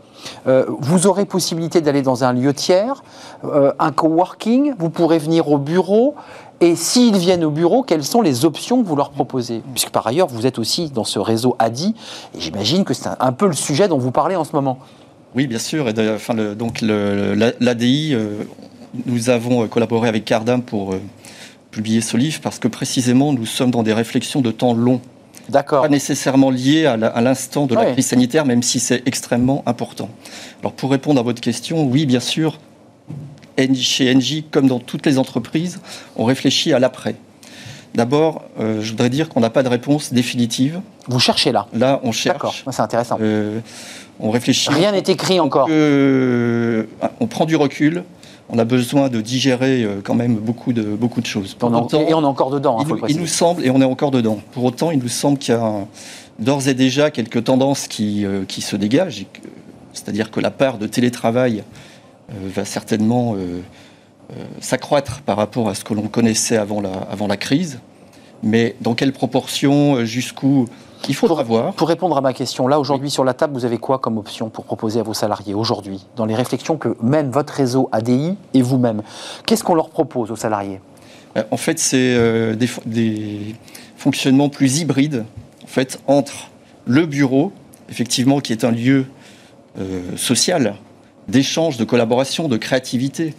Euh, 0.47 0.65
vous 0.79 1.07
aurez 1.07 1.25
possibilité 1.25 1.81
d'aller 1.81 2.01
dans 2.01 2.23
un 2.23 2.33
lieu 2.33 2.53
tiers, 2.53 3.03
euh, 3.43 3.71
un 3.79 3.91
coworking, 3.91 4.73
vous 4.77 4.89
pourrez 4.89 5.17
venir 5.17 5.49
au 5.49 5.57
bureau. 5.57 6.15
Et 6.61 6.75
s'ils 6.75 7.17
viennent 7.17 7.43
au 7.43 7.51
bureau, 7.51 7.83
quelles 7.83 8.03
sont 8.03 8.21
les 8.21 8.45
options 8.45 8.81
que 8.81 8.87
vous 8.87 8.95
leur 8.95 9.09
proposez? 9.09 9.61
Puisque 9.73 9.89
par 9.89 10.07
ailleurs, 10.07 10.27
vous 10.27 10.45
êtes 10.47 10.57
aussi 10.57 10.89
dans 10.89 11.03
ce 11.03 11.19
réseau 11.19 11.55
ADI, 11.59 11.93
et 12.33 12.39
j'imagine 12.39 12.85
que 12.85 12.93
c'est 12.93 13.09
un, 13.19 13.31
peu 13.33 13.47
le 13.47 13.53
sujet 13.53 13.89
dont 13.89 13.97
vous 13.97 14.11
parlez 14.11 14.37
en 14.37 14.45
ce 14.45 14.53
moment. 14.53 14.79
Oui, 15.35 15.47
bien 15.47 15.59
sûr. 15.59 15.89
Et 15.89 15.93
donc 15.93 16.79
l'ADI, 16.81 18.13
euh, 18.13 18.43
nous 19.05 19.29
avons 19.29 19.67
collaboré 19.67 20.07
avec 20.07 20.23
Cardam 20.23 20.61
pour 20.61 20.95
publier 21.71 21.99
ce 21.99 22.15
livre 22.15 22.39
parce 22.41 22.57
que 22.57 22.69
précisément 22.69 23.33
nous 23.33 23.45
sommes 23.45 23.69
dans 23.69 23.83
des 23.83 23.91
réflexions 23.91 24.39
de 24.39 24.51
temps 24.51 24.73
long. 24.73 25.01
Pas 25.51 25.89
nécessairement 25.89 26.49
liées 26.49 26.85
à 26.85 27.21
l'instant 27.21 27.65
de 27.65 27.75
la 27.75 27.91
crise 27.91 28.07
sanitaire, 28.07 28.45
même 28.45 28.63
si 28.63 28.79
c'est 28.79 29.07
extrêmement 29.07 29.63
important. 29.65 30.09
Alors 30.61 30.73
pour 30.73 30.91
répondre 30.91 31.19
à 31.19 31.23
votre 31.23 31.41
question, 31.41 31.85
oui, 31.85 32.05
bien 32.05 32.19
sûr, 32.19 32.59
chez 33.75 34.13
Engie, 34.13 34.43
comme 34.49 34.67
dans 34.67 34.79
toutes 34.79 35.05
les 35.05 35.17
entreprises, 35.17 35.79
on 36.15 36.25
réfléchit 36.25 36.73
à 36.73 36.79
l'après. 36.79 37.15
D'abord, 37.93 38.43
euh, 38.59 38.81
je 38.81 38.91
voudrais 38.91 39.09
dire 39.09 39.29
qu'on 39.29 39.39
n'a 39.39 39.49
pas 39.49 39.63
de 39.63 39.69
réponse 39.69 40.11
définitive. 40.11 40.81
Vous 41.07 41.19
cherchez 41.19 41.53
là 41.53 41.67
Là, 41.73 42.01
on 42.03 42.11
cherche. 42.11 42.35
D'accord, 42.35 42.55
c'est 42.69 42.81
intéressant. 42.81 43.17
Euh, 43.21 43.59
on 44.19 44.31
réfléchit. 44.31 44.69
Rien 44.69 44.91
n'est 44.91 44.99
écrit 44.99 45.39
encore. 45.39 45.67
Euh, 45.69 46.83
on 47.21 47.27
prend 47.27 47.45
du 47.45 47.55
recul. 47.55 48.03
On 48.49 48.59
a 48.59 48.63
besoin 48.63 49.09
de 49.09 49.21
digérer 49.21 49.87
quand 50.03 50.13
même 50.13 50.35
beaucoup 50.35 50.71
de, 50.71 50.83
beaucoup 50.83 51.19
de 51.19 51.25
choses. 51.25 51.57
et 51.59 51.65
on 52.13 52.21
est 52.21 52.25
encore 52.25 52.51
dedans. 52.51 52.79
Hein, 52.79 52.85
il, 53.09 53.19
nous 53.19 53.25
semble, 53.25 53.65
et 53.65 53.71
on 53.71 53.81
est 53.81 53.85
encore 53.85 54.11
dedans. 54.11 54.39
Pour 54.51 54.63
autant, 54.65 54.91
il 54.91 54.99
nous 54.99 55.07
semble 55.07 55.39
qu'il 55.39 55.55
y 55.55 55.57
a 55.57 55.87
d'ores 56.37 56.67
et 56.67 56.75
déjà 56.75 57.09
quelques 57.09 57.43
tendances 57.45 57.87
qui, 57.87 58.23
qui 58.47 58.61
se 58.61 58.75
dégagent. 58.75 59.25
C'est-à-dire 59.93 60.29
que 60.29 60.39
la 60.39 60.51
part 60.51 60.77
de 60.77 60.85
télétravail 60.85 61.63
va 62.29 62.65
certainement 62.65 63.35
euh, 64.31 64.43
s'accroître 64.59 65.21
par 65.21 65.37
rapport 65.37 65.69
à 65.69 65.75
ce 65.75 65.83
que 65.83 65.93
l'on 65.93 66.07
connaissait 66.07 66.57
avant 66.57 66.81
la, 66.81 66.93
avant 67.11 67.27
la 67.27 67.37
crise. 67.37 67.79
Mais 68.41 68.75
dans 68.81 68.95
quelle 68.95 69.13
proportion, 69.13 69.97
euh, 69.97 70.05
jusqu'où 70.05 70.67
il 71.07 71.15
faudra 71.15 71.43
voir. 71.43 71.73
Pour 71.73 71.87
répondre 71.87 72.17
à 72.17 72.21
ma 72.21 72.33
question, 72.33 72.67
là 72.67 72.79
aujourd'hui 72.79 73.09
sur 73.09 73.23
la 73.23 73.33
table, 73.33 73.53
vous 73.53 73.65
avez 73.65 73.77
quoi 73.77 73.99
comme 73.99 74.17
option 74.17 74.49
pour 74.49 74.65
proposer 74.65 74.99
à 74.99 75.03
vos 75.03 75.13
salariés 75.13 75.53
aujourd'hui, 75.53 76.05
dans 76.15 76.25
les 76.25 76.35
réflexions 76.35 76.77
que 76.77 76.95
mène 77.01 77.29
votre 77.29 77.53
réseau 77.53 77.89
ADI 77.91 78.37
et 78.53 78.61
vous-même? 78.61 79.01
Qu'est-ce 79.45 79.63
qu'on 79.63 79.75
leur 79.75 79.89
propose 79.89 80.31
aux 80.31 80.35
salariés? 80.35 80.79
Euh, 81.37 81.43
En 81.51 81.57
fait, 81.57 81.79
c'est 81.79 82.55
des, 82.55 82.69
des, 82.85 83.55
fonctionnements 83.97 84.49
plus 84.49 84.79
hybrides, 84.79 85.25
en 85.63 85.67
fait, 85.67 85.99
entre 86.07 86.49
le 86.85 87.05
bureau, 87.05 87.51
effectivement, 87.89 88.39
qui 88.39 88.51
est 88.51 88.63
un 88.63 88.71
lieu 88.71 89.05
social, 90.15 90.75
d'échange, 91.27 91.77
de 91.77 91.83
collaboration, 91.83 92.47
de 92.47 92.57
créativité, 92.57 93.33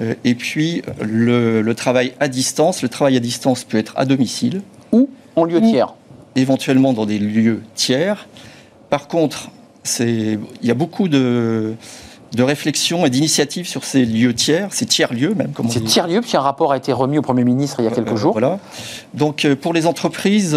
euh, 0.00 0.14
et 0.24 0.34
puis 0.34 0.82
le, 1.00 1.70
travail 1.72 2.12
à 2.20 2.28
distance. 2.28 2.82
Le 2.82 2.88
travail 2.88 3.16
à 3.16 3.20
distance 3.20 3.64
peut 3.64 3.78
être 3.78 3.94
à 3.96 4.04
domicile. 4.04 4.62
Ou 4.92 5.08
en 5.36 5.44
lieu 5.44 5.60
tiers. 5.60 5.94
Éventuellement 6.36 6.92
dans 6.92 7.06
des 7.06 7.18
lieux 7.18 7.62
tiers. 7.74 8.28
Par 8.90 9.08
contre, 9.08 9.50
il 10.00 10.38
y 10.62 10.70
a 10.70 10.74
beaucoup 10.74 11.08
de, 11.08 11.74
de 12.34 12.42
réflexion 12.42 13.04
et 13.04 13.10
d'initiatives 13.10 13.66
sur 13.66 13.84
ces 13.84 14.04
lieux 14.04 14.34
tiers, 14.34 14.72
ces 14.72 14.86
tiers-lieux 14.86 15.34
même. 15.34 15.52
Ces 15.68 15.82
tiers-lieux, 15.82 16.20
puis 16.20 16.36
un 16.36 16.40
rapport 16.40 16.72
a 16.72 16.76
été 16.76 16.92
remis 16.92 17.18
au 17.18 17.22
Premier 17.22 17.44
ministre 17.44 17.80
il 17.80 17.84
y 17.84 17.88
a 17.88 17.90
quelques 17.90 18.12
euh, 18.12 18.16
jours. 18.16 18.32
Voilà. 18.32 18.58
Donc 19.14 19.44
euh, 19.44 19.56
pour 19.56 19.72
les 19.72 19.86
entreprises, 19.86 20.52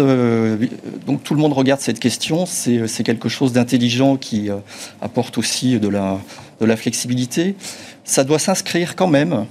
donc 1.06 1.22
tout 1.22 1.34
le 1.34 1.40
monde 1.40 1.52
regarde 1.52 1.80
cette 1.80 2.00
question, 2.00 2.46
c'est 2.46 3.04
quelque 3.04 3.28
chose 3.28 3.52
d'intelligent 3.52 4.16
qui 4.16 4.48
apporte 5.02 5.38
aussi 5.38 5.78
de 5.78 5.88
la, 5.88 6.18
de 6.60 6.66
la 6.66 6.76
flexibilité 6.76 7.56
ça 8.06 8.24
doit 8.24 8.38
s'inscrire 8.38 8.96
quand 8.96 9.08
même, 9.08 9.32
euh, 9.32 9.42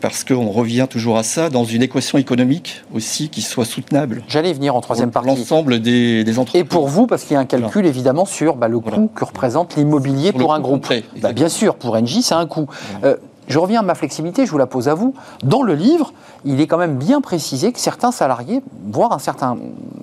parce 0.00 0.24
qu'on 0.24 0.48
revient 0.48 0.86
toujours 0.90 1.18
à 1.18 1.22
ça, 1.22 1.50
dans 1.50 1.64
une 1.64 1.82
équation 1.82 2.18
économique 2.18 2.82
aussi 2.92 3.28
qui 3.28 3.42
soit 3.42 3.64
soutenable. 3.64 4.22
J'allais 4.28 4.52
venir 4.52 4.74
en 4.74 4.80
troisième 4.80 5.10
partie. 5.10 5.28
L'ensemble 5.28 5.80
des, 5.80 6.38
entreprises. 6.38 6.60
Et 6.60 6.64
pour 6.64 6.88
vous, 6.88 7.06
parce 7.06 7.24
qu'il 7.24 7.34
y 7.34 7.36
a 7.36 7.40
un 7.40 7.44
calcul 7.44 7.86
évidemment 7.86 8.24
sur 8.24 8.56
bah, 8.56 8.68
le 8.68 8.80
coût 8.80 9.10
que 9.14 9.24
représente 9.24 9.76
l'immobilier 9.76 10.32
pour, 10.32 10.52
un 10.52 10.60
groupe. 10.60 10.92
Bah, 11.22 11.32
bien 11.32 11.48
sûr, 11.48 11.76
pour 11.76 11.94
Engie, 11.94 12.22
c'est 12.22 12.34
un 12.34 12.46
coût. 12.46 12.66
Euh, 13.04 13.16
je 13.48 13.58
reviens 13.58 13.80
à 13.80 13.82
ma 13.82 13.94
flexibilité, 13.94 14.44
je 14.44 14.50
vous 14.50 14.58
la 14.58 14.66
pose 14.66 14.88
à 14.88 14.94
vous. 14.94 15.14
Dans 15.42 15.62
le 15.62 15.74
livre, 15.74 16.12
il 16.44 16.60
est 16.60 16.66
quand 16.66 16.76
même 16.76 16.96
bien 16.96 17.20
précisé 17.20 17.72
que 17.72 17.80
certains 17.80 18.12
salariés, 18.12 18.62
voire 18.86 19.12
un 19.12 19.18
certain 19.18 19.56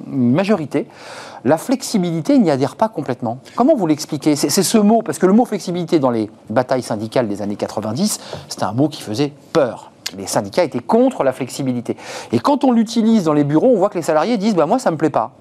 majorité, 0.08 0.88
la 1.46 1.58
flexibilité 1.58 2.40
n'y 2.40 2.50
adhère 2.52 2.76
pas 2.76 2.90
complètement. 2.90 3.40
Comment 3.56 3.76
vous 3.76 3.86
l'expliquez? 3.86 4.36
C'est 4.36 4.50
ce 4.50 4.78
mot, 4.80 5.04
parce 5.04 5.20
que 5.20 5.28
le 5.28 5.34
mot 5.34 5.46
flexibilité 5.46 6.00
dans 6.00 6.10
les 6.10 6.30
batailles 6.50 6.82
syndicales 6.82 7.28
des 7.28 7.42
années 7.42 7.56
90, 7.56 8.20
c'était 8.50 8.64
un 8.64 8.74
mot 8.74 8.90
qui 8.90 9.04
faisait 9.04 9.32
peur. 9.54 9.92
Les 10.18 10.28
syndicats 10.28 10.64
étaient 10.64 10.80
contre 10.80 11.24
la 11.24 11.34
flexibilité. 11.34 11.96
Et 12.32 12.40
quand 12.40 12.64
on 12.64 12.72
l'utilise 12.72 13.24
dans 13.24 13.34
les 13.34 13.44
bureaux, 13.44 13.72
on 13.74 13.78
voit 13.78 13.90
que 13.90 13.98
les 13.98 14.04
salariés 14.04 14.38
disent 14.38 14.56
bah, 14.56 14.66
Moi, 14.66 14.80
ça 14.80 14.90
ne 14.90 14.96
me 14.96 14.98
plaît 14.98 15.10
pas. 15.10 15.34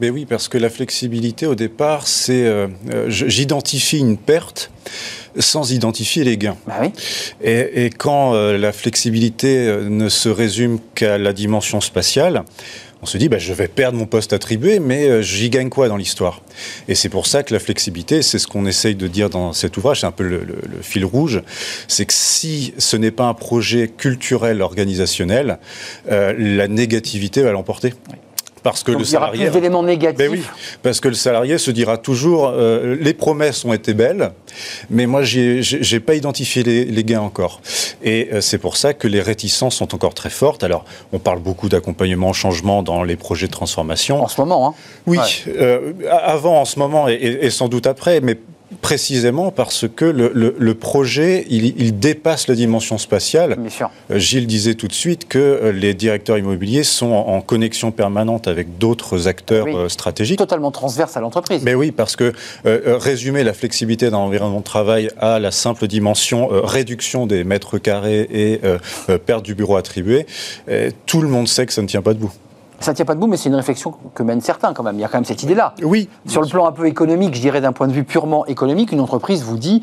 Mais 0.00 0.10
oui, 0.10 0.26
parce 0.26 0.48
que 0.48 0.58
la 0.58 0.70
flexibilité, 0.70 1.46
au 1.46 1.54
départ, 1.54 2.06
c'est 2.06 2.44
euh, 2.46 2.68
euh, 2.92 3.06
j'identifie 3.08 3.98
une 3.98 4.16
perte 4.16 4.70
sans 5.38 5.72
identifier 5.72 6.24
les 6.24 6.38
gains. 6.38 6.56
Bah 6.66 6.74
oui. 6.80 6.92
et, 7.42 7.90
quand 7.90 8.34
euh, 8.34 8.56
la 8.56 8.72
flexibilité 8.72 9.66
ne 9.82 10.08
se 10.08 10.30
résume 10.30 10.78
qu'à 10.94 11.18
la 11.18 11.34
dimension 11.34 11.82
spatiale, 11.82 12.44
on 13.06 13.08
se 13.08 13.18
dit 13.18 13.28
bah, 13.28 13.38
je 13.38 13.52
vais 13.52 13.68
perdre 13.68 13.96
mon 13.96 14.06
poste 14.06 14.32
attribué, 14.32 14.80
mais 14.80 15.22
j'y 15.22 15.48
gagne 15.48 15.68
quoi 15.68 15.86
dans 15.86 15.96
l'histoire? 15.96 16.42
Et 16.88 16.96
c'est 16.96 17.08
pour 17.08 17.28
ça 17.28 17.44
que 17.44 17.54
la 17.54 17.60
flexibilité, 17.60 18.20
c'est 18.20 18.40
ce 18.40 18.48
qu'on 18.48 18.66
essaye 18.66 18.96
de 18.96 19.06
dire 19.06 19.30
dans 19.30 19.52
cet 19.52 19.76
ouvrage, 19.76 20.00
c'est 20.00 20.08
un 20.08 20.10
peu 20.10 20.24
le, 20.24 20.44
fil 20.82 21.04
rouge, 21.04 21.40
c'est 21.86 22.04
que 22.04 22.12
si 22.12 22.74
ce 22.78 22.96
n'est 22.96 23.12
pas 23.12 23.26
un 23.26 23.34
projet 23.34 23.86
culturel 23.86 24.60
organisationnel, 24.60 25.58
la 26.08 26.66
négativité 26.66 27.42
va 27.42 27.52
l'emporter. 27.52 27.94
Parce 28.70 28.82
que 28.82 28.92
le 28.92 29.04
salarié. 29.04 29.34
Il 29.34 29.40
y 29.40 29.44
aura 29.44 29.52
plus 29.52 29.60
d'éléments 29.60 29.82
négatifs. 29.82 30.18
Ben 30.18 30.30
oui, 30.30 30.42
parce 30.82 31.00
que 31.00 31.08
le 31.08 31.14
salarié 31.14 31.58
se 31.58 31.70
dira 31.70 31.98
toujours 31.98 32.48
euh, 32.48 32.96
les 33.00 33.14
promesses 33.14 33.64
ont 33.64 33.72
été 33.72 33.94
belles, 33.94 34.32
mais 34.90 35.06
moi, 35.06 35.22
j'ai 35.22 36.00
pas 36.00 36.14
identifié 36.14 36.62
les, 36.62 37.04
gains 37.04 37.20
encore. 37.20 37.60
Et 38.02 38.28
euh, 38.32 38.40
c'est 38.40 38.58
pour 38.58 38.76
ça 38.76 38.94
que 38.94 39.06
les 39.06 39.20
réticences 39.20 39.76
sont 39.76 39.94
encore 39.94 40.14
très 40.14 40.30
fortes. 40.30 40.64
Alors, 40.64 40.84
on 41.12 41.18
parle 41.18 41.38
beaucoup 41.38 41.68
d'accompagnement 41.68 42.30
au 42.30 42.32
changement 42.32 42.82
dans 42.82 43.04
les 43.04 43.16
projets 43.16 43.46
de 43.46 43.52
transformation. 43.52 44.22
En 44.22 44.28
ce 44.28 44.40
moment, 44.40 44.68
hein 44.68 44.74
Oui, 45.06 45.18
euh, 45.48 45.92
avant, 46.10 46.60
en 46.60 46.64
ce 46.64 46.78
moment, 46.78 47.08
et, 47.08 47.14
et 47.14 47.50
sans 47.50 47.68
doute 47.68 47.86
après, 47.86 48.20
mais 48.20 48.36
précisément 48.80 49.52
parce 49.52 49.86
que 49.88 50.04
le, 50.04 50.74
projet, 50.74 51.46
il, 51.48 51.98
dépasse 51.98 52.48
la 52.48 52.54
dimension 52.54 52.98
spatiale. 52.98 53.56
Bien 53.58 53.70
sûr. 53.70 53.90
Euh, 54.10 54.18
Gilles 54.18 54.46
disait 54.46 54.74
tout 54.74 54.88
de 54.88 54.92
suite 54.92 55.28
que 55.28 55.38
euh, 55.38 55.72
les 55.72 55.94
directeurs 55.94 56.38
immobiliers 56.38 56.82
sont 56.82 57.12
en, 57.12 57.40
connexion 57.40 57.92
permanente 57.92 58.48
avec 58.48 58.78
d'autres 58.78 59.28
acteurs 59.28 59.66
euh, 59.68 59.88
stratégiques. 59.88 60.38
Totalement 60.38 60.72
transverse 60.72 61.16
à 61.16 61.20
l'entreprise. 61.20 61.62
Mais 61.62 61.74
oui, 61.74 61.92
parce 61.92 62.16
que 62.16 62.32
résumer 62.64 63.44
la 63.44 63.52
flexibilité 63.52 64.10
dans 64.10 64.20
l'environnement 64.20 64.58
de 64.58 64.64
travail 64.64 65.10
à 65.18 65.38
la 65.38 65.50
simple 65.50 65.86
dimension 65.86 66.48
réduction 66.48 67.26
des 67.26 67.44
mètres 67.44 67.78
carrés 67.78 68.26
et 68.30 68.60
perte 69.18 69.44
du 69.44 69.54
bureau 69.54 69.76
attribué, 69.76 70.26
tout 71.06 71.22
le 71.22 71.28
monde 71.28 71.48
sait 71.48 71.66
que 71.66 71.72
ça 71.72 71.82
ne 71.82 71.86
tient 71.86 72.02
pas 72.02 72.14
debout. 72.14 72.32
Ça 72.80 72.92
ne 72.92 72.96
tient 72.96 73.04
pas 73.04 73.14
debout, 73.14 73.26
mais 73.26 73.36
c'est 73.36 73.48
une 73.48 73.54
réflexion 73.54 73.94
que 74.14 74.22
mènent 74.22 74.40
certains 74.40 74.74
quand 74.74 74.82
même. 74.82 74.96
Il 74.96 75.00
y 75.00 75.04
a 75.04 75.08
quand 75.08 75.16
même 75.18 75.24
cette 75.24 75.42
idée-là. 75.42 75.74
Oui. 75.82 76.08
Sur 76.26 76.42
le 76.42 76.48
plan 76.48 76.66
un 76.66 76.72
peu 76.72 76.86
économique, 76.86 77.34
je 77.34 77.40
dirais 77.40 77.60
d'un 77.60 77.72
point 77.72 77.88
de 77.88 77.92
vue 77.92 78.04
purement 78.04 78.44
économique, 78.46 78.92
une 78.92 79.00
entreprise 79.00 79.42
vous 79.42 79.56
dit, 79.58 79.82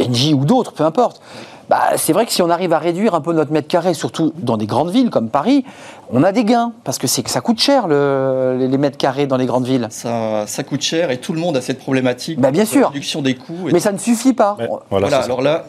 Engie 0.00 0.34
ou 0.34 0.44
d'autres, 0.44 0.72
peu 0.72 0.84
importe, 0.84 1.20
bah, 1.68 1.96
c'est 1.96 2.12
vrai 2.12 2.24
que 2.24 2.32
si 2.32 2.40
on 2.40 2.48
arrive 2.48 2.72
à 2.72 2.78
réduire 2.78 3.14
un 3.14 3.20
peu 3.20 3.32
notre 3.32 3.52
mètre 3.52 3.68
carré, 3.68 3.92
surtout 3.92 4.32
dans 4.38 4.56
des 4.56 4.66
grandes 4.66 4.90
villes 4.90 5.10
comme 5.10 5.28
Paris, 5.28 5.64
on 6.10 6.22
a 6.22 6.32
des 6.32 6.44
gains. 6.44 6.72
Parce 6.84 6.98
que 6.98 7.06
c'est 7.06 7.22
que 7.22 7.30
ça 7.30 7.40
coûte 7.40 7.60
cher, 7.60 7.88
les 7.88 8.78
mètres 8.78 8.96
carrés 8.96 9.26
dans 9.26 9.36
les 9.36 9.46
grandes 9.46 9.66
villes. 9.66 9.86
Ça, 9.90 10.44
ça 10.46 10.62
coûte 10.62 10.80
cher 10.80 11.10
et 11.10 11.18
tout 11.18 11.32
le 11.32 11.40
monde 11.40 11.56
a 11.56 11.60
cette 11.60 11.78
problématique 11.78 12.40
bah, 12.40 12.50
bien 12.50 12.64
de 12.64 12.68
sûr. 12.68 12.88
réduction 12.88 13.20
des 13.20 13.34
coûts. 13.34 13.68
Mais 13.72 13.80
ça 13.80 13.92
ne 13.92 13.98
suffit 13.98 14.32
pas. 14.32 14.56
voilà, 14.90 15.18
alors 15.18 15.42
là, 15.42 15.64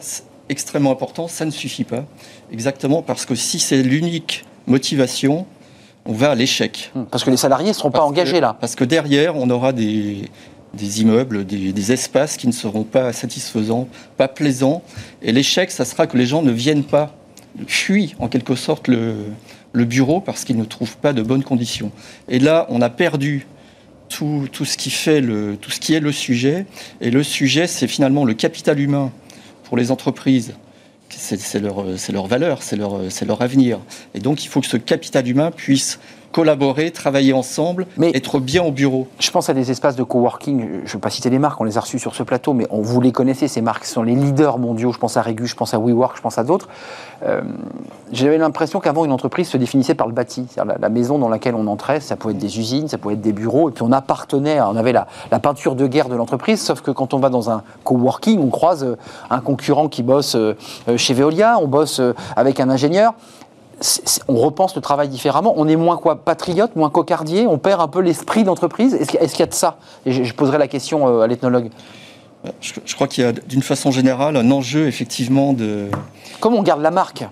extrêmement 0.48 0.92
important, 0.92 1.28
ça 1.28 1.44
ne 1.44 1.50
suffit 1.50 1.84
pas. 1.84 2.04
Exactement 2.52 3.02
parce 3.02 3.26
que 3.26 3.34
si 3.34 3.58
c'est 3.58 3.82
l'unique 3.82 4.46
motivation, 4.66 5.46
on 6.06 6.12
va 6.12 6.30
à 6.30 6.34
l'échec. 6.34 6.90
Hmm. 6.94 7.04
Parce 7.04 7.24
que 7.24 7.30
les 7.30 7.36
salariés 7.36 7.68
ne 7.68 7.74
seront 7.74 7.90
pas 7.90 8.02
engagés 8.02 8.40
là. 8.40 8.56
Parce 8.60 8.74
que 8.74 8.84
derrière, 8.84 9.36
on 9.36 9.48
aura 9.50 9.72
des, 9.72 10.30
immeubles, 10.74 11.44
des, 11.44 11.92
espaces 11.92 12.36
qui 12.36 12.46
ne 12.46 12.52
seront 12.52 12.84
pas 12.84 13.12
satisfaisants, 13.12 13.88
pas 14.16 14.28
plaisants. 14.28 14.82
Et 15.22 15.32
l'échec, 15.32 15.70
ça 15.70 15.84
sera 15.84 16.06
que 16.06 16.16
les 16.16 16.26
gens 16.26 16.42
ne 16.42 16.52
viennent 16.52 16.84
pas, 16.84 17.14
fuient 17.66 18.14
en 18.18 18.28
quelque 18.28 18.54
sorte 18.54 18.88
le, 18.88 19.16
bureau 19.74 20.20
parce 20.20 20.44
qu'ils 20.44 20.58
ne 20.58 20.64
trouvent 20.64 20.96
pas 20.96 21.12
de 21.12 21.22
bonnes 21.22 21.44
conditions. 21.44 21.92
Et 22.28 22.38
là, 22.38 22.66
on 22.70 22.80
a 22.80 22.90
perdu 22.90 23.46
tout, 24.08 24.48
ce 24.52 24.76
qui 24.76 24.90
fait 24.90 25.20
le, 25.20 25.56
tout 25.56 25.70
ce 25.70 25.80
qui 25.80 25.94
est 25.94 26.00
le 26.00 26.12
sujet. 26.12 26.66
Et 27.00 27.10
le 27.10 27.22
sujet, 27.22 27.66
c'est 27.66 27.86
finalement 27.86 28.24
le 28.24 28.34
capital 28.34 28.80
humain 28.80 29.12
pour 29.64 29.76
les 29.76 29.90
entreprises 29.92 30.54
c'est 31.16 31.60
leur, 31.60 31.84
leur, 32.12 32.26
valeur, 32.26 32.62
c'est 32.62 32.76
leur, 32.76 33.00
leur, 33.26 33.42
avenir. 33.42 33.80
Et 34.14 34.20
donc 34.20 34.44
il 34.44 34.48
faut 34.48 34.60
que 34.60 34.66
ce 34.66 34.76
capital 34.76 35.26
humain 35.28 35.50
puisse 35.50 35.98
collaborer, 36.32 36.90
travailler 36.90 37.32
ensemble, 37.32 37.86
mais 37.96 38.10
être 38.14 38.38
bien 38.38 38.62
au 38.62 38.70
bureau. 38.70 39.08
Je 39.18 39.30
pense 39.30 39.48
à 39.50 39.54
des 39.54 39.70
espaces 39.70 39.96
de 39.96 40.02
coworking, 40.02 40.60
je 40.84 40.88
ne 40.88 40.92
vais 40.92 40.98
pas 40.98 41.10
citer 41.10 41.30
les 41.30 41.38
marques, 41.38 41.60
on 41.60 41.64
les 41.64 41.76
a 41.76 41.80
reçus 41.80 41.98
sur 41.98 42.14
ce 42.14 42.22
plateau, 42.22 42.52
mais 42.52 42.66
on, 42.70 42.80
vous 42.82 43.00
les 43.00 43.12
connaissez, 43.12 43.48
ces 43.48 43.60
marques 43.60 43.84
sont 43.84 44.02
les 44.02 44.14
leaders 44.14 44.58
mondiaux, 44.58 44.92
je 44.92 44.98
pense 44.98 45.16
à 45.16 45.22
Regu, 45.22 45.46
je 45.46 45.56
pense 45.56 45.74
à 45.74 45.78
WeWork, 45.78 46.16
je 46.16 46.22
pense 46.22 46.38
à 46.38 46.44
d'autres. 46.44 46.68
Euh, 47.24 47.42
j'avais 48.12 48.38
l'impression 48.38 48.80
qu'avant, 48.80 49.04
une 49.04 49.12
entreprise 49.12 49.48
se 49.48 49.56
définissait 49.56 49.94
par 49.94 50.06
le 50.06 50.12
bâti, 50.12 50.46
la, 50.56 50.88
maison 50.88 51.18
dans 51.18 51.28
laquelle 51.28 51.54
on 51.54 51.66
entrait, 51.66 52.00
ça 52.00 52.16
pouvait 52.16 52.34
être 52.34 52.40
des 52.40 52.58
usines, 52.58 52.88
ça 52.88 52.98
pouvait 52.98 53.14
être 53.14 53.20
des 53.20 53.32
bureaux, 53.32 53.68
et 53.68 53.72
puis 53.72 53.82
on 53.82 53.92
appartenait, 53.92 54.60
on 54.60 54.76
avait 54.76 54.92
la, 54.92 55.06
peinture 55.40 55.74
de 55.74 55.86
guerre 55.86 56.08
de 56.08 56.14
l'entreprise, 56.14 56.60
sauf 56.60 56.80
que 56.80 56.90
quand 56.90 57.14
on 57.14 57.18
va 57.18 57.30
dans 57.30 57.50
un 57.50 57.62
coworking, 57.82 58.40
on 58.40 58.50
croise 58.50 58.84
euh, 58.84 58.96
un 59.30 59.40
concurrent 59.40 59.88
qui 59.88 60.02
bosse 60.02 60.36
euh, 60.36 60.54
chez 60.96 61.14
Veolia, 61.14 61.58
on 61.60 61.66
bosse 61.66 62.00
avec 62.36 62.60
un 62.60 62.68
ingénieur, 62.68 63.14
on 64.28 64.36
repense 64.36 64.74
le 64.76 64.82
travail 64.82 65.08
différemment. 65.08 65.54
On 65.56 65.68
est 65.68 65.76
moins 65.76 65.96
quoi 65.96 66.24
patriote, 66.24 66.76
moins 66.76 66.90
cocardier. 66.90 67.46
On 67.46 67.58
perd 67.58 67.80
un 67.80 67.88
peu 67.88 68.00
l'esprit 68.00 68.44
d'entreprise. 68.44 68.94
Est-ce 68.94 69.10
qu'il 69.10 69.40
y, 69.40 69.42
a 69.42 69.46
de 69.46 69.54
ça? 69.54 69.78
Et 70.06 70.12
je, 70.12 70.34
poserai 70.34 70.58
la 70.58 70.68
question 70.68 71.20
à 71.20 71.26
l'ethnologue. 71.26 71.70
Je, 72.60 72.94
crois 72.94 73.06
qu'il 73.06 73.22
y 73.22 73.26
a 73.26 73.32
d'une 73.32 73.60
façon 73.60 73.90
générale 73.90 74.36
un 74.36 74.50
enjeu 74.50 74.86
effectivement 74.86 75.52
de. 75.52 75.88
Comment 76.40 76.58
on 76.58 76.62
garde 76.62 76.80
la 76.80 76.90
marque? 76.90 77.24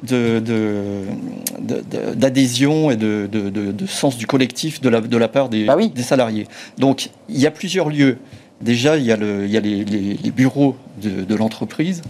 D'adhésion 2.15 2.91
et 2.91 2.97
de, 2.97 3.87
sens 3.87 4.19
du 4.19 4.27
collectif 4.27 4.83
de 4.83 4.89
la, 4.89 5.29
part 5.29 5.49
bah 5.49 5.77
des, 5.77 6.03
salariés. 6.03 6.47
Donc 6.77 7.09
il 7.29 7.39
y 7.39 7.47
a 7.47 7.51
plusieurs 7.51 7.89
lieux. 7.89 8.19
Déjà, 8.61 8.97
il 8.97 9.05
y 9.05 9.13
a, 9.13 9.17
les, 9.17 10.31
bureaux 10.31 10.77
de, 11.01 11.35
l'entreprise 11.35 12.03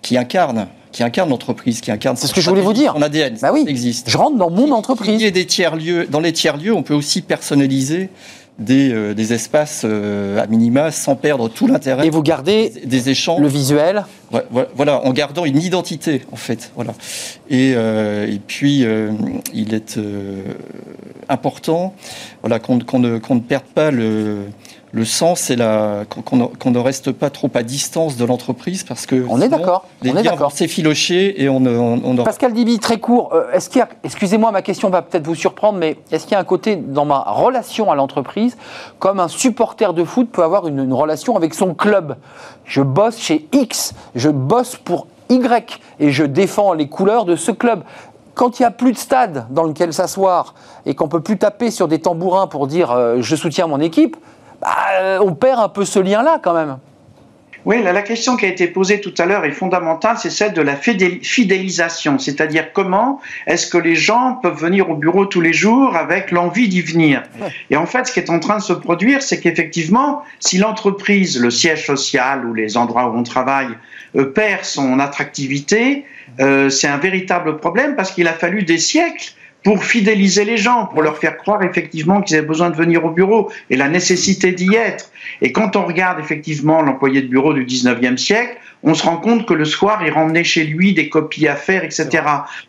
qui 0.00 0.16
incarnent 0.16 0.66
qui 0.92 1.02
incarne 1.02 1.30
l'entreprise, 1.30 1.80
qui 1.80 1.90
incarne. 1.90 2.16
C'est 2.16 2.26
ce 2.26 2.34
que 2.34 2.40
je 2.40 2.48
voulais 2.48 2.62
vous 2.62 2.72
dire. 2.72 2.92
Son 2.94 3.02
ADN. 3.02 3.36
Bah 3.40 3.50
oui. 3.52 3.64
Existe. 3.66 4.08
Je 4.08 4.16
rentre 4.16 4.36
dans 4.36 4.50
mon 4.50 4.70
entreprise. 4.72 5.20
Il 5.20 5.24
y 5.24 5.28
a 5.28 5.30
des 5.30 5.46
tiers 5.46 5.74
lieux. 5.74 6.06
Dans 6.08 6.20
les 6.20 6.32
tiers 6.32 6.56
lieux, 6.56 6.74
on 6.74 6.82
peut 6.82 6.94
aussi 6.94 7.22
personnaliser 7.22 8.10
des, 8.58 8.92
euh, 8.92 9.14
des 9.14 9.32
espaces 9.32 9.82
euh, 9.84 10.42
à 10.42 10.46
minima 10.46 10.90
sans 10.90 11.16
perdre 11.16 11.48
tout 11.48 11.66
l'intérêt. 11.66 12.06
Et 12.06 12.10
vous 12.10 12.22
gardez 12.22 12.72
des, 12.84 13.08
échanges. 13.08 13.40
Le 13.40 13.48
visuel. 13.48 14.04
voilà, 14.76 15.04
en 15.04 15.12
gardant 15.12 15.44
une 15.44 15.60
identité 15.60 16.22
en 16.32 16.36
fait. 16.36 16.70
Voilà. 16.76 16.94
Et, 17.50 17.72
euh, 17.74 18.30
et 18.30 18.38
puis 18.38 18.84
il 19.54 19.74
est 19.74 19.98
important 21.28 21.94
voilà, 22.42 22.58
qu'on 22.58 22.76
ne, 22.76 23.08
ne, 23.08 23.40
perde 23.40 23.64
pas 23.74 23.90
le 23.90 24.44
le 24.94 25.06
sens, 25.06 25.40
c'est 25.40 25.56
qu'on 25.56 26.70
ne 26.70 26.78
reste 26.78 27.12
pas 27.12 27.30
trop 27.30 27.50
à 27.54 27.62
distance 27.62 28.18
de 28.18 28.26
l'entreprise 28.26 28.84
parce 28.84 29.06
que 29.06 29.24
on 29.28 29.40
est 29.40 29.48
d'accord, 29.48 29.86
on 30.04 30.16
est 30.16 30.22
d'accord. 30.22 30.52
C'est 30.52 30.68
filoché 30.68 31.42
et 31.42 31.48
on, 31.48 31.64
on, 31.64 32.16
Pascal 32.16 32.52
Dibi, 32.52 32.78
très 32.78 32.98
court. 32.98 33.30
Euh, 33.32 33.50
est-ce 33.52 33.70
qu'il 33.70 33.78
y 33.78 33.82
a, 33.82 33.88
excusez-moi, 34.04 34.52
ma 34.52 34.60
question 34.60 34.90
va 34.90 35.00
peut-être 35.00 35.26
vous 35.26 35.34
surprendre, 35.34 35.78
mais 35.78 35.96
est-ce 36.10 36.24
qu'il 36.24 36.32
y 36.32 36.34
a 36.34 36.40
un 36.40 36.44
côté 36.44 36.76
dans 36.76 37.06
ma 37.06 37.20
relation 37.20 37.90
à 37.90 37.94
l'entreprise, 37.94 38.58
comme 38.98 39.18
un 39.18 39.28
supporter 39.28 39.94
de 39.94 40.04
foot 40.04 40.28
peut 40.30 40.42
avoir 40.42 40.68
une, 40.68 40.92
relation 40.92 41.36
avec 41.36 41.54
son 41.54 41.72
club? 41.72 42.16
Je 42.66 42.82
bosse 42.82 43.18
chez 43.18 43.48
X, 43.52 43.94
je 44.14 44.28
bosse 44.28 44.76
pour 44.76 45.06
Y 45.30 45.80
et 46.00 46.12
je 46.12 46.24
défends 46.24 46.74
les 46.74 46.88
couleurs 46.88 47.24
de 47.24 47.34
ce 47.34 47.50
club 47.50 47.82
quand 48.34 48.58
il 48.58 48.62
n'y 48.62 48.66
a 48.66 48.70
plus 48.70 48.92
de 48.92 48.98
stade 48.98 49.46
dans 49.50 49.64
lequel 49.64 49.94
s'asseoir 49.94 50.54
et 50.84 50.94
qu'on 50.94 51.08
peut 51.08 51.20
plus 51.20 51.38
taper 51.38 51.70
sur 51.70 51.88
des 51.88 52.00
tambourins 52.00 52.46
pour 52.46 52.66
dire 52.66 52.90
euh, 52.90 53.16
je 53.20 53.36
soutiens 53.36 53.66
mon 53.66 53.80
équipe, 53.80 54.16
euh, 54.64 55.18
on 55.20 55.34
perd 55.34 55.60
un 55.60 55.68
peu 55.68 55.84
ce 55.84 55.98
lien-là 55.98 56.38
quand 56.42 56.54
même. 56.54 56.78
Oui, 57.64 57.80
la, 57.80 58.02
question 58.02 58.36
qui 58.36 58.44
a 58.44 58.48
été 58.48 58.66
posée 58.66 59.00
tout 59.00 59.14
à 59.18 59.24
l'heure 59.24 59.44
est 59.44 59.52
fondamentale, 59.52 60.16
c'est 60.18 60.30
celle 60.30 60.52
de 60.52 60.62
la 60.62 60.74
fidélisation, 60.74 62.18
c'est-à-dire 62.18 62.72
comment 62.72 63.20
est-ce 63.46 63.68
que 63.68 63.78
les 63.78 63.94
gens 63.94 64.40
peuvent 64.42 64.58
venir 64.58 64.90
au 64.90 64.96
bureau 64.96 65.26
tous 65.26 65.40
les 65.40 65.52
jours 65.52 65.94
avec 65.96 66.32
l'envie 66.32 66.68
d'y 66.68 66.82
venir. 66.82 67.22
Et 67.70 67.76
en 67.76 67.86
fait, 67.86 68.08
ce 68.08 68.12
qui 68.12 68.18
est 68.18 68.30
en 68.30 68.40
train 68.40 68.56
de 68.56 68.62
se 68.62 68.72
produire, 68.72 69.22
c'est 69.22 69.38
qu'effectivement, 69.38 70.22
si 70.40 70.58
l'entreprise, 70.58 71.40
le 71.40 71.50
siège 71.50 71.86
social 71.86 72.44
ou 72.44 72.52
les 72.52 72.76
endroits 72.76 73.06
où 73.06 73.16
on 73.16 73.22
travaille 73.22 73.78
euh, 74.16 74.24
perd 74.24 74.64
son 74.64 74.98
attractivité, 74.98 76.04
euh, 76.40 76.68
c'est 76.68 76.88
un 76.88 76.98
véritable 76.98 77.58
problème 77.58 77.94
parce 77.94 78.10
qu'il 78.10 78.26
a 78.26 78.32
fallu 78.32 78.64
des 78.64 78.78
siècles 78.78 79.34
pour 79.64 79.84
fidéliser 79.84 80.44
les 80.44 80.56
gens, 80.56 80.86
pour 80.86 81.02
leur 81.02 81.18
faire 81.18 81.36
croire 81.36 81.62
effectivement 81.62 82.20
qu'ils 82.20 82.36
avaient 82.36 82.46
besoin 82.46 82.70
de 82.70 82.76
venir 82.76 83.04
au 83.04 83.10
bureau 83.10 83.50
et 83.70 83.76
la 83.76 83.88
nécessité 83.88 84.52
d'y 84.52 84.74
être. 84.74 85.10
Et 85.40 85.52
quand 85.52 85.76
on 85.76 85.86
regarde 85.86 86.18
effectivement 86.18 86.82
l'employé 86.82 87.22
de 87.22 87.28
bureau 87.28 87.52
du 87.52 87.64
19e 87.64 88.16
siècle, 88.16 88.56
on 88.82 88.94
se 88.94 89.04
rend 89.04 89.16
compte 89.16 89.46
que 89.46 89.54
le 89.54 89.64
soir, 89.64 90.02
il 90.04 90.12
ramenait 90.12 90.44
chez 90.44 90.64
lui 90.64 90.92
des 90.92 91.08
copies 91.08 91.48
à 91.48 91.56
faire, 91.56 91.84
etc. 91.84 92.08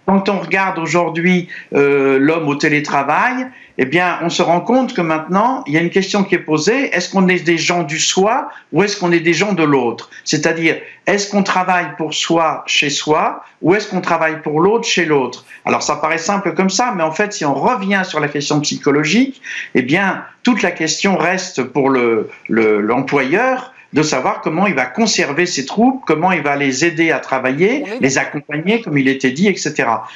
Quand 0.05 0.29
on 0.29 0.39
regarde 0.39 0.77
aujourd'hui 0.79 1.47
euh, 1.73 2.19
l'homme 2.19 2.47
au 2.47 2.55
télétravail, 2.55 3.47
eh 3.79 3.85
bien, 3.85 4.19
on 4.21 4.29
se 4.29 4.43
rend 4.43 4.61
compte 4.61 4.93
que 4.93 5.01
maintenant, 5.01 5.63
il 5.65 5.73
y 5.73 5.77
a 5.77 5.81
une 5.81 5.89
question 5.89 6.23
qui 6.23 6.35
est 6.35 6.39
posée 6.39 6.95
est-ce 6.95 7.09
qu'on 7.09 7.27
est 7.27 7.43
des 7.43 7.57
gens 7.57 7.83
du 7.83 7.99
soi 7.99 8.49
ou 8.71 8.83
est-ce 8.83 8.97
qu'on 8.97 9.11
est 9.11 9.19
des 9.19 9.33
gens 9.33 9.53
de 9.53 9.63
l'autre? 9.63 10.11
C'est-à-dire, 10.23 10.77
est-ce 11.07 11.31
qu'on 11.31 11.41
travaille 11.41 11.95
pour 11.97 12.13
soi 12.13 12.63
chez 12.67 12.91
soi 12.91 13.43
ou 13.61 13.73
est-ce 13.73 13.87
qu'on 13.87 14.01
travaille 14.01 14.41
pour 14.41 14.59
l'autre 14.59 14.87
chez 14.87 15.05
l'autre? 15.05 15.45
Alors, 15.65 15.81
ça 15.81 15.95
paraît 15.95 16.19
simple 16.19 16.53
comme 16.53 16.69
ça, 16.69 16.93
mais 16.95 17.03
en 17.03 17.11
fait, 17.11 17.33
si 17.33 17.45
on 17.45 17.55
revient 17.55 18.03
sur 18.05 18.19
la 18.19 18.27
question 18.27 18.59
psychologique, 18.59 19.41
eh 19.73 19.81
bien, 19.81 20.23
toute 20.43 20.61
la 20.61 20.71
question 20.71 21.17
reste 21.17 21.63
pour 21.63 21.89
l'employeur. 22.49 23.72
Le, 23.72 23.72
de 23.93 24.01
savoir 24.01 24.41
comment 24.41 24.65
il 24.65 24.73
va 24.73 24.85
conserver 24.85 25.45
ses 25.45 25.65
troupes, 25.65 26.03
comment 26.05 26.31
il 26.31 26.41
va 26.41 26.55
les 26.55 26.83
aider 26.83 27.11
à 27.11 27.19
travailler, 27.19 27.85
les 28.01 28.17
accompagner, 28.17 28.81
comme 28.81 28.97
il 28.97 29.07
était 29.07 29.31
dit, 29.31 29.47
etc. 29.47 29.73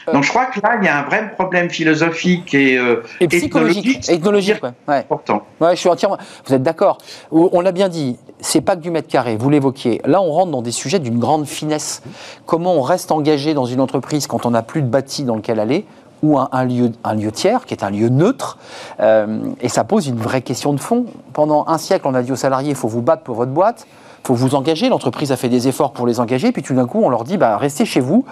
Euh. 0.08 0.14
Donc 0.14 0.24
je 0.24 0.30
crois 0.30 0.46
que 0.48 0.60
là, 0.62 0.78
il 0.82 0.86
y 0.86 0.90
a 0.90 1.00
un 1.00 1.04
vrai 1.04 1.32
problème 1.32 1.70
philosophique 1.70 2.54
et, 2.54 2.78
euh, 2.78 3.04
et 3.20 3.28
psychologique, 3.28 4.10
ethnologique, 4.10 4.62
ouais. 4.64 4.98
important. 4.98 5.46
Ouais, 5.62 5.76
je 5.76 5.80
suis 5.80 5.90
entièrement. 5.90 6.18
Vous 6.46 6.54
êtes 6.54 6.64
d'accord 6.64 6.98
On 7.32 7.62
l'a 7.62 7.72
bien 7.72 7.90
dit, 7.90 8.18
c'est 8.40 8.62
pas 8.62 8.76
que 8.76 8.82
du 8.82 8.92
mètre 8.92 9.08
carré. 9.08 9.38
Vous 9.38 9.50
l'évoquiez. 9.50 10.02
Là, 10.06 10.22
on 10.22 10.32
rentre 10.32 10.52
dans 10.52 10.62
des 10.62 10.72
sujets 10.72 11.00
d'une 11.00 11.20
grande 11.20 11.48
finesse. 11.48 12.02
Comment 12.46 12.74
on 12.74 12.82
reste 12.82 13.12
engagé 13.12 13.54
dans 13.54 13.66
une 13.66 13.80
entreprise 13.80 14.28
quand 14.28 14.46
on 14.46 14.52
n'a 14.52 14.64
plus 14.64 14.82
de 14.82 14.88
bâti 14.88 15.24
dans 15.24 15.36
lequel 15.36 15.60
aller 15.60 15.86
ou 16.24 16.38
un, 16.40 16.66
lieu, 16.66 17.32
tiers, 17.32 17.66
qui 17.66 17.74
est 17.74 17.84
un 17.84 17.90
lieu 17.90 18.10
neutre. 18.10 18.58
Euh, 19.00 19.40
et 19.62 19.70
ça 19.70 19.84
pose 19.84 20.08
une 20.08 20.18
vraie 20.18 20.42
question 20.42 20.74
de 20.74 20.80
fond. 20.80 21.06
Pendant 21.34 21.66
un 21.68 21.78
siècle, 21.78 22.08
on 22.08 22.14
a 22.14 22.22
dit 22.22 22.32
aux 22.32 22.38
salariés, 22.38 22.72
il 22.72 22.76
faut 22.76 22.88
vous 22.88 23.02
battre 23.02 23.24
pour 23.24 23.36
votre 23.36 23.52
boîte 23.52 23.88
faut 24.28 24.34
vous 24.34 24.56
engager. 24.56 24.90
L'entreprise 24.90 25.32
a 25.32 25.38
fait 25.38 25.48
des 25.48 25.70
efforts 25.70 25.94
pour 25.94 26.06
les 26.06 26.20
engager, 26.20 26.52
puis 26.52 26.62
tout 26.62 26.74
d'un 26.74 26.86
coup, 26.86 27.02
on 27.02 27.10
leur 27.10 27.24
dit 27.24 27.38
bah, 27.38 27.58
restez 27.58 27.86
chez 27.86 28.02
vous, 28.02 28.26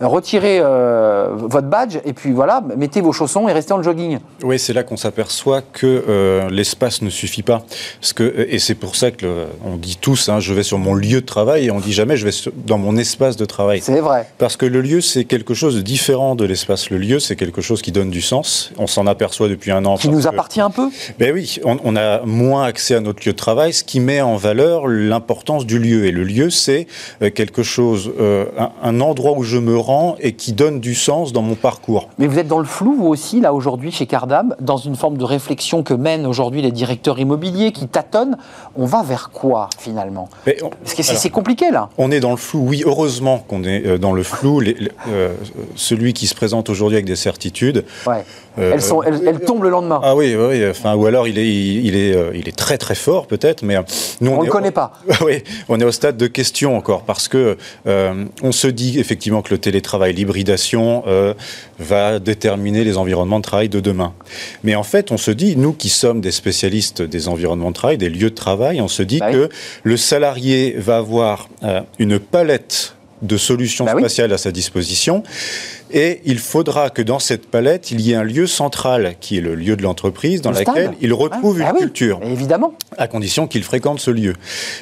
retirez 0.00 0.58
euh, 0.60 1.28
votre 1.34 1.68
badge, 1.68 1.98
et 2.06 2.14
puis 2.14 2.32
voilà, 2.32 2.62
mettez 2.76 3.02
vos 3.02 3.12
chaussons 3.12 3.46
et 3.46 3.52
restez 3.52 3.74
en 3.74 3.82
jogging. 3.82 4.20
Oui, 4.42 4.58
c'est 4.58 4.72
là 4.72 4.82
qu'on 4.82 4.96
s'aperçoit 4.96 5.60
que 5.60 6.04
euh, 6.08 6.48
l'espace 6.48 7.02
ne 7.02 7.10
suffit 7.10 7.42
pas. 7.42 7.62
Parce 8.00 8.14
que, 8.14 8.46
et 8.48 8.58
c'est 8.58 8.74
pour 8.74 8.96
ça 8.96 9.10
que 9.10 9.44
on 9.64 9.76
dit 9.76 9.98
tous 10.00 10.30
hein, 10.30 10.40
je 10.40 10.54
vais 10.54 10.62
sur 10.62 10.78
mon 10.78 10.94
lieu 10.94 11.20
de 11.20 11.26
travail, 11.26 11.66
et 11.66 11.70
on 11.70 11.80
dit 11.80 11.92
jamais 11.92 12.16
je 12.16 12.24
vais 12.24 12.52
dans 12.66 12.78
mon 12.78 12.96
espace 12.96 13.36
de 13.36 13.44
travail. 13.44 13.80
C'est 13.82 14.00
vrai. 14.00 14.26
Parce 14.38 14.56
que 14.56 14.64
le 14.64 14.80
lieu, 14.80 15.02
c'est 15.02 15.24
quelque 15.24 15.52
chose 15.52 15.76
de 15.76 15.82
différent 15.82 16.36
de 16.36 16.46
l'espace. 16.46 16.88
Le 16.88 16.96
lieu, 16.96 17.18
c'est 17.18 17.36
quelque 17.36 17.60
chose 17.60 17.82
qui 17.82 17.92
donne 17.92 18.10
du 18.10 18.22
sens. 18.22 18.72
On 18.78 18.86
s'en 18.86 19.06
aperçoit 19.06 19.48
depuis 19.48 19.72
un 19.72 19.84
an. 19.84 19.96
Qui 19.96 20.08
nous 20.08 20.26
appartient 20.26 20.62
un 20.62 20.70
peu 20.70 20.88
Ben 21.18 21.34
oui, 21.34 21.58
on, 21.64 21.76
on 21.84 21.96
a 21.96 22.22
moins 22.24 22.64
accès 22.64 22.94
à 22.94 23.00
notre 23.00 23.26
lieu 23.26 23.32
de 23.32 23.36
travail, 23.36 23.74
ce 23.74 23.84
qui 23.84 24.00
met 24.00 24.22
en 24.22 24.36
valeur 24.36 24.86
l'importance 24.86 25.33
du 25.66 25.78
lieu. 25.78 26.06
Et 26.06 26.10
le 26.10 26.24
lieu, 26.24 26.50
c'est 26.50 26.86
euh, 27.22 27.30
quelque 27.30 27.62
chose, 27.62 28.12
euh, 28.20 28.46
un, 28.82 29.00
endroit 29.00 29.32
où 29.32 29.42
je 29.42 29.58
me 29.58 29.76
rends 29.76 30.16
et 30.20 30.32
qui 30.32 30.52
donne 30.52 30.80
du 30.80 30.94
sens 30.94 31.32
dans 31.32 31.42
mon 31.42 31.54
parcours. 31.54 32.08
Mais 32.18 32.26
vous 32.26 32.38
êtes 32.38 32.48
dans 32.48 32.58
le 32.58 32.64
flou, 32.64 32.94
vous 32.94 33.06
aussi, 33.06 33.40
là, 33.40 33.52
aujourd'hui, 33.52 33.90
chez 33.90 34.06
Cardam, 34.06 34.54
dans 34.60 34.76
une 34.76 34.96
forme 34.96 35.16
de 35.16 35.24
réflexion 35.24 35.82
que 35.82 35.94
mènent 35.94 36.26
aujourd'hui 36.26 36.62
les 36.62 36.72
directeurs 36.72 37.18
immobiliers 37.18 37.72
qui 37.72 37.88
tâtonnent. 37.88 38.36
On 38.76 38.86
va 38.86 39.02
vers 39.02 39.30
quoi, 39.30 39.68
finalement? 39.78 40.28
Parce 40.44 40.94
que 40.94 41.02
c'est 41.02 41.30
compliqué, 41.30 41.70
là. 41.70 41.88
On 41.98 42.10
est 42.10 42.20
dans 42.20 42.30
le 42.30 42.36
flou, 42.36 42.64
oui, 42.66 42.82
heureusement 42.86 43.38
qu'on 43.38 43.64
est 43.64 43.86
euh, 43.86 43.98
dans 43.98 44.12
le 44.12 44.22
flou. 44.22 44.62
celui 45.76 46.12
qui 46.12 46.26
se 46.26 46.34
présente 46.34 46.70
aujourd'hui 46.70 46.96
avec 46.96 47.06
des 47.06 47.16
certitudes. 47.16 47.84
Ouais. 48.06 48.24
Elles, 48.56 48.82
sont, 48.82 49.02
elles, 49.02 49.40
tombent 49.40 49.64
le 49.64 49.70
lendemain. 49.70 50.00
Ah 50.02 50.14
oui, 50.14 50.34
oui, 50.36 50.68
enfin, 50.68 50.94
ou 50.94 51.06
alors 51.06 51.26
il 51.28 51.38
est, 51.38 51.48
il, 51.48 51.96
est, 51.96 52.16
il 52.34 52.48
est 52.48 52.56
très 52.56 52.78
très 52.78 52.94
fort 52.94 53.26
peut-être, 53.26 53.62
mais 53.62 53.76
nous 54.20 54.30
on 54.30 54.40
ne 54.40 54.44
le 54.44 54.50
connaît 54.50 54.70
pas. 54.70 54.92
oui, 55.24 55.42
on 55.68 55.80
est 55.80 55.84
au 55.84 55.92
stade 55.92 56.16
de 56.16 56.26
question 56.26 56.76
encore 56.76 57.02
parce 57.02 57.28
que 57.28 57.56
euh, 57.86 58.24
on 58.42 58.52
se 58.52 58.66
dit 58.66 58.98
effectivement 58.98 59.42
que 59.42 59.50
le 59.50 59.58
télétravail, 59.58 60.12
l'hybridation 60.12 61.04
euh, 61.06 61.34
va 61.78 62.18
déterminer 62.18 62.84
les 62.84 62.96
environnements 62.96 63.38
de 63.38 63.44
travail 63.44 63.68
de 63.68 63.80
demain. 63.80 64.12
Mais 64.62 64.74
en 64.74 64.82
fait, 64.82 65.12
on 65.12 65.16
se 65.16 65.30
dit, 65.30 65.56
nous 65.56 65.72
qui 65.72 65.88
sommes 65.88 66.20
des 66.20 66.32
spécialistes 66.32 67.02
des 67.02 67.28
environnements 67.28 67.70
de 67.70 67.74
travail, 67.74 67.98
des 67.98 68.08
lieux 68.08 68.30
de 68.30 68.34
travail, 68.34 68.80
on 68.80 68.88
se 68.88 69.02
dit 69.02 69.18
bah 69.18 69.32
que 69.32 69.48
le 69.82 69.96
salarié 69.96 70.74
va 70.78 70.98
avoir 70.98 71.48
euh, 71.62 71.80
une 71.98 72.18
palette 72.18 72.94
de 73.22 73.36
solutions 73.36 73.84
bah 73.84 73.94
spatiales 73.96 74.32
à 74.32 74.38
sa 74.38 74.50
disposition 74.50 75.22
et 75.94 76.20
il 76.24 76.40
faudra 76.40 76.90
que 76.90 77.00
dans 77.00 77.20
cette 77.20 77.46
palette, 77.46 77.92
il 77.92 78.00
y 78.00 78.12
ait 78.12 78.16
un 78.16 78.24
lieu 78.24 78.48
central, 78.48 79.14
qui 79.20 79.38
est 79.38 79.40
le 79.40 79.54
lieu 79.54 79.76
de 79.76 79.82
l'entreprise, 79.82 80.42
dans 80.42 80.50
lequel 80.50 80.92
il 81.00 81.14
retrouve 81.14 81.60
une 81.60 81.66
ah 81.66 81.72
culture. 81.72 82.18
Évidemment. 82.24 82.74
À 82.98 83.06
condition 83.06 83.46
qu'il 83.46 83.62
fréquente 83.62 84.00
ce 84.00 84.10
lieu. 84.10 84.34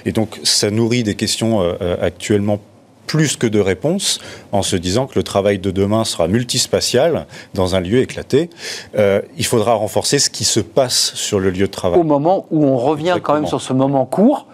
Et 0.06 0.12
donc, 0.12 0.40
ça 0.42 0.70
nourrit 0.70 1.02
des 1.02 1.14
questions 1.14 1.60
euh, 1.60 1.74
euh, 1.82 1.96
actuellement 2.00 2.60
plus 3.06 3.36
que 3.36 3.46
de 3.46 3.60
réponses 3.60 4.20
en 4.52 4.62
se 4.62 4.74
disant 4.74 5.06
que 5.06 5.18
le 5.18 5.22
travail 5.22 5.58
de 5.58 5.70
demain 5.70 6.04
sera 6.04 6.28
multispatial 6.28 7.26
dans 7.52 7.74
un 7.74 7.80
lieu 7.80 7.98
éclaté. 7.98 8.48
Euh, 8.96 9.20
il 9.36 9.44
faudra 9.44 9.74
renforcer 9.74 10.18
ce 10.18 10.30
qui 10.30 10.44
se 10.44 10.60
passe 10.60 11.12
sur 11.14 11.38
le 11.38 11.50
lieu 11.50 11.66
de 11.66 11.72
travail. 11.72 12.00
Au 12.00 12.04
moment 12.04 12.46
où 12.50 12.64
on 12.64 12.78
revient 12.78 13.18
quand 13.22 13.34
même 13.34 13.46
sur 13.46 13.60
ce 13.60 13.74
moment 13.74 14.06
court, 14.06 14.46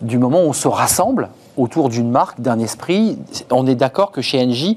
du 0.00 0.16
moment 0.16 0.42
où 0.42 0.48
on 0.48 0.54
se 0.54 0.68
rassemble 0.68 1.28
autour 1.58 1.88
d'une 1.88 2.10
marque, 2.10 2.40
d'un 2.40 2.58
esprit, 2.58 3.18
on 3.50 3.66
est 3.66 3.74
d'accord 3.74 4.12
que 4.12 4.20
chez 4.20 4.44
NJ, 4.44 4.76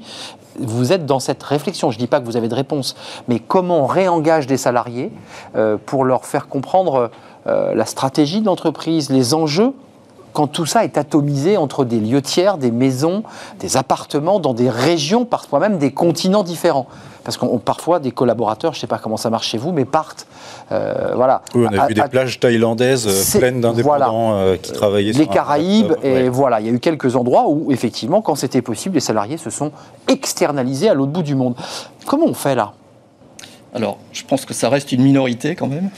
vous 0.58 0.92
êtes 0.92 1.06
dans 1.06 1.20
cette 1.20 1.42
réflexion. 1.42 1.90
Je 1.90 1.96
ne 1.96 2.00
dis 2.00 2.06
pas 2.06 2.20
que 2.20 2.26
vous 2.26 2.36
avez 2.36 2.48
de 2.48 2.54
réponse, 2.54 2.96
mais 3.28 3.38
comment 3.38 3.84
on 3.84 3.86
réengage 3.86 4.46
des 4.46 4.56
salariés 4.56 5.12
euh, 5.56 5.76
pour 5.84 6.04
leur 6.04 6.24
faire 6.24 6.48
comprendre 6.48 7.10
euh, 7.46 7.74
la 7.74 7.86
stratégie 7.86 8.40
de 8.40 8.46
l'entreprise, 8.46 9.10
les 9.10 9.34
enjeux 9.34 9.72
quand 10.32 10.46
tout 10.46 10.66
ça 10.66 10.84
est 10.84 10.96
atomisé 10.96 11.56
entre 11.56 11.84
des 11.84 11.98
lieux 11.98 12.22
tiers, 12.22 12.56
des 12.56 12.70
maisons, 12.70 13.24
des 13.58 13.76
appartements, 13.76 14.38
dans 14.38 14.54
des 14.54 14.70
régions, 14.70 15.24
parfois 15.24 15.58
même 15.58 15.78
des 15.78 15.90
continents 15.90 16.44
différents. 16.44 16.86
Parce 17.30 17.38
qu'on 17.38 17.58
parfois 17.58 18.00
des 18.00 18.10
collaborateurs, 18.10 18.72
je 18.72 18.78
ne 18.78 18.80
sais 18.80 18.86
pas 18.86 18.98
comment 18.98 19.16
ça 19.16 19.30
marche 19.30 19.48
chez 19.48 19.58
vous, 19.58 19.72
mais 19.72 19.84
partent. 19.84 20.26
Euh, 20.72 21.12
voilà. 21.14 21.42
Oui, 21.54 21.66
on 21.70 21.78
a 21.78 21.86
vu 21.86 21.94
des 21.94 22.02
plages 22.02 22.40
thaïlandaises 22.40 23.36
pleines 23.38 23.60
d'indépendants 23.60 24.56
qui 24.60 24.72
travaillaient. 24.72 25.12
Les 25.12 25.26
Caraïbes, 25.26 25.92
et 26.02 26.28
voilà, 26.28 26.60
il 26.60 26.66
y 26.66 26.70
a 26.70 26.72
eu 26.72 26.80
quelques 26.80 27.16
endroits 27.16 27.48
où 27.48 27.70
effectivement, 27.70 28.20
quand 28.20 28.34
c'était 28.34 28.62
possible, 28.62 28.96
les 28.96 29.00
salariés 29.00 29.36
se 29.36 29.50
sont 29.50 29.70
externalisés 30.08 30.88
à 30.88 30.94
l'autre 30.94 31.12
bout 31.12 31.22
du 31.22 31.34
monde. 31.34 31.54
Comment 32.06 32.26
on 32.26 32.34
fait 32.34 32.54
là? 32.54 32.72
Alors, 33.74 33.98
je 34.12 34.24
pense 34.24 34.44
que 34.44 34.54
ça 34.54 34.68
reste 34.68 34.92
une 34.92 35.02
minorité 35.02 35.54
quand 35.54 35.68
même. 35.68 35.90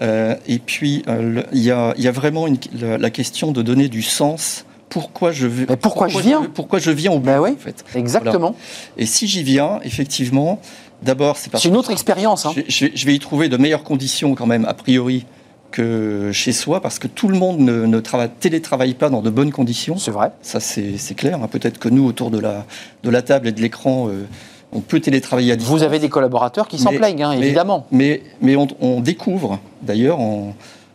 Euh, 0.00 0.34
et 0.46 0.58
puis, 0.58 1.02
euh, 1.08 1.42
il 1.52 1.62
y, 1.62 1.70
a, 1.70 1.94
vraiment 2.12 2.46
la, 2.72 3.10
question 3.10 3.52
de 3.52 3.62
donner 3.62 3.88
du 3.88 4.02
sens. 4.02 4.66
Pourquoi 4.96 5.30
je, 5.30 5.46
veux, 5.46 5.66
pourquoi, 5.76 6.08
je 6.08 6.18
viens 6.20 6.42
Pourquoi 6.54 6.78
je 6.78 6.90
viens 6.90 7.12
au 7.12 7.18
ben 7.18 7.38
oui, 7.38 7.50
en 7.50 7.56
fait 7.56 7.84
Exactement. 7.94 8.54
Et 8.96 9.04
si 9.04 9.26
j'y 9.26 9.42
viens, 9.42 9.78
effectivement, 9.84 10.58
d'abord, 11.02 11.36
c'est 11.36 11.50
parce 11.50 11.62
C'est 11.62 11.68
une 11.68 11.76
autre 11.76 11.90
expérience. 11.90 12.46
Hein. 12.46 12.54
Je, 12.66 13.04
vais 13.04 13.14
y 13.14 13.18
trouver 13.18 13.50
de 13.50 13.58
meilleures 13.58 13.84
conditions 13.84 14.34
quand 14.34 14.46
même, 14.46 14.64
a 14.64 14.72
priori, 14.72 15.26
que 15.70 16.30
chez 16.32 16.52
soi, 16.52 16.80
parce 16.80 16.98
que 16.98 17.08
tout 17.08 17.28
le 17.28 17.36
monde 17.36 17.58
ne, 17.58 18.00
travaille, 18.00 18.30
télétravaille 18.40 18.94
pas 18.94 19.10
dans 19.10 19.20
de 19.20 19.28
bonnes 19.28 19.52
conditions. 19.52 19.98
C'est 19.98 20.12
vrai. 20.12 20.30
Ça, 20.40 20.60
c'est 20.60 21.14
clair. 21.14 21.42
Hein. 21.42 21.48
Peut-être 21.48 21.78
que 21.78 21.90
nous, 21.90 22.06
autour 22.06 22.30
de 22.30 22.38
la, 22.38 22.64
de 23.02 23.10
la 23.10 23.20
table 23.20 23.48
et 23.48 23.52
de 23.52 23.60
l'écran, 23.60 24.08
euh, 24.08 24.26
on 24.72 24.80
peut 24.80 25.00
télétravailler 25.00 25.52
à 25.52 25.56
distance. 25.56 25.76
Vous 25.76 25.84
avez 25.84 25.98
des 25.98 26.08
collaborateurs 26.08 26.68
qui 26.68 26.78
s'en 26.78 26.92
plaignent, 26.92 27.22
hein, 27.22 27.32
évidemment. 27.32 27.86
Mais, 27.90 28.22
mais 28.40 28.56
on, 28.56 29.00
découvre, 29.02 29.58
d'ailleurs, 29.82 30.20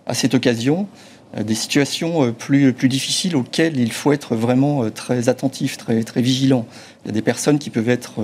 à 0.08 0.16
cette 0.16 0.34
occasion, 0.34 0.88
des 1.40 1.56
situations 1.56 2.26
euh, 2.26 2.32
plus, 2.32 2.74
plus 2.74 2.90
difficiles 2.90 3.36
auxquelles 3.36 3.80
il 3.80 3.92
faut 3.92 4.12
être 4.12 4.36
vraiment 4.36 4.84
euh, 4.84 4.90
très 4.90 5.30
attentif, 5.30 5.78
très, 5.78 6.04
très 6.04 6.22
vigilant. 6.22 6.66
Il 7.04 7.08
y 7.08 7.12
a 7.12 7.14
des 7.14 7.22
personnes 7.22 7.58
qui 7.58 7.70
peuvent 7.70 7.90
être 7.90 8.20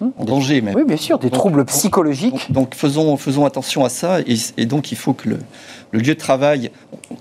hum, 0.00 0.12
en 0.18 0.24
danger 0.24 0.60
même. 0.60 0.74
Oui, 0.74 0.84
bien 0.84 0.96
sûr, 0.96 1.18
des 1.18 1.30
troubles 1.30 1.64
psychologiques. 1.64 2.52
Donc, 2.52 2.74
faisons, 2.74 3.16
faisons 3.16 3.46
attention 3.46 3.84
à 3.84 3.88
ça 3.88 4.18
et, 4.20 4.66
donc 4.66 4.92
il 4.92 4.98
faut 4.98 5.14
que 5.14 5.30
le, 5.30 5.38
lieu 5.92 6.14
de 6.14 6.18
travail, 6.18 6.70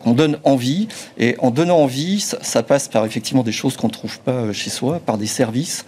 qu'on 0.03 0.13
donne 0.13 0.39
envie 0.43 0.88
et 1.17 1.36
en 1.39 1.51
donnant 1.51 1.78
envie, 1.78 2.19
ça, 2.19 2.39
ça 2.41 2.63
passe 2.63 2.88
par 2.88 3.05
effectivement 3.05 3.43
des 3.43 3.51
choses 3.51 3.78
qu'on 3.78 3.88
ne 3.88 3.93
trouve 3.93 4.19
pas 4.19 4.51
chez 4.51 4.69
soi, 4.69 4.99
par 4.99 5.17
des 5.17 5.28
services, 5.28 5.86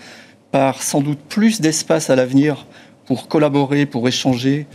par 0.51 0.81
sans 0.81 1.01
doute 1.01 1.19
plus 1.27 1.59
d'espace 1.59 2.09
à 2.09 2.15
l'avenir 2.15 2.65
pour 3.05 3.27
collaborer, 3.27 3.85
pour 3.85 4.07
échanger, 4.07 4.65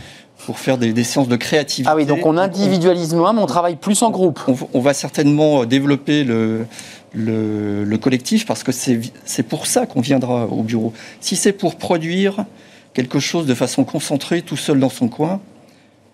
pour 0.45 0.59
faire 0.59 0.77
des, 0.77 1.03
séances 1.03 1.27
de 1.27 1.35
créativité. 1.35 1.89
Ah 1.91 1.95
oui, 1.95 2.05
donc 2.05 2.25
on 2.25 2.37
individualise 2.37 3.13
moins, 3.13 3.33
mais 3.33 3.41
on 3.41 3.45
travaille 3.45 3.75
plus 3.75 4.01
en 4.01 4.09
groupe. 4.09 4.39
On, 4.73 4.79
va 4.79 4.93
certainement 4.93 5.65
développer 5.65 6.23
le, 6.23 6.65
le, 7.13 7.97
collectif 7.97 8.45
parce 8.45 8.63
que 8.63 8.71
c'est 8.71 9.43
pour 9.43 9.67
ça 9.67 9.85
qu'on 9.85 10.01
viendra 10.01 10.47
au 10.47 10.63
bureau. 10.63 10.93
Si 11.19 11.35
c'est 11.35 11.53
pour 11.53 11.75
produire 11.75 12.45
quelque 12.93 13.19
chose 13.19 13.45
de 13.45 13.53
façon 13.53 13.83
concentrée, 13.83 14.41
tout 14.41 14.57
seul 14.57 14.79
dans 14.79 14.89
son 14.89 15.07
coin, 15.07 15.39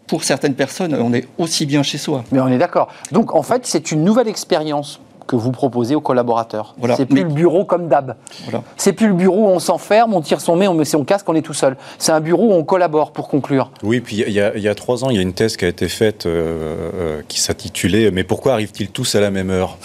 pour 0.07 0.23
certaines 0.23 0.55
personnes, 0.55 0.95
on 0.95 1.13
est 1.13 1.27
aussi 1.37 1.65
bien 1.65 1.83
chez 1.83 1.97
soi. 1.97 2.23
Mais 2.31 2.39
on 2.39 2.47
est 2.47 2.57
d'accord. 2.57 2.89
Donc 3.11 3.35
en 3.35 3.43
fait, 3.43 3.65
c'est 3.65 3.91
une 3.91 4.03
nouvelle 4.03 4.27
expérience 4.27 4.99
que 5.27 5.35
vous 5.35 5.51
proposez 5.51 5.95
aux 5.95 6.01
collaborateurs. 6.01 6.73
Voilà. 6.77 6.95
C'est 6.95 7.05
plus 7.05 7.23
le 7.23 7.29
bureau 7.29 7.65
comme 7.65 7.87
d'hab. 7.87 8.15
Voilà. 8.45 8.63
C'est 8.77 8.93
plus 8.93 9.07
le 9.07 9.13
bureau 9.13 9.45
où 9.45 9.49
on 9.49 9.59
s'enferme, 9.59 10.13
on 10.13 10.21
tire 10.21 10.41
son 10.41 10.57
nez, 10.57 10.67
on 10.67 10.73
met 10.73 10.85
son 10.85 11.03
casque, 11.03 11.27
on 11.29 11.35
est 11.35 11.41
tout 11.41 11.53
seul. 11.53 11.77
C'est 11.99 12.11
un 12.11 12.21
bureau 12.21 12.47
où 12.47 12.53
on 12.53 12.63
collabore 12.63 13.11
pour 13.11 13.27
conclure. 13.27 13.71
Oui, 13.83 13.99
puis 13.99 14.23
il 14.25 14.33
y, 14.33 14.39
a 14.39 14.75
trois 14.75 15.03
ans, 15.03 15.09
il 15.09 15.17
y 15.17 15.19
a 15.19 15.21
une 15.21 15.33
thèse 15.33 15.57
qui 15.57 15.65
a 15.65 15.67
été 15.67 15.87
faite 15.89 16.25
euh, 16.25 16.91
euh, 16.95 17.21
qui 17.27 17.39
s'intitulait 17.39 18.11
Mais 18.11 18.23
pourquoi 18.23 18.53
arrivent-ils 18.53 18.89
tous 18.89 19.15
à 19.15 19.19
la 19.19 19.29
même 19.29 19.49
heure? 19.49 19.77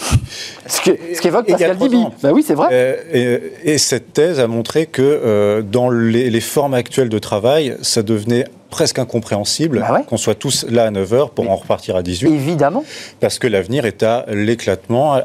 Ce 0.65 0.81
qu'évoque 1.21 1.47
Pascal 1.47 1.77
Dibi. 1.77 2.05
Ben 2.21 2.31
oui, 2.31 2.43
c'est 2.45 2.55
vrai. 2.55 2.69
Euh, 2.71 3.39
et, 3.63 3.77
cette 3.77 4.13
thèse 4.13 4.39
a 4.39 4.47
montré 4.47 4.85
que 4.85 5.61
dans 5.61 5.89
les, 5.89 6.29
les 6.29 6.41
formes 6.41 6.73
actuelles 6.73 7.09
de 7.09 7.19
travail, 7.19 7.75
ça 7.81 8.01
devenait 8.01 8.45
presque 8.73 8.97
incompréhensible 8.97 9.85
bah 9.87 10.01
qu'on 10.07 10.17
soit 10.17 10.33
tous 10.33 10.65
là 10.67 10.85
à 10.85 10.91
9h 10.91 11.29
pour 11.29 11.47
en 11.47 11.55
repartir 11.55 11.95
à 11.95 12.01
18. 12.01 12.27
Évidemment. 12.27 12.83
Parce 13.19 13.37
que 13.37 13.45
l'avenir 13.45 13.85
est 13.85 14.01
à 14.01 14.25
l'éclatement, 14.29 15.21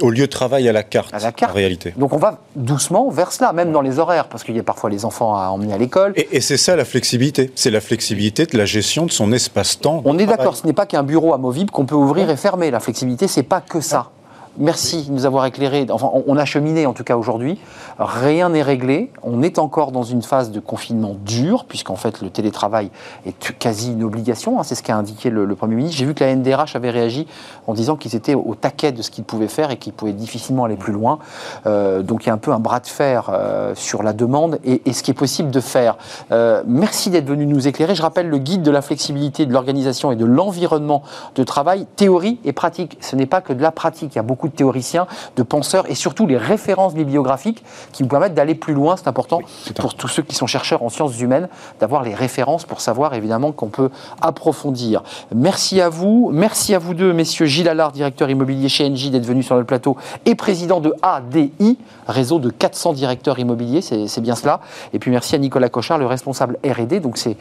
au 0.00 0.10
lieu 0.10 0.26
de 0.26 0.30
travail 0.30 0.68
à 0.68 0.72
la 0.72 0.84
carte, 0.84 1.12
en 1.12 1.52
réalité. 1.52 1.92
Donc 1.96 2.12
on 2.12 2.18
va 2.18 2.38
doucement 2.54 3.10
vers 3.10 3.32
cela, 3.32 3.52
même 3.52 3.72
dans 3.72 3.80
les 3.80 3.98
horaires, 3.98 4.28
parce 4.28 4.44
qu'il 4.44 4.54
y 4.54 4.60
a 4.60 4.62
parfois 4.62 4.90
les 4.90 5.04
enfants 5.04 5.34
à 5.34 5.48
emmener 5.48 5.74
à 5.74 5.78
l'école. 5.78 6.14
Et, 6.16 6.40
c'est 6.40 6.56
ça 6.56 6.76
la 6.76 6.84
flexibilité, 6.84 7.50
c'est 7.56 7.70
la 7.70 7.80
flexibilité 7.80 8.46
de 8.46 8.56
la 8.56 8.64
gestion 8.64 9.06
de 9.06 9.10
son 9.10 9.32
espace-temps. 9.32 10.02
On 10.04 10.18
est 10.18 10.26
d'accord, 10.26 10.54
ce 10.56 10.64
n'est 10.64 10.72
pas 10.72 10.86
qu'un 10.86 11.02
bureau 11.02 11.34
amovible 11.34 11.72
qu'on 11.72 11.84
peut 11.84 11.96
ouvrir 11.96 12.30
et 12.30 12.36
fermer. 12.36 12.70
La 12.70 12.78
flexibilité, 12.78 13.26
c'est 13.26 13.42
pas 13.42 13.60
que 13.60 13.80
ça. 13.80 14.10
Merci 14.58 15.04
de 15.04 15.12
nous 15.12 15.24
avoir 15.24 15.46
éclairé. 15.46 15.86
Enfin, 15.88 16.10
on 16.26 16.36
a 16.36 16.44
cheminé 16.44 16.84
en 16.84 16.92
tout 16.92 17.04
cas 17.04 17.16
aujourd'hui. 17.16 17.58
Rien 17.98 18.50
n'est 18.50 18.62
réglé. 18.62 19.10
On 19.22 19.42
est 19.42 19.58
encore 19.58 19.92
dans 19.92 20.02
une 20.02 20.20
phase 20.20 20.50
de 20.50 20.60
confinement 20.60 21.16
dur, 21.24 21.64
puisqu'en 21.64 21.96
fait 21.96 22.20
le 22.20 22.28
télétravail 22.28 22.90
est 23.24 23.58
quasi 23.58 23.92
une 23.92 24.04
obligation. 24.04 24.60
Hein. 24.60 24.62
C'est 24.62 24.74
ce 24.74 24.82
qu'a 24.82 24.96
indiqué 24.96 25.30
le, 25.30 25.52
Premier 25.54 25.76
ministre. 25.76 25.98
J'ai 25.98 26.04
vu 26.04 26.14
que 26.14 26.22
la 26.22 26.34
NDRH 26.34 26.76
avait 26.76 26.90
réagi 26.90 27.26
en 27.66 27.72
disant 27.72 27.96
qu'ils 27.96 28.14
étaient 28.14 28.34
au 28.34 28.54
taquet 28.54 28.92
de 28.92 29.00
ce 29.00 29.10
qu'ils 29.10 29.24
pouvaient 29.24 29.48
faire 29.48 29.70
et 29.70 29.76
qu'ils 29.76 29.92
pouvaient 29.92 30.12
difficilement 30.12 30.64
aller 30.64 30.76
plus 30.76 30.92
loin. 30.92 31.18
Euh, 31.66 32.02
donc 32.02 32.24
il 32.24 32.26
y 32.26 32.30
a 32.30 32.34
un 32.34 32.38
peu 32.38 32.52
un 32.52 32.58
bras 32.58 32.80
de 32.80 32.86
fer 32.86 33.30
euh, 33.32 33.74
sur 33.74 34.02
la 34.02 34.12
demande 34.12 34.58
et, 34.64 34.80
ce 34.92 35.02
qui 35.02 35.12
est 35.12 35.14
possible 35.14 35.50
de 35.50 35.60
faire. 35.60 35.96
Euh, 36.30 36.62
merci 36.66 37.08
d'être 37.08 37.26
venu 37.26 37.46
nous 37.46 37.68
éclairer. 37.68 37.94
Je 37.94 38.02
rappelle 38.02 38.28
le 38.28 38.38
guide 38.38 38.62
de 38.62 38.70
la 38.70 38.82
flexibilité, 38.82 39.46
de 39.46 39.52
l'organisation 39.52 40.12
et 40.12 40.16
de 40.16 40.26
l'environnement 40.26 41.02
de 41.36 41.42
travail, 41.42 41.86
théorie 41.96 42.38
et 42.44 42.52
pratique. 42.52 42.98
Ce 43.00 43.16
n'est 43.16 43.26
pas 43.26 43.40
que 43.40 43.52
de 43.52 43.62
la 43.62 43.72
pratique. 43.72 44.14
Il 44.14 44.16
y 44.16 44.18
a 44.18 44.22
beaucoup 44.22 44.41
de 44.48 44.54
théoriciens, 44.54 45.06
de 45.36 45.42
penseurs 45.42 45.90
et 45.90 45.94
surtout 45.94 46.26
les 46.26 46.36
références 46.36 46.94
bibliographiques 46.94 47.62
qui 47.92 48.02
vous 48.02 48.08
permettent 48.08 48.34
d'aller 48.34 48.54
plus 48.54 48.74
loin. 48.74 48.96
C'est 48.96 49.08
important 49.08 49.40
pour 49.76 49.94
tous 49.94 50.08
ceux 50.08 50.22
qui 50.22 50.34
sont 50.34 50.46
chercheurs 50.46 50.82
en 50.82 50.88
sciences 50.88 51.18
humaines 51.20 51.48
d'avoir 51.80 52.02
les 52.02 52.14
références 52.14 52.64
pour 52.64 52.80
savoir 52.80 53.14
évidemment 53.14 53.52
qu'on 53.52 53.68
peut 53.68 53.90
approfondir. 54.20 55.02
Merci 55.34 55.80
à 55.80 55.88
vous, 55.88 56.30
merci 56.32 56.74
à 56.74 56.78
vous 56.78 56.94
deux, 56.94 57.12
messieurs 57.12 57.46
Gilles 57.46 57.68
Allard, 57.68 57.92
directeur 57.92 58.30
immobilier 58.30 58.68
chez 58.68 58.88
NJ, 58.88 59.10
d'être 59.10 59.26
venu 59.26 59.42
sur 59.42 59.56
le 59.56 59.64
plateau 59.64 59.96
et 60.26 60.34
président 60.34 60.80
de 60.80 60.94
ADI, 61.02 61.78
réseau 62.06 62.38
de 62.38 62.50
400 62.50 62.92
directeurs 62.92 63.38
immobiliers, 63.38 63.82
c'est 63.82 64.20
bien 64.20 64.34
cela. 64.34 64.60
Et 64.92 64.98
puis 64.98 65.10
merci 65.10 65.34
à 65.34 65.38
Nicolas 65.38 65.68
Cochard, 65.68 65.98
le 65.98 66.06
responsable 66.06 66.58
R&D, 66.64 67.00
donc 67.00 67.18
c'est 67.18 67.36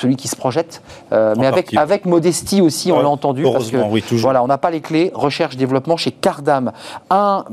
celui 0.00 0.16
qui 0.16 0.28
se 0.28 0.36
projette, 0.36 0.82
euh, 1.12 1.34
mais 1.38 1.46
avec, 1.46 1.74
avec 1.76 2.06
modestie 2.06 2.60
aussi, 2.60 2.92
on 2.92 3.00
l'a 3.00 3.08
entendu. 3.08 3.42
Parce 3.42 3.70
que, 3.70 3.76
oui, 3.76 4.02
toujours. 4.02 4.28
Voilà, 4.28 4.42
on 4.42 4.46
n'a 4.46 4.58
pas 4.58 4.70
les 4.70 4.80
clés. 4.80 5.10
Recherche, 5.14 5.56
développement 5.56 5.96
chez 5.96 6.10
Cardam. 6.10 6.72
Un, 7.10 7.44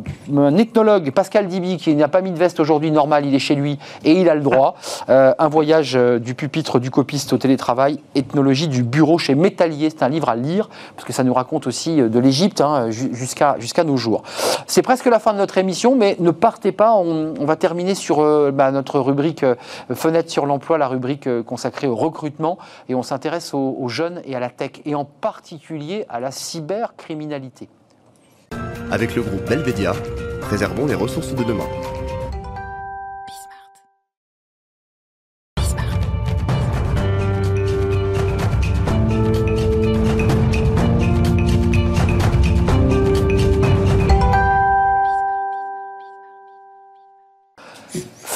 ethnologue, 0.58 1.12
Pascal 1.12 1.48
Dibi, 1.48 1.78
qui 1.78 1.96
n'a 1.96 2.08
pas 2.08 2.22
mis 2.22 2.32
de 2.32 2.38
veste 2.38 2.60
aujourd'hui, 2.60 2.92
normal, 2.92 3.26
il 3.26 3.36
est 3.36 3.40
chez 3.40 3.56
lui 3.56 3.78
et 4.04 4.14
il 4.14 4.30
a 4.30 4.36
le 4.36 4.42
droit. 4.42 4.76
Euh, 5.10 5.34
un 5.40 5.48
voyage 5.50 5.96
euh, 5.96 6.20
du 6.20 6.36
pupitre 6.36 6.80
du 6.80 6.92
copiste 6.92 7.34
au 7.34 7.38
télétravail, 7.38 8.00
ethnologie 8.16 8.68
du 8.68 8.84
bureau 8.84 9.18
chez 9.18 9.36
Métallier. 9.36 9.90
C'est 9.90 10.04
un 10.04 10.10
livre 10.10 10.30
à 10.30 10.36
lire, 10.36 10.70
parce 10.96 11.06
que 11.06 11.14
ça 11.14 11.24
nous 11.24 11.34
raconte 11.34 11.66
aussi 11.68 11.98
de 11.98 12.20
l'Égypte 12.20 12.62
hein, 12.62 12.90
jusqu'à 12.92 13.56
jusqu'à 13.60 13.84
nos 13.84 13.98
jours. 13.98 14.22
C'est 14.68 14.82
presque 14.82 15.06
la 15.06 15.20
fin 15.20 15.34
de 15.34 15.38
notre 15.38 15.58
émission, 15.58 15.96
mais 15.96 16.16
ne 16.20 16.32
partez 16.32 16.72
pas. 16.72 16.94
On, 16.94 17.34
va 17.46 17.56
terminer 17.56 17.96
sur 17.96 18.22
bah, 18.52 18.72
notre 18.72 19.00
rubrique 19.00 19.46
Fenêtre 19.94 20.30
sur 20.30 20.46
l'emploi, 20.46 20.78
la 20.78 20.88
rubrique 20.88 21.28
consacrée 21.44 21.88
au 21.88 21.96
recrutement 21.96 22.11
et 22.90 22.96
on 22.96 23.04
s'intéresse 23.04 23.54
aux, 23.54 23.88
jeunes 23.88 24.22
et 24.26 24.36
à 24.36 24.40
la 24.40 24.50
tech 24.50 24.82
et 24.86 24.96
en 24.96 25.06
particulier 25.06 26.06
à 26.10 26.20
la 26.20 26.32
cybercriminalité. 26.32 27.70
Avec 28.92 29.16
le 29.16 29.22
groupe 29.22 29.46
Belvedia, 29.48 29.94
préservons 30.42 30.86
les 30.86 30.96
ressources 30.96 31.34
de 31.34 31.44
demain. 31.44 31.68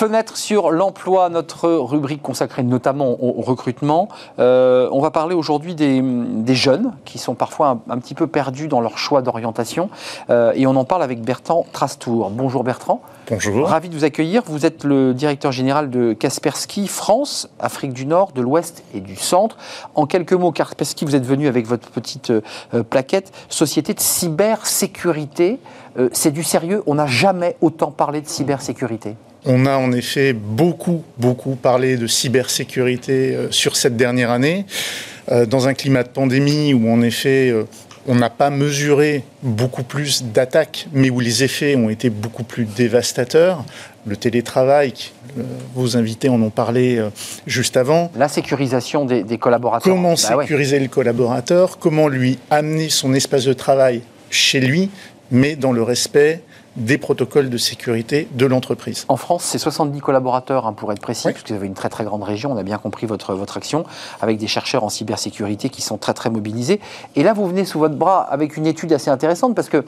Fenêtre 0.05 0.37
sur 0.37 0.69
l'emploi, 0.69 1.29
notre 1.29 1.67
rubrique 1.67 2.21
consacrée 2.21 2.61
notamment 2.61 3.17
au, 3.23 3.41
recrutement. 3.41 4.07
Euh, 4.37 4.87
on 4.91 5.01
va 5.01 5.09
parler 5.09 5.33
aujourd'hui 5.33 5.73
des, 5.73 6.53
jeunes 6.53 6.93
qui 7.05 7.17
sont 7.17 7.33
parfois 7.33 7.79
un, 7.89 7.97
petit 7.97 8.13
peu 8.13 8.27
perdus 8.27 8.67
dans 8.67 8.81
leur 8.81 8.99
choix 8.99 9.23
d'orientation. 9.23 9.89
Euh, 10.29 10.53
et 10.53 10.67
on 10.67 10.75
en 10.75 10.85
parle 10.85 11.01
avec 11.01 11.21
Bertrand 11.21 11.65
Trastour. 11.71 12.29
Bonjour 12.29 12.63
Bertrand. 12.63 13.01
Bonjour. 13.31 13.67
Ravi 13.67 13.89
de 13.89 13.95
vous 13.95 14.03
accueillir. 14.03 14.43
Vous 14.45 14.67
êtes 14.67 14.83
le 14.83 15.15
directeur 15.15 15.51
général 15.51 15.89
de 15.89 16.13
Kaspersky 16.13 16.87
France, 16.87 17.49
Afrique 17.59 17.93
du 17.93 18.05
Nord, 18.05 18.31
de 18.33 18.41
l'Ouest 18.41 18.83
et 18.93 18.99
du 18.99 19.15
Centre. 19.15 19.57
En 19.95 20.05
quelques 20.05 20.33
mots, 20.33 20.51
Kaspersky, 20.51 21.05
vous 21.05 21.15
êtes 21.15 21.25
venu 21.25 21.47
avec 21.47 21.65
votre 21.65 21.89
petite 21.89 22.29
euh, 22.29 22.83
plaquette, 22.87 23.31
société 23.49 23.95
de 23.95 23.99
cybersécurité. 23.99 25.59
Euh, 25.97 26.09
c'est 26.11 26.29
du 26.29 26.43
sérieux. 26.43 26.83
On 26.85 26.93
n'a 26.93 27.07
jamais 27.07 27.57
autant 27.61 27.89
parlé 27.89 28.21
de 28.21 28.27
cybersécurité. 28.27 29.15
On 29.45 29.65
a 29.65 29.77
en 29.77 29.91
effet 29.91 30.33
beaucoup, 30.33 31.03
beaucoup 31.17 31.55
parlé 31.55 31.97
de 31.97 32.07
cybersécurité 32.07 33.35
euh, 33.35 33.51
sur 33.51 33.75
cette 33.75 33.95
dernière 33.95 34.31
année, 34.31 34.65
euh, 35.31 35.45
dans 35.45 35.67
un 35.67 35.73
climat 35.73 36.03
de 36.03 36.09
pandémie 36.09 36.73
où 36.73 36.91
en 36.91 37.01
effet 37.01 37.53
on 38.07 38.15
n'a 38.15 38.29
pas 38.29 38.49
mesuré 38.49 39.23
beaucoup 39.41 39.83
plus 39.83 40.23
d'attaques, 40.23 40.87
mais 40.93 41.09
où 41.09 41.19
les 41.19 41.43
effets 41.43 41.75
ont 41.75 41.89
été 41.89 42.09
beaucoup 42.09 42.43
plus 42.43 42.65
dévastateurs. 42.65 43.63
Le 44.05 44.15
télétravail, 44.15 44.93
vos 45.73 45.97
invités 45.97 46.29
en 46.29 46.39
ont 46.43 46.51
parlé 46.51 47.03
juste 47.47 47.77
avant. 47.77 48.11
La 48.15 48.27
sécurisation 48.27 49.05
des, 49.05 49.37
collaborateurs. 49.39 49.91
Comment 49.91 50.11
bah 50.13 50.41
sécuriser 50.41 50.77
le 50.77 50.87
collaborateur 50.87 51.79
Comment 51.79 52.07
lui 52.07 52.37
amener 52.51 52.89
son 52.89 53.15
espace 53.15 53.45
de 53.45 53.53
travail 53.53 54.01
chez 54.29 54.59
lui 54.59 54.91
mais 55.31 55.55
dans 55.55 55.71
le 55.71 55.83
respect 55.83 56.41
des 56.75 56.97
protocoles 56.97 57.49
de 57.49 57.57
sécurité 57.57 58.27
de 58.33 58.45
l'entreprise. 58.45 59.05
En 59.07 59.17
France, 59.17 59.43
c'est 59.43 59.57
70 59.57 59.99
collaborateurs, 60.01 60.65
hein, 60.65 60.73
pour 60.73 60.91
être 60.91 61.01
précis, 61.01 61.29
parce 61.31 61.43
que 61.43 61.49
vous 61.49 61.55
avez 61.55 61.67
une 61.67 61.73
très 61.73 61.89
très 61.89 62.03
grande 62.03 62.23
région, 62.23 62.51
on 62.51 62.57
a 62.57 62.63
bien 62.63 62.77
compris 62.77 63.07
votre, 63.07 63.33
votre 63.33 63.57
action, 63.57 63.85
avec 64.21 64.37
des 64.37 64.47
chercheurs 64.47 64.83
en 64.83 64.89
cybersécurité 64.89 65.69
qui 65.69 65.81
sont 65.81 65.97
très 65.97 66.13
très 66.13 66.29
mobilisés. 66.29 66.79
Et 67.15 67.23
là, 67.23 67.33
vous 67.33 67.47
venez 67.47 67.65
sous 67.65 67.79
votre 67.79 67.95
bras 67.95 68.21
avec 68.21 68.57
une 68.57 68.67
étude 68.67 68.91
assez 68.93 69.09
intéressante, 69.09 69.55
parce 69.55 69.69
que 69.69 69.85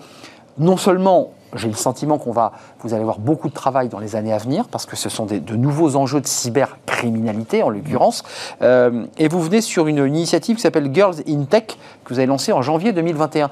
non 0.57 0.77
seulement 0.77 1.33
j'ai 1.55 1.67
le 1.67 1.73
sentiment 1.73 2.17
qu'on 2.17 2.31
va, 2.31 2.51
vous 2.81 2.93
allez 2.93 3.01
avoir 3.01 3.19
beaucoup 3.19 3.49
de 3.49 3.53
travail 3.53 3.89
dans 3.89 3.99
les 3.99 4.15
années 4.15 4.33
à 4.33 4.37
venir 4.37 4.65
parce 4.69 4.85
que 4.85 4.95
ce 4.95 5.09
sont 5.09 5.25
de 5.25 5.55
nouveaux 5.55 5.95
enjeux 5.95 6.21
de 6.21 6.27
cybercriminalité 6.27 7.63
en 7.63 7.69
l'occurrence. 7.69 8.23
Euh, 8.61 9.05
et 9.17 9.27
vous 9.27 9.41
venez 9.41 9.61
sur 9.61 9.87
une, 9.87 9.97
initiative 9.97 10.57
qui 10.57 10.61
s'appelle 10.61 10.89
Girls 10.93 11.15
in 11.27 11.43
Tech 11.43 11.65
que 12.03 12.13
vous 12.13 12.19
avez 12.19 12.27
lancée 12.27 12.51
en 12.51 12.61
janvier 12.61 12.93
2021. 12.93 13.49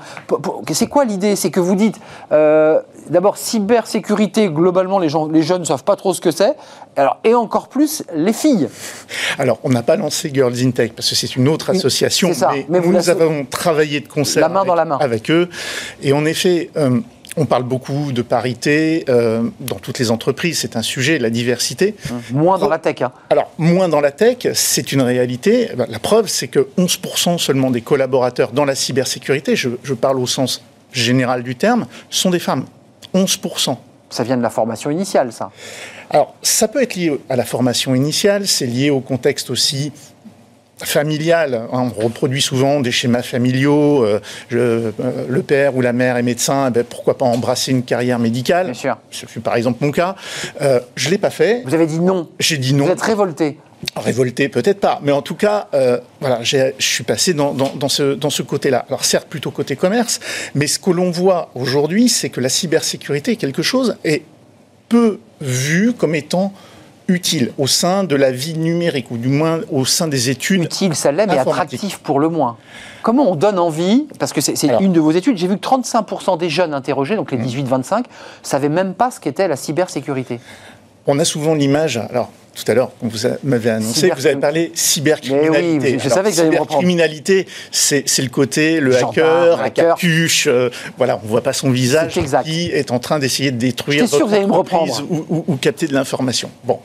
C'est 0.71 0.87
quoi 0.87 1.05
l'idée? 1.05 1.35
C'est 1.35 1.51
que 1.51 1.59
vous 1.59 1.75
dites 1.75 1.99
euh, 2.31 2.81
d'abord 3.09 3.37
cybersécurité 3.37 4.49
globalement 4.49 4.99
les, 4.99 5.09
gens, 5.09 5.27
les 5.27 5.43
jeunes 5.43 5.61
ne 5.61 5.65
savent 5.65 5.83
pas 5.83 5.95
trop 5.95 6.13
ce 6.13 6.21
que 6.21 6.31
c'est. 6.31 6.55
Alors 6.95 7.17
et 7.23 7.33
encore 7.33 7.67
plus 7.67 8.03
les 8.13 8.33
filles. 8.33 8.69
Alors 9.37 9.59
on 9.63 9.69
n'a 9.69 9.83
pas 9.83 9.95
lancé 9.95 10.31
Girls 10.33 10.55
in 10.61 10.71
Tech 10.71 10.91
parce 10.95 11.09
que 11.09 11.15
c'est 11.15 11.35
une 11.35 11.47
autre 11.47 11.69
association. 11.69 12.33
Ça. 12.33 12.51
Mais, 12.69 12.79
nous, 12.79 13.09
avons 13.09 13.45
travaillé 13.45 13.99
de 13.99 14.07
concert 14.07 14.41
la 14.41 14.49
main 14.49 14.61
avec, 14.61 14.67
dans 14.67 14.75
la 14.75 14.85
main. 14.85 14.97
avec 14.99 15.29
eux 15.31 15.49
et 16.01 16.13
en 16.13 16.25
effet. 16.25 16.69
Euh, 16.77 16.99
on 17.37 17.45
parle 17.45 17.63
beaucoup 17.63 18.11
de 18.11 18.21
parité 18.21 19.05
euh, 19.09 19.43
dans 19.59 19.75
toutes 19.75 19.99
les 19.99 20.11
entreprises, 20.11 20.59
c'est 20.59 20.75
un 20.75 20.81
sujet, 20.81 21.19
la 21.19 21.29
diversité. 21.29 21.95
Moins 22.31 22.57
dans 22.57 22.69
la 22.69 22.79
tech. 22.79 23.01
Hein. 23.01 23.11
Alors, 23.29 23.51
moins 23.57 23.89
dans 23.89 24.01
la 24.01 24.11
tech, 24.11 24.47
c'est 24.53 24.91
une 24.91 25.01
réalité. 25.01 25.69
Eh 25.71 25.75
ben, 25.75 25.85
la 25.89 25.99
preuve, 25.99 26.27
c'est 26.27 26.47
que 26.47 26.67
11% 26.77 27.37
seulement 27.37 27.71
des 27.71 27.81
collaborateurs 27.81 28.51
dans 28.51 28.65
la 28.65 28.75
cybersécurité, 28.75 29.55
je, 29.55 29.69
je, 29.83 29.93
parle 29.93 30.19
au 30.19 30.27
sens 30.27 30.63
général 30.91 31.43
du 31.43 31.55
terme, 31.55 31.87
sont 32.09 32.29
des 32.29 32.39
femmes. 32.39 32.65
11%. 33.13 33.77
Ça 34.09 34.23
vient 34.23 34.37
de 34.37 34.41
la 34.41 34.49
formation 34.49 34.89
initiale, 34.89 35.33
ça 35.33 35.51
Alors, 36.09 36.35
ça 36.41 36.67
peut 36.67 36.81
être 36.81 36.95
lié 36.95 37.19
à 37.29 37.35
la 37.35 37.43
formation 37.43 37.95
initiale, 37.95 38.47
c'est 38.47 38.67
lié 38.67 38.89
au 38.89 39.01
contexte 39.01 39.49
aussi 39.49 39.91
familial. 40.83 41.67
On 41.71 41.89
reproduit 41.89 42.41
souvent 42.41 42.81
des 42.81 42.91
schémas 42.91 43.21
familiaux. 43.21 44.03
Euh, 44.03 44.19
euh, 44.53 44.91
le 45.27 45.41
père 45.41 45.75
ou 45.75 45.81
la 45.81 45.93
mère 45.93 46.17
est 46.17 46.23
médecin, 46.23 46.67
eh 46.67 46.71
ben, 46.71 46.83
pourquoi 46.83 47.17
pas 47.17 47.25
embrasser 47.25 47.71
une 47.71 47.83
carrière 47.83 48.19
médicale? 48.19 48.65
Bien 48.67 48.73
sûr. 48.73 48.97
C'est 49.11 49.41
par 49.41 49.55
exemple 49.55 49.83
mon 49.83 49.91
cas. 49.91 50.15
Euh, 50.61 50.79
je 50.95 51.07
ne 51.07 51.11
l'ai 51.11 51.17
pas 51.17 51.29
fait. 51.29 51.63
Vous 51.65 51.73
avez 51.73 51.87
dit 51.87 51.99
non. 51.99 52.29
J'ai 52.39 52.57
dit 52.57 52.73
non. 52.73 52.85
Vous 52.85 52.91
êtes 52.91 53.01
révolté. 53.01 53.57
Révolté, 53.95 54.49
peut-être 54.49 54.79
pas, 54.79 54.99
mais 55.03 55.11
en 55.11 55.21
tout 55.21 55.35
cas, 55.35 55.67
voilà, 56.19 56.41
je 56.41 56.71
suis 56.79 57.03
passé 57.03 57.35
dans, 57.35 57.53
dans 57.53 57.89
ce, 57.89 58.15
dans 58.15 58.31
ce 58.31 58.41
côté-là. 58.41 58.83
Alors 58.87 59.05
certes, 59.05 59.27
plutôt 59.27 59.51
côté 59.51 59.75
commerce, 59.75 60.19
mais 60.55 60.65
ce 60.65 60.79
que 60.79 60.89
l'on 60.89 61.11
voit 61.11 61.51
aujourd'hui, 61.53 62.09
c'est 62.09 62.29
que 62.29 62.41
la 62.41 62.49
cybersécurité 62.49 63.33
est 63.33 63.35
quelque 63.35 63.61
chose 63.61 63.97
est 64.03 64.23
peu 64.89 65.19
vu 65.39 65.93
comme 65.93 66.15
étant 66.15 66.51
utile 67.07 67.51
au 67.57 67.67
sein 67.67 68.03
de 68.03 68.15
la 68.15 68.31
vie 68.31 68.57
numérique, 68.57 69.11
ou 69.11 69.17
du 69.17 69.27
moins 69.27 69.61
au 69.71 69.85
sein 69.85 70.07
des 70.07 70.29
études. 70.29 70.63
Utile, 70.63 70.95
ça 70.95 71.11
l'est, 71.11 71.27
mais 71.27 71.37
attractif 71.37 71.99
pour 71.99 72.19
le 72.19 72.29
moins. 72.29 72.57
Comment 73.03 73.29
on 73.29 73.35
donne 73.35 73.59
envie, 73.59 74.07
parce 74.19 74.33
que 74.33 74.41
c'est 74.41 74.55
une 74.79 74.91
de 74.91 74.99
vos 74.99 75.11
études, 75.11 75.37
j'ai 75.37 75.47
vu 75.47 75.57
que 75.57 75.67
35% 75.67 76.37
des 76.37 76.49
jeunes 76.49 76.73
interrogés, 76.73 77.15
donc 77.15 77.31
les 77.31 77.37
18-25, 77.37 77.99
ne 77.99 78.03
savaient 78.41 78.69
même 78.69 78.93
pas 78.95 79.11
ce 79.11 79.19
qu'était 79.19 79.47
la 79.47 79.55
cybersécurité. 79.55 80.39
On 81.07 81.19
a 81.19 81.25
souvent 81.25 81.53
l'image, 81.53 81.97
alors 81.97 82.31
tout 82.55 82.71
à 82.71 82.73
l'heure, 82.73 82.91
vous 83.01 83.27
m'avez 83.43 83.69
annoncé 83.69 84.09
vous 84.15 84.27
avez 84.27 84.37
parlé 84.37 84.71
cybercriminalité. 84.73 85.93
Oui, 85.93 85.99
je, 86.01 86.09
savais 86.09 86.29
que 86.29 86.37
Cybercriminalité, 86.37 87.47
c'est 87.69 88.21
le 88.21 88.29
côté, 88.29 88.79
le 88.79 88.95
hacker, 88.95 89.57
la 89.61 89.69
capuche, 89.69 90.47
euh, 90.47 90.69
voilà, 90.97 91.19
on 91.21 91.25
ne 91.25 91.29
voit 91.29 91.41
pas 91.41 91.51
son 91.51 91.69
visage, 91.69 92.17
qui 92.45 92.67
est 92.67 92.91
en 92.91 92.99
train 92.99 93.19
d'essayer 93.19 93.51
de 93.51 93.57
détruire 93.57 94.05
votre 94.05 94.33
entreprise 94.33 95.03
ou, 95.09 95.25
ou, 95.29 95.45
ou 95.47 95.55
capter 95.57 95.87
de 95.87 95.93
l'information. 95.93 96.49
Bon. 96.63 96.79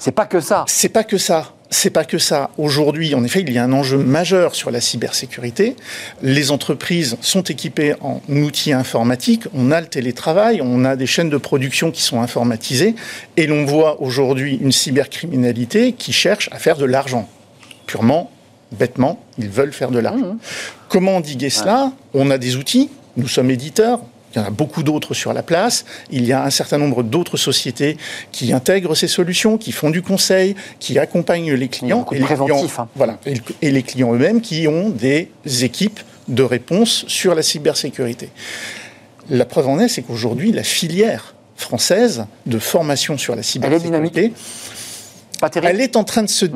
C'est 0.00 0.12
pas 0.12 0.26
que 0.26 0.40
ça. 0.40 0.64
C'est 0.66 0.88
pas 0.88 1.04
que 1.04 1.16
ça 1.16 1.52
c'est 1.72 1.90
pas 1.90 2.04
que 2.04 2.18
ça. 2.18 2.50
Aujourd'hui, 2.58 3.14
en 3.14 3.24
effet, 3.24 3.40
il 3.40 3.52
y 3.52 3.58
a 3.58 3.64
un 3.64 3.72
enjeu 3.72 3.98
majeur 3.98 4.54
sur 4.54 4.70
la 4.70 4.80
cybersécurité. 4.80 5.74
Les 6.22 6.50
entreprises 6.50 7.16
sont 7.22 7.42
équipées 7.42 7.94
en 8.00 8.20
outils 8.28 8.72
informatiques. 8.72 9.44
On 9.54 9.70
a 9.70 9.80
le 9.80 9.86
télétravail, 9.86 10.60
on 10.62 10.84
a 10.84 10.96
des 10.96 11.06
chaînes 11.06 11.30
de 11.30 11.36
production 11.38 11.90
qui 11.90 12.02
sont 12.02 12.20
informatisées, 12.20 12.94
et 13.36 13.46
l'on 13.46 13.64
voit 13.64 14.02
aujourd'hui 14.02 14.58
une 14.60 14.72
cybercriminalité 14.72 15.92
qui 15.92 16.12
cherche 16.12 16.48
à 16.52 16.58
faire 16.58 16.76
de 16.76 16.84
l'argent. 16.84 17.28
Purement, 17.86 18.30
bêtement, 18.70 19.24
ils 19.38 19.48
veulent 19.48 19.72
faire 19.72 19.90
de 19.90 19.98
l'argent. 19.98 20.34
Mmh. 20.34 20.38
Comment 20.88 21.16
endiguer 21.16 21.50
cela? 21.50 21.92
On 22.12 22.30
a 22.30 22.38
des 22.38 22.56
outils. 22.56 22.90
Nous 23.16 23.28
sommes 23.28 23.50
éditeurs, 23.50 24.00
il 24.34 24.38
y 24.38 24.42
en 24.42 24.46
a 24.46 24.50
beaucoup 24.50 24.82
d'autres 24.82 25.14
sur 25.14 25.32
la 25.32 25.42
place. 25.42 25.84
Il 26.10 26.24
y 26.24 26.32
a 26.32 26.44
un 26.44 26.50
certain 26.50 26.78
nombre 26.78 27.02
d'autres 27.02 27.36
sociétés 27.36 27.96
qui 28.30 28.52
intègrent 28.52 28.94
ces 28.94 29.08
solutions, 29.08 29.58
qui 29.58 29.72
font 29.72 29.90
du 29.90 30.02
conseil, 30.02 30.54
qui 30.78 30.98
accompagnent 30.98 31.52
les 31.52 31.68
clients. 31.68 32.06
Et 32.12 32.18
les 32.18 32.24
clients, 32.24 32.66
hein. 32.78 32.88
voilà, 32.94 33.18
et, 33.60 33.70
les 33.70 33.82
clients 33.82 34.14
eux-mêmes 34.14 34.40
qui 34.40 34.66
ont 34.68 34.88
des 34.88 35.28
équipes 35.62 36.00
de 36.28 36.42
réponse 36.42 37.04
sur 37.08 37.34
la 37.34 37.42
cybersécurité. 37.42 38.30
La 39.30 39.44
preuve 39.44 39.68
en 39.68 39.78
est, 39.78 39.88
c'est 39.88 40.02
qu'aujourd'hui, 40.02 40.52
la 40.52 40.62
filière 40.62 41.34
française 41.56 42.26
de 42.46 42.58
formation 42.58 43.18
sur 43.18 43.36
la 43.36 43.42
cybersécurité, 43.42 44.32
elle 45.42 45.58
est 45.58 45.64
Elle 45.64 45.80
est 45.80 45.96
en 45.96 46.04
train 46.04 46.22
de, 46.22 46.28
se, 46.28 46.46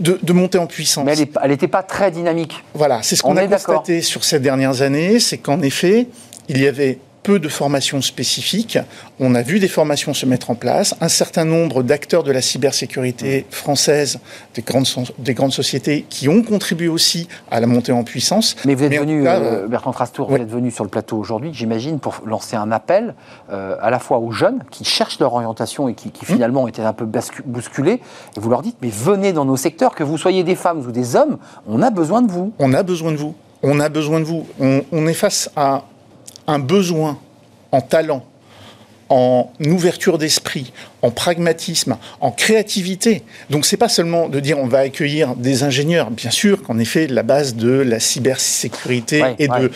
de, 0.00 0.32
monter 0.32 0.58
en 0.58 0.66
puissance. 0.66 1.04
Mais 1.04 1.14
elle 1.42 1.50
n'était 1.50 1.68
pas 1.68 1.82
très 1.82 2.10
dynamique. 2.10 2.62
Voilà, 2.74 3.02
c'est 3.02 3.16
ce 3.16 3.22
qu'on 3.22 3.36
a 3.36 3.46
constaté 3.46 4.02
sur 4.02 4.24
ces 4.24 4.40
dernières 4.40 4.82
années, 4.82 5.20
c'est 5.20 5.38
qu'en 5.38 5.62
effet, 5.62 6.08
il 6.48 6.60
y 6.60 6.66
avait 6.66 6.98
peu 7.26 7.40
de 7.40 7.48
formations 7.48 8.00
spécifiques. 8.02 8.78
On 9.18 9.34
a 9.34 9.42
vu 9.42 9.58
des 9.58 9.66
formations 9.66 10.14
se 10.14 10.26
mettre 10.26 10.48
en 10.50 10.54
place. 10.54 10.94
Un 11.00 11.08
certain 11.08 11.44
nombre 11.44 11.82
d'acteurs 11.82 12.22
de 12.22 12.30
la 12.30 12.40
cybersécurité 12.40 13.46
française, 13.50 14.20
des 14.54 14.62
grandes, 14.62 14.86
des 15.18 15.34
grandes 15.34 15.52
sociétés, 15.52 16.06
qui 16.08 16.28
ont 16.28 16.44
contribué 16.44 16.86
aussi 16.86 17.26
à 17.50 17.58
la 17.58 17.66
montée 17.66 17.90
en 17.90 18.04
puissance. 18.04 18.54
Mais 18.64 18.76
vous 18.76 18.84
êtes 18.84 18.96
venu, 18.96 19.26
euh, 19.26 19.66
Bertrand 19.66 19.90
Trastour, 19.90 20.28
vous 20.30 20.36
êtes 20.36 20.48
venu 20.48 20.70
sur 20.70 20.84
le 20.84 20.90
plateau 20.90 21.16
aujourd'hui, 21.16 21.50
j'imagine, 21.52 21.98
pour 21.98 22.14
lancer 22.24 22.54
un 22.54 22.70
appel 22.70 23.16
euh, 23.50 23.76
à 23.82 23.90
la 23.90 23.98
fois 23.98 24.18
aux 24.18 24.30
jeunes 24.30 24.62
qui 24.70 24.84
cherchent 24.84 25.18
leur 25.18 25.34
orientation 25.34 25.88
et 25.88 25.94
qui, 25.94 26.12
qui 26.12 26.24
hum. 26.26 26.36
finalement 26.36 26.68
étaient 26.68 26.82
un 26.82 26.92
peu 26.92 27.08
bousculés. 27.44 28.00
Et 28.36 28.40
vous 28.40 28.50
leur 28.50 28.62
dites, 28.62 28.76
mais 28.82 28.90
venez 28.90 29.32
dans 29.32 29.44
nos 29.44 29.56
secteurs, 29.56 29.96
que 29.96 30.04
vous 30.04 30.16
soyez 30.16 30.44
des 30.44 30.54
femmes 30.54 30.78
ou 30.86 30.92
des 30.92 31.16
hommes, 31.16 31.38
on 31.66 31.82
a 31.82 31.90
besoin 31.90 32.22
de 32.22 32.30
vous. 32.30 32.52
On 32.60 32.72
a 32.72 32.84
besoin 32.84 33.10
de 33.10 33.16
vous. 33.16 33.34
On 33.64 33.80
a 33.80 33.88
besoin 33.88 34.20
de 34.20 34.24
vous. 34.24 34.46
on 34.60 35.06
est 35.08 35.14
face 35.14 35.50
à 35.56 35.82
un 36.46 36.58
besoin 36.58 37.18
en 37.72 37.80
talent, 37.80 38.24
en 39.08 39.50
ouverture 39.64 40.18
d'esprit, 40.18 40.72
en 41.02 41.10
pragmatisme, 41.10 41.96
en 42.20 42.30
créativité. 42.30 43.22
Donc 43.50 43.66
c'est 43.66 43.76
pas 43.76 43.88
seulement 43.88 44.28
de 44.28 44.40
dire 44.40 44.58
on 44.58 44.66
va 44.66 44.80
accueillir 44.80 45.36
des 45.36 45.62
ingénieurs. 45.62 46.10
Bien 46.10 46.30
sûr 46.30 46.62
qu'en 46.62 46.78
effet 46.78 47.06
la 47.06 47.22
base 47.22 47.54
de 47.54 47.70
la 47.70 48.00
cybersécurité 48.00 49.22
et 49.38 49.48
de 49.48 49.70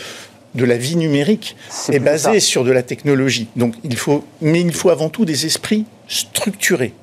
de 0.55 0.65
la 0.65 0.77
vie 0.77 0.95
numérique 0.95 1.55
est, 1.91 1.99
basée 1.99 2.39
sur 2.39 2.63
de 2.63 2.71
la 2.71 2.83
technologie. 2.83 3.47
Donc 3.55 3.75
il 3.83 3.95
faut, 3.95 4.25
mais 4.41 4.61
il 4.61 4.73
faut 4.73 4.89
avant 4.89 5.09
tout 5.09 5.25
des 5.25 5.45
esprits 5.45 5.85
structurés, 6.07 6.93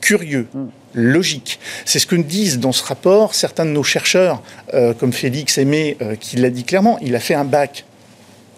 curieux, 0.00 0.46
hmm. 0.54 0.66
logiques. 0.94 1.58
C'est 1.84 1.98
ce 1.98 2.06
que 2.06 2.14
disent 2.14 2.58
dans 2.58 2.72
ce 2.72 2.84
rapport 2.84 3.34
certains 3.34 3.64
de 3.64 3.70
nos 3.70 3.82
chercheurs, 3.82 4.42
euh, 4.74 4.94
comme 4.94 5.12
Félix 5.12 5.58
Aimé, 5.58 5.96
euh, 6.00 6.14
qui 6.14 6.36
l'a 6.36 6.50
dit 6.50 6.64
clairement. 6.64 6.98
Il 7.02 7.16
a 7.16 7.20
fait 7.20 7.34
un 7.34 7.44
bac 7.44 7.84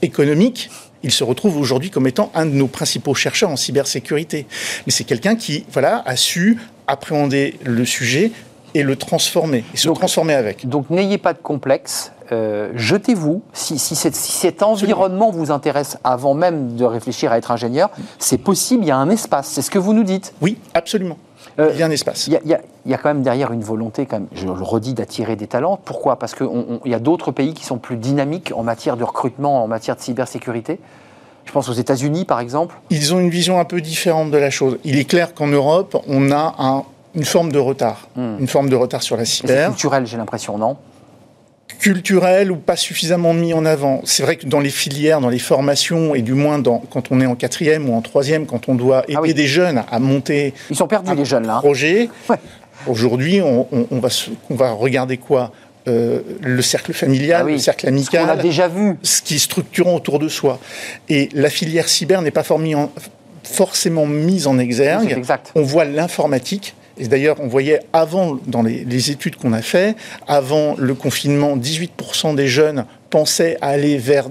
économique, 0.05 0.71
il 1.03 1.11
se 1.11 1.25
retrouve 1.25 1.59
aujourd'hui 1.59 1.91
comme 1.91 2.07
étant 2.07 2.31
un 2.35 2.47
de 2.47 2.53
nos 2.53 2.67
principaux 2.67 3.15
chercheurs 3.15 3.51
en 3.51 3.57
cybersécurité. 3.57 4.47
Mais 4.87 4.93
c'est 4.93 5.05
quelqu'un 5.05 5.37
qui, 5.37 5.67
voilà, 5.71 6.03
a 6.07 6.17
su 6.17 6.59
appréhender 6.87 7.55
le 7.65 7.85
sujet 7.85 8.33
et 8.75 8.83
le 8.83 8.97
transformer, 8.97 9.65
et 9.73 9.77
se 9.77 9.89
transformer 9.89 10.35
avec. 10.35 10.69
Donc 10.69 10.91
n'ayez 10.91 11.19
pas 11.19 11.33
de 11.33 11.39
complexe, 11.39 12.13
euh, 12.33 12.73
jetez-vous. 12.75 13.43
Si, 13.53 13.79
cet 13.79 14.63
environnement 14.63 15.31
vous 15.31 15.51
intéresse 15.51 15.99
avant 16.03 16.35
même 16.35 16.75
de 16.77 16.85
réfléchir 16.85 17.31
à 17.31 17.39
être 17.39 17.51
ingénieur, 17.51 17.91
c'est 18.19 18.39
possible, 18.39 18.85
il 18.85 18.89
y 18.89 18.91
a 18.91 18.97
un 18.97 19.11
espace. 19.11 19.49
C'est 19.49 19.63
ce 19.63 19.71
que 19.71 19.79
vous 19.79 19.93
nous 19.93 20.03
dites 20.03 20.35
Oui, 20.41 20.59
absolument. 20.75 21.19
Euh, 21.59 21.71
il 21.73 21.79
y 21.79 21.83
a 21.83 21.87
un 21.87 21.91
espace. 21.91 22.27
Il 22.27 22.41
y, 22.45 22.55
a, 22.95 22.99
quand 22.99 23.09
même 23.09 23.23
derrière 23.23 23.53
une 23.53 23.63
volonté, 23.63 24.07
quand 24.07 24.19
même, 24.19 24.29
je 24.35 24.47
le 24.47 24.53
redis, 24.53 24.95
d'attirer 24.95 25.37
des 25.37 25.47
talents. 25.47 25.79
Pourquoi? 25.85 26.19
Parce 26.19 26.35
qu'il 26.35 26.49
y 26.87 26.95
a 26.95 26.99
d'autres 26.99 27.31
pays 27.31 27.55
qui 27.55 27.65
sont 27.65 27.79
plus 27.79 27.97
dynamiques 27.97 28.53
en 28.57 28.63
matière 28.63 28.97
de 28.97 29.05
recrutement, 29.05 29.63
en 29.63 29.69
matière 29.69 29.97
de 29.97 30.01
cybersécurité. 30.01 30.81
Je 31.45 31.53
pense 31.53 31.69
aux 31.69 31.75
États-Unis, 31.75 32.25
par 32.25 32.41
exemple. 32.41 32.75
Ils 32.91 33.15
ont 33.15 33.21
une 33.21 33.31
vision 33.31 33.61
un 33.61 33.65
peu 33.65 33.81
différente 33.81 34.31
de 34.31 34.39
la 34.39 34.51
chose. 34.51 34.79
Il 34.85 34.99
est 34.99 35.05
clair 35.05 35.35
qu'en 35.35 35.47
Europe, 35.47 35.97
on 36.09 36.31
a 36.33 36.55
un 36.59 36.85
une 37.15 37.25
forme 37.25 37.53
de 37.53 37.59
retard. 37.59 38.09
Hmm. 38.17 38.37
Une 38.41 38.49
forme 38.49 38.69
de 38.69 38.77
retard 38.77 39.03
sur 39.03 39.17
la 39.17 39.25
cyber. 39.25 39.67
C'est 39.67 39.67
culturel, 39.67 40.07
j'ai 40.07 40.17
l'impression, 40.17 40.59
non? 40.59 40.77
Culturel 41.79 42.51
ou 42.51 42.57
pas 42.57 42.77
suffisamment 42.77 43.35
mis 43.35 43.53
en 43.53 43.65
avant. 43.65 44.01
C'est 44.05 44.23
vrai 44.23 44.37
que 44.37 44.47
dans 44.47 44.61
les 44.61 44.71
filières, 44.71 45.21
dans 45.21 45.29
les 45.29 45.39
formations, 45.39 46.15
et 46.15 46.23
du 46.23 46.35
moins 46.35 46.59
dans, 46.59 46.79
quand 46.79 47.11
on 47.11 47.21
est 47.21 47.27
en 47.27 47.35
quatrième 47.35 47.89
ou 47.89 47.95
en 47.95 48.03
troisième, 48.03 48.47
quand 48.47 48.69
on 48.69 48.75
doit 48.75 49.05
aider 49.09 49.19
ah 49.31 49.33
des 49.33 49.47
jeunes 49.47 49.85
à 49.91 49.99
monter 49.99 50.55
Ils 50.71 50.77
sont 50.77 50.87
perdus, 50.87 51.15
les 51.15 51.25
jeunes, 51.25 51.47
là. 51.47 51.59
projet, 51.59 52.09
aujourd'hui, 52.87 53.41
on, 53.41 53.67
va, 53.93 54.09
on 54.51 54.55
va 54.55 54.73
regarder 54.73 55.17
quoi 55.17 55.53
euh, 55.87 56.21
le 56.41 56.63
cercle 56.63 56.95
familial, 56.95 57.43
ah 57.47 57.51
le 57.51 57.59
cercle 57.59 57.87
amical, 57.87 58.25
ce 58.27 58.31
a 58.31 58.37
déjà 58.37 58.69
vu, 58.69 58.97
ce 59.03 59.21
qui 59.21 59.35
est 59.35 59.39
structurant 59.39 59.95
autour 59.95 60.19
de 60.19 60.29
soi. 60.29 60.59
Et 61.09 61.29
la 61.35 61.51
filière 61.51 61.89
cyber 61.89 62.23
n'est 62.23 62.31
pas 62.31 62.45
forcément 63.43 64.07
mise 64.07 64.47
en 64.47 64.59
exergue. 64.59 65.23
On 65.55 65.63
voit 65.63 65.85
l'informatique 65.85 66.75
et 66.97 67.09
d'ailleurs, 67.09 67.37
on 67.41 67.49
voyait 67.49 67.81
avant, 67.93 68.39
dans 68.47 68.63
les, 68.63 69.11
études 69.11 69.37
qu'on 69.37 69.53
a 69.53 69.63
fait, 69.63 69.97
avant 70.29 70.75
le 70.79 70.95
confinement, 70.95 71.57
18% 71.57 72.35
des 72.35 72.47
jeunes 72.47 72.87
pensaient 73.11 73.57
aller 73.61 73.99
vers, 73.99 74.29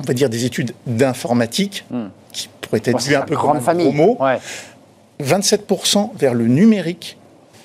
on 0.00 0.02
va 0.04 0.14
dire, 0.14 0.28
des 0.28 0.44
études 0.44 0.72
d'informatique, 0.86 1.84
hmm. 1.90 2.06
qui 2.32 2.48
pourraient 2.60 2.82
être 2.84 3.00
vues 3.00 3.14
un 3.14 3.22
peu 3.22 3.36
comme 3.36 3.56
un 3.56 3.92
mot. 3.92 4.18
27% 5.22 6.10
vers 6.16 6.34
le 6.34 6.48
numérique 6.48 7.16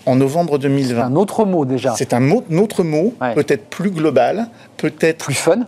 en 0.06 0.16
novembre 0.16 0.60
2020. 0.60 0.96
C'est 0.96 1.02
un 1.02 1.16
autre 1.16 1.46
mot 1.46 1.66
déjà. 1.66 1.96
C'est 1.98 2.14
un 2.14 2.32
autre 2.32 2.84
mot, 2.84 3.14
peut-être 3.36 3.66
plus 3.66 3.92
global, 3.92 4.48
peut-être... 4.78 5.26
Plus 5.26 5.34
fun 5.34 5.68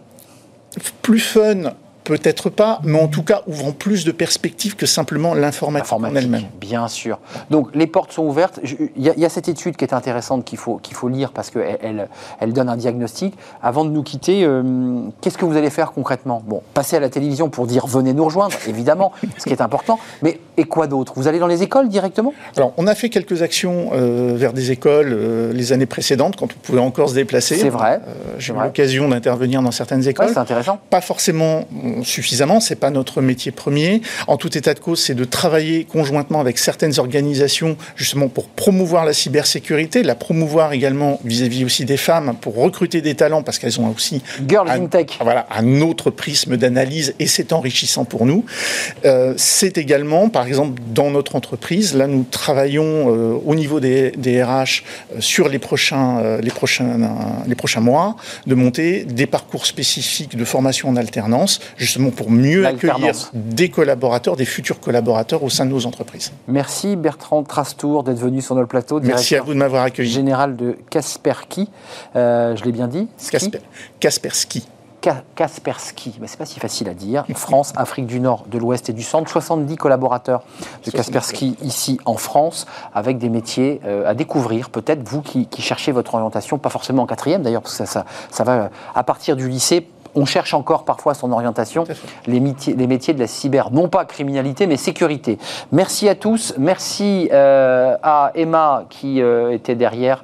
Plus 1.01 1.19
fun 1.19 1.73
Peut-être 2.09 2.49
pas, 2.49 2.81
mais 2.83 2.99
en 2.99 3.07
tout 3.07 3.21
cas 3.21 3.43
ouvrant 3.45 3.71
plus 3.71 4.03
de 4.03 4.11
perspectives 4.11 4.75
que 4.75 4.87
simplement 4.87 5.35
l'informatique 5.35 5.93
en 5.93 6.15
elle-même. 6.15 6.45
Bien 6.59 6.87
sûr. 6.87 7.19
Donc 7.51 7.69
les 7.75 7.85
portes 7.85 8.11
sont 8.11 8.23
ouvertes. 8.23 8.59
Il 8.63 8.89
y, 8.97 9.25
a 9.25 9.29
cette 9.29 9.47
étude 9.47 9.75
qui 9.75 9.85
est 9.85 9.93
intéressante 9.93 10.43
qu'il 10.43 10.57
faut, 10.57 10.77
qu'il 10.77 10.95
faut 10.95 11.07
lire 11.07 11.31
parce 11.31 11.51
qu'elle 11.51 11.77
elle, 11.83 12.09
elle, 12.39 12.51
donne 12.51 12.67
un 12.67 12.77
diagnostic. 12.77 13.35
Avant 13.61 13.85
de 13.85 13.91
nous 13.91 14.01
quitter, 14.01 14.43
euh, 14.43 14.63
qu'est-ce 15.21 15.37
que 15.37 15.45
vous 15.45 15.55
allez 15.55 15.69
faire 15.69 15.91
concrètement? 15.91 16.41
Bon, 16.47 16.63
passer 16.73 16.95
à 16.95 16.99
la 16.99 17.09
télévision 17.09 17.49
pour 17.49 17.67
dire 17.67 17.85
venez 17.85 18.13
nous 18.13 18.25
rejoindre, 18.25 18.55
évidemment, 18.67 19.11
ce 19.37 19.43
qui 19.43 19.53
est 19.53 19.61
important. 19.61 19.99
Mais 20.23 20.39
et 20.57 20.63
quoi 20.63 20.87
d'autre? 20.87 21.13
Vous 21.15 21.27
allez 21.27 21.37
dans 21.37 21.45
les 21.45 21.61
écoles 21.61 21.89
directement? 21.89 22.33
Alors 22.57 22.73
on 22.77 22.87
a 22.87 22.95
fait 22.95 23.09
quelques 23.09 23.43
actions 23.43 23.91
euh, 23.93 24.33
vers 24.35 24.53
des 24.53 24.71
écoles 24.71 25.11
euh, 25.13 25.53
les 25.53 25.73
années 25.73 25.85
précédentes 25.85 26.37
quand 26.37 26.47
on 26.47 26.59
pouvait 26.59 26.79
encore 26.79 27.09
se 27.09 27.13
déplacer. 27.13 27.55
C'est 27.55 27.69
vrai. 27.69 28.01
J'ai 28.39 28.51
eu 28.53 28.55
l'occasion 28.59 29.09
d'intervenir 29.09 29.61
dans 29.61 29.69
certaines 29.69 30.07
écoles. 30.07 30.29
c'est 30.33 30.39
intéressant. 30.39 30.79
Pas 30.89 31.01
forcément 31.01 31.65
suffisamment, 32.03 32.59
c'est 32.59 32.75
pas 32.75 32.89
notre 32.89 33.21
métier 33.21 33.51
premier. 33.51 34.01
En 34.27 34.37
tout 34.37 34.57
état 34.57 34.73
de 34.73 34.79
cause, 34.79 35.01
c'est 35.01 35.15
de 35.15 35.25
travailler 35.25 35.85
conjointement 35.85 36.39
avec 36.39 36.57
certaines 36.57 36.99
organisations 36.99 37.77
justement 37.95 38.27
pour 38.27 38.47
promouvoir 38.47 39.05
la 39.05 39.13
cybersécurité, 39.13 40.03
la 40.03 40.15
promouvoir 40.15 40.73
également 40.73 41.19
vis-à-vis 41.23 41.65
aussi 41.65 41.85
des 41.85 41.97
femmes 41.97 42.35
pour 42.39 42.55
recruter 42.55 43.01
des 43.01 43.15
talents 43.15 43.43
parce 43.43 43.59
qu'elles 43.59 43.79
ont 43.79 43.89
aussi 43.89 44.21
Girls 44.47 44.69
un, 44.69 44.83
in 44.83 44.87
Tech. 44.87 45.07
Voilà, 45.21 45.47
un 45.51 45.81
autre 45.81 46.09
prisme 46.09 46.57
d'analyse 46.57 47.15
et 47.19 47.27
c'est 47.27 47.53
enrichissant 47.53 48.05
pour 48.05 48.25
nous. 48.25 48.45
Euh, 49.05 49.33
c'est 49.37 49.77
également, 49.77 50.29
par 50.29 50.45
exemple, 50.47 50.81
dans 50.93 51.11
notre 51.11 51.35
entreprise, 51.35 51.95
là 51.95 52.07
nous 52.07 52.25
travaillons 52.29 52.83
euh, 52.85 53.39
au 53.45 53.55
niveau 53.55 53.79
des, 53.79 54.11
des 54.11 54.43
RH 54.43 54.47
euh, 54.49 55.19
sur 55.19 55.49
les 55.49 55.59
prochains, 55.59 56.39
les, 56.41 56.51
prochains, 56.51 56.97
les 57.47 57.55
prochains 57.55 57.81
mois 57.81 58.15
de 58.47 58.55
monter 58.55 59.03
des 59.03 59.25
parcours 59.25 59.65
spécifiques 59.65 60.35
de 60.35 60.45
formation 60.45 60.89
en 60.89 60.95
alternance 60.95 61.59
justement 61.89 62.11
pour 62.11 62.29
mieux 62.29 62.65
accueillir 62.65 63.13
des 63.33 63.69
collaborateurs, 63.69 64.35
des 64.35 64.45
futurs 64.45 64.79
collaborateurs 64.79 65.43
au 65.43 65.49
sein 65.49 65.65
de 65.65 65.71
nos 65.71 65.85
entreprises. 65.85 66.31
Merci 66.47 66.95
Bertrand 66.95 67.43
Trastour 67.43 68.03
d'être 68.03 68.19
venu 68.19 68.41
sur 68.41 68.55
notre 68.55 68.67
plateau. 68.67 68.99
Merci 69.01 69.35
à 69.35 69.41
vous 69.41 69.53
de 69.53 69.59
m'avoir 69.59 69.83
accueilli. 69.83 70.09
Général 70.09 70.55
de 70.55 70.77
Kasperski, 70.89 71.69
euh, 72.15 72.55
je 72.55 72.63
l'ai 72.63 72.71
bien 72.71 72.87
dit 72.87 73.07
Kasper, 73.31 73.59
Kaspersky. 73.99 74.67
Kaspersky, 75.35 76.19
c'est 76.25 76.37
pas 76.37 76.45
si 76.45 76.59
facile 76.59 76.89
à 76.89 76.93
dire. 76.93 77.25
France, 77.35 77.73
Afrique 77.75 78.05
du 78.05 78.19
Nord, 78.19 78.45
de 78.51 78.57
l'Ouest 78.57 78.89
et 78.89 78.93
du 78.93 79.01
Centre. 79.01 79.31
70 79.31 79.75
collaborateurs 79.77 80.43
de 80.85 80.91
Kaspersky 80.91 81.55
ici 81.63 81.99
en 82.05 82.17
France, 82.17 82.67
avec 82.93 83.17
des 83.17 83.29
métiers 83.29 83.79
euh, 83.85 84.07
à 84.07 84.13
découvrir. 84.13 84.69
Peut-être 84.69 85.07
vous 85.07 85.21
qui, 85.21 85.47
cherchez 85.59 85.91
votre 85.91 86.15
orientation, 86.15 86.57
pas 86.57 86.69
forcément 86.69 87.03
en 87.03 87.07
quatrième 87.07 87.41
d'ailleurs, 87.41 87.61
parce 87.61 87.77
que 87.77 87.85
ça, 87.85 88.05
ça 88.29 88.43
va 88.43 88.69
à 88.93 89.03
partir 89.03 89.35
du 89.35 89.47
lycée 89.47 89.87
on 90.15 90.25
cherche 90.25 90.53
encore 90.53 90.85
parfois 90.85 91.13
son 91.13 91.31
orientation, 91.31 91.85
les 92.27 92.39
métiers, 92.39 92.75
les 92.75 92.87
métiers, 92.87 93.13
de 93.13 93.19
la 93.19 93.27
cyber, 93.27 93.71
non 93.71 93.87
pas 93.87 94.05
criminalité, 94.05 94.67
mais 94.67 94.77
sécurité. 94.77 95.37
Merci 95.71 96.09
à 96.09 96.15
tous, 96.15 96.53
merci 96.57 97.29
euh, 97.31 97.95
à 98.03 98.31
Emma 98.35 98.85
qui 98.89 99.21
euh, 99.21 99.51
était 99.51 99.75
derrière 99.75 100.23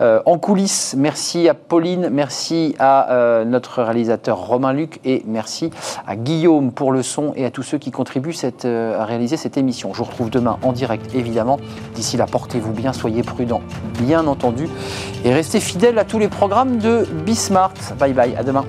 euh, 0.00 0.20
en 0.26 0.38
coulisses, 0.38 0.94
merci 0.96 1.48
à 1.48 1.54
Pauline, 1.54 2.08
merci 2.10 2.74
à 2.78 3.44
notre 3.46 3.82
réalisateur 3.82 4.38
Romain 4.38 4.72
Luc 4.72 5.00
et 5.04 5.22
merci 5.26 5.70
à 6.06 6.16
Guillaume 6.16 6.72
pour 6.72 6.92
le 6.92 7.02
son 7.02 7.32
et 7.36 7.44
à 7.44 7.50
tous 7.50 7.62
ceux 7.62 7.78
qui 7.78 7.90
contribuent 7.90 8.34
à 8.64 9.04
réaliser 9.04 9.36
cette 9.36 9.56
émission. 9.56 9.92
Je 9.92 9.98
vous 9.98 10.04
retrouve 10.04 10.30
demain 10.30 10.58
en 10.62 10.72
direct, 10.72 11.14
évidemment. 11.14 11.58
D'ici 11.94 12.16
là, 12.16 12.26
portez-vous 12.26 12.72
bien, 12.72 12.92
soyez 12.92 13.22
prudents, 13.22 13.62
bien 13.98 14.26
entendu, 14.26 14.68
et 15.24 15.32
restez 15.32 15.60
fidèles 15.60 15.98
à 15.98 16.04
tous 16.04 16.18
les 16.18 16.28
programmes 16.28 16.78
de 16.78 17.06
Bismart. 17.24 17.74
Bye 17.98 18.12
bye, 18.12 18.36
à 18.36 18.42
demain. 18.42 18.64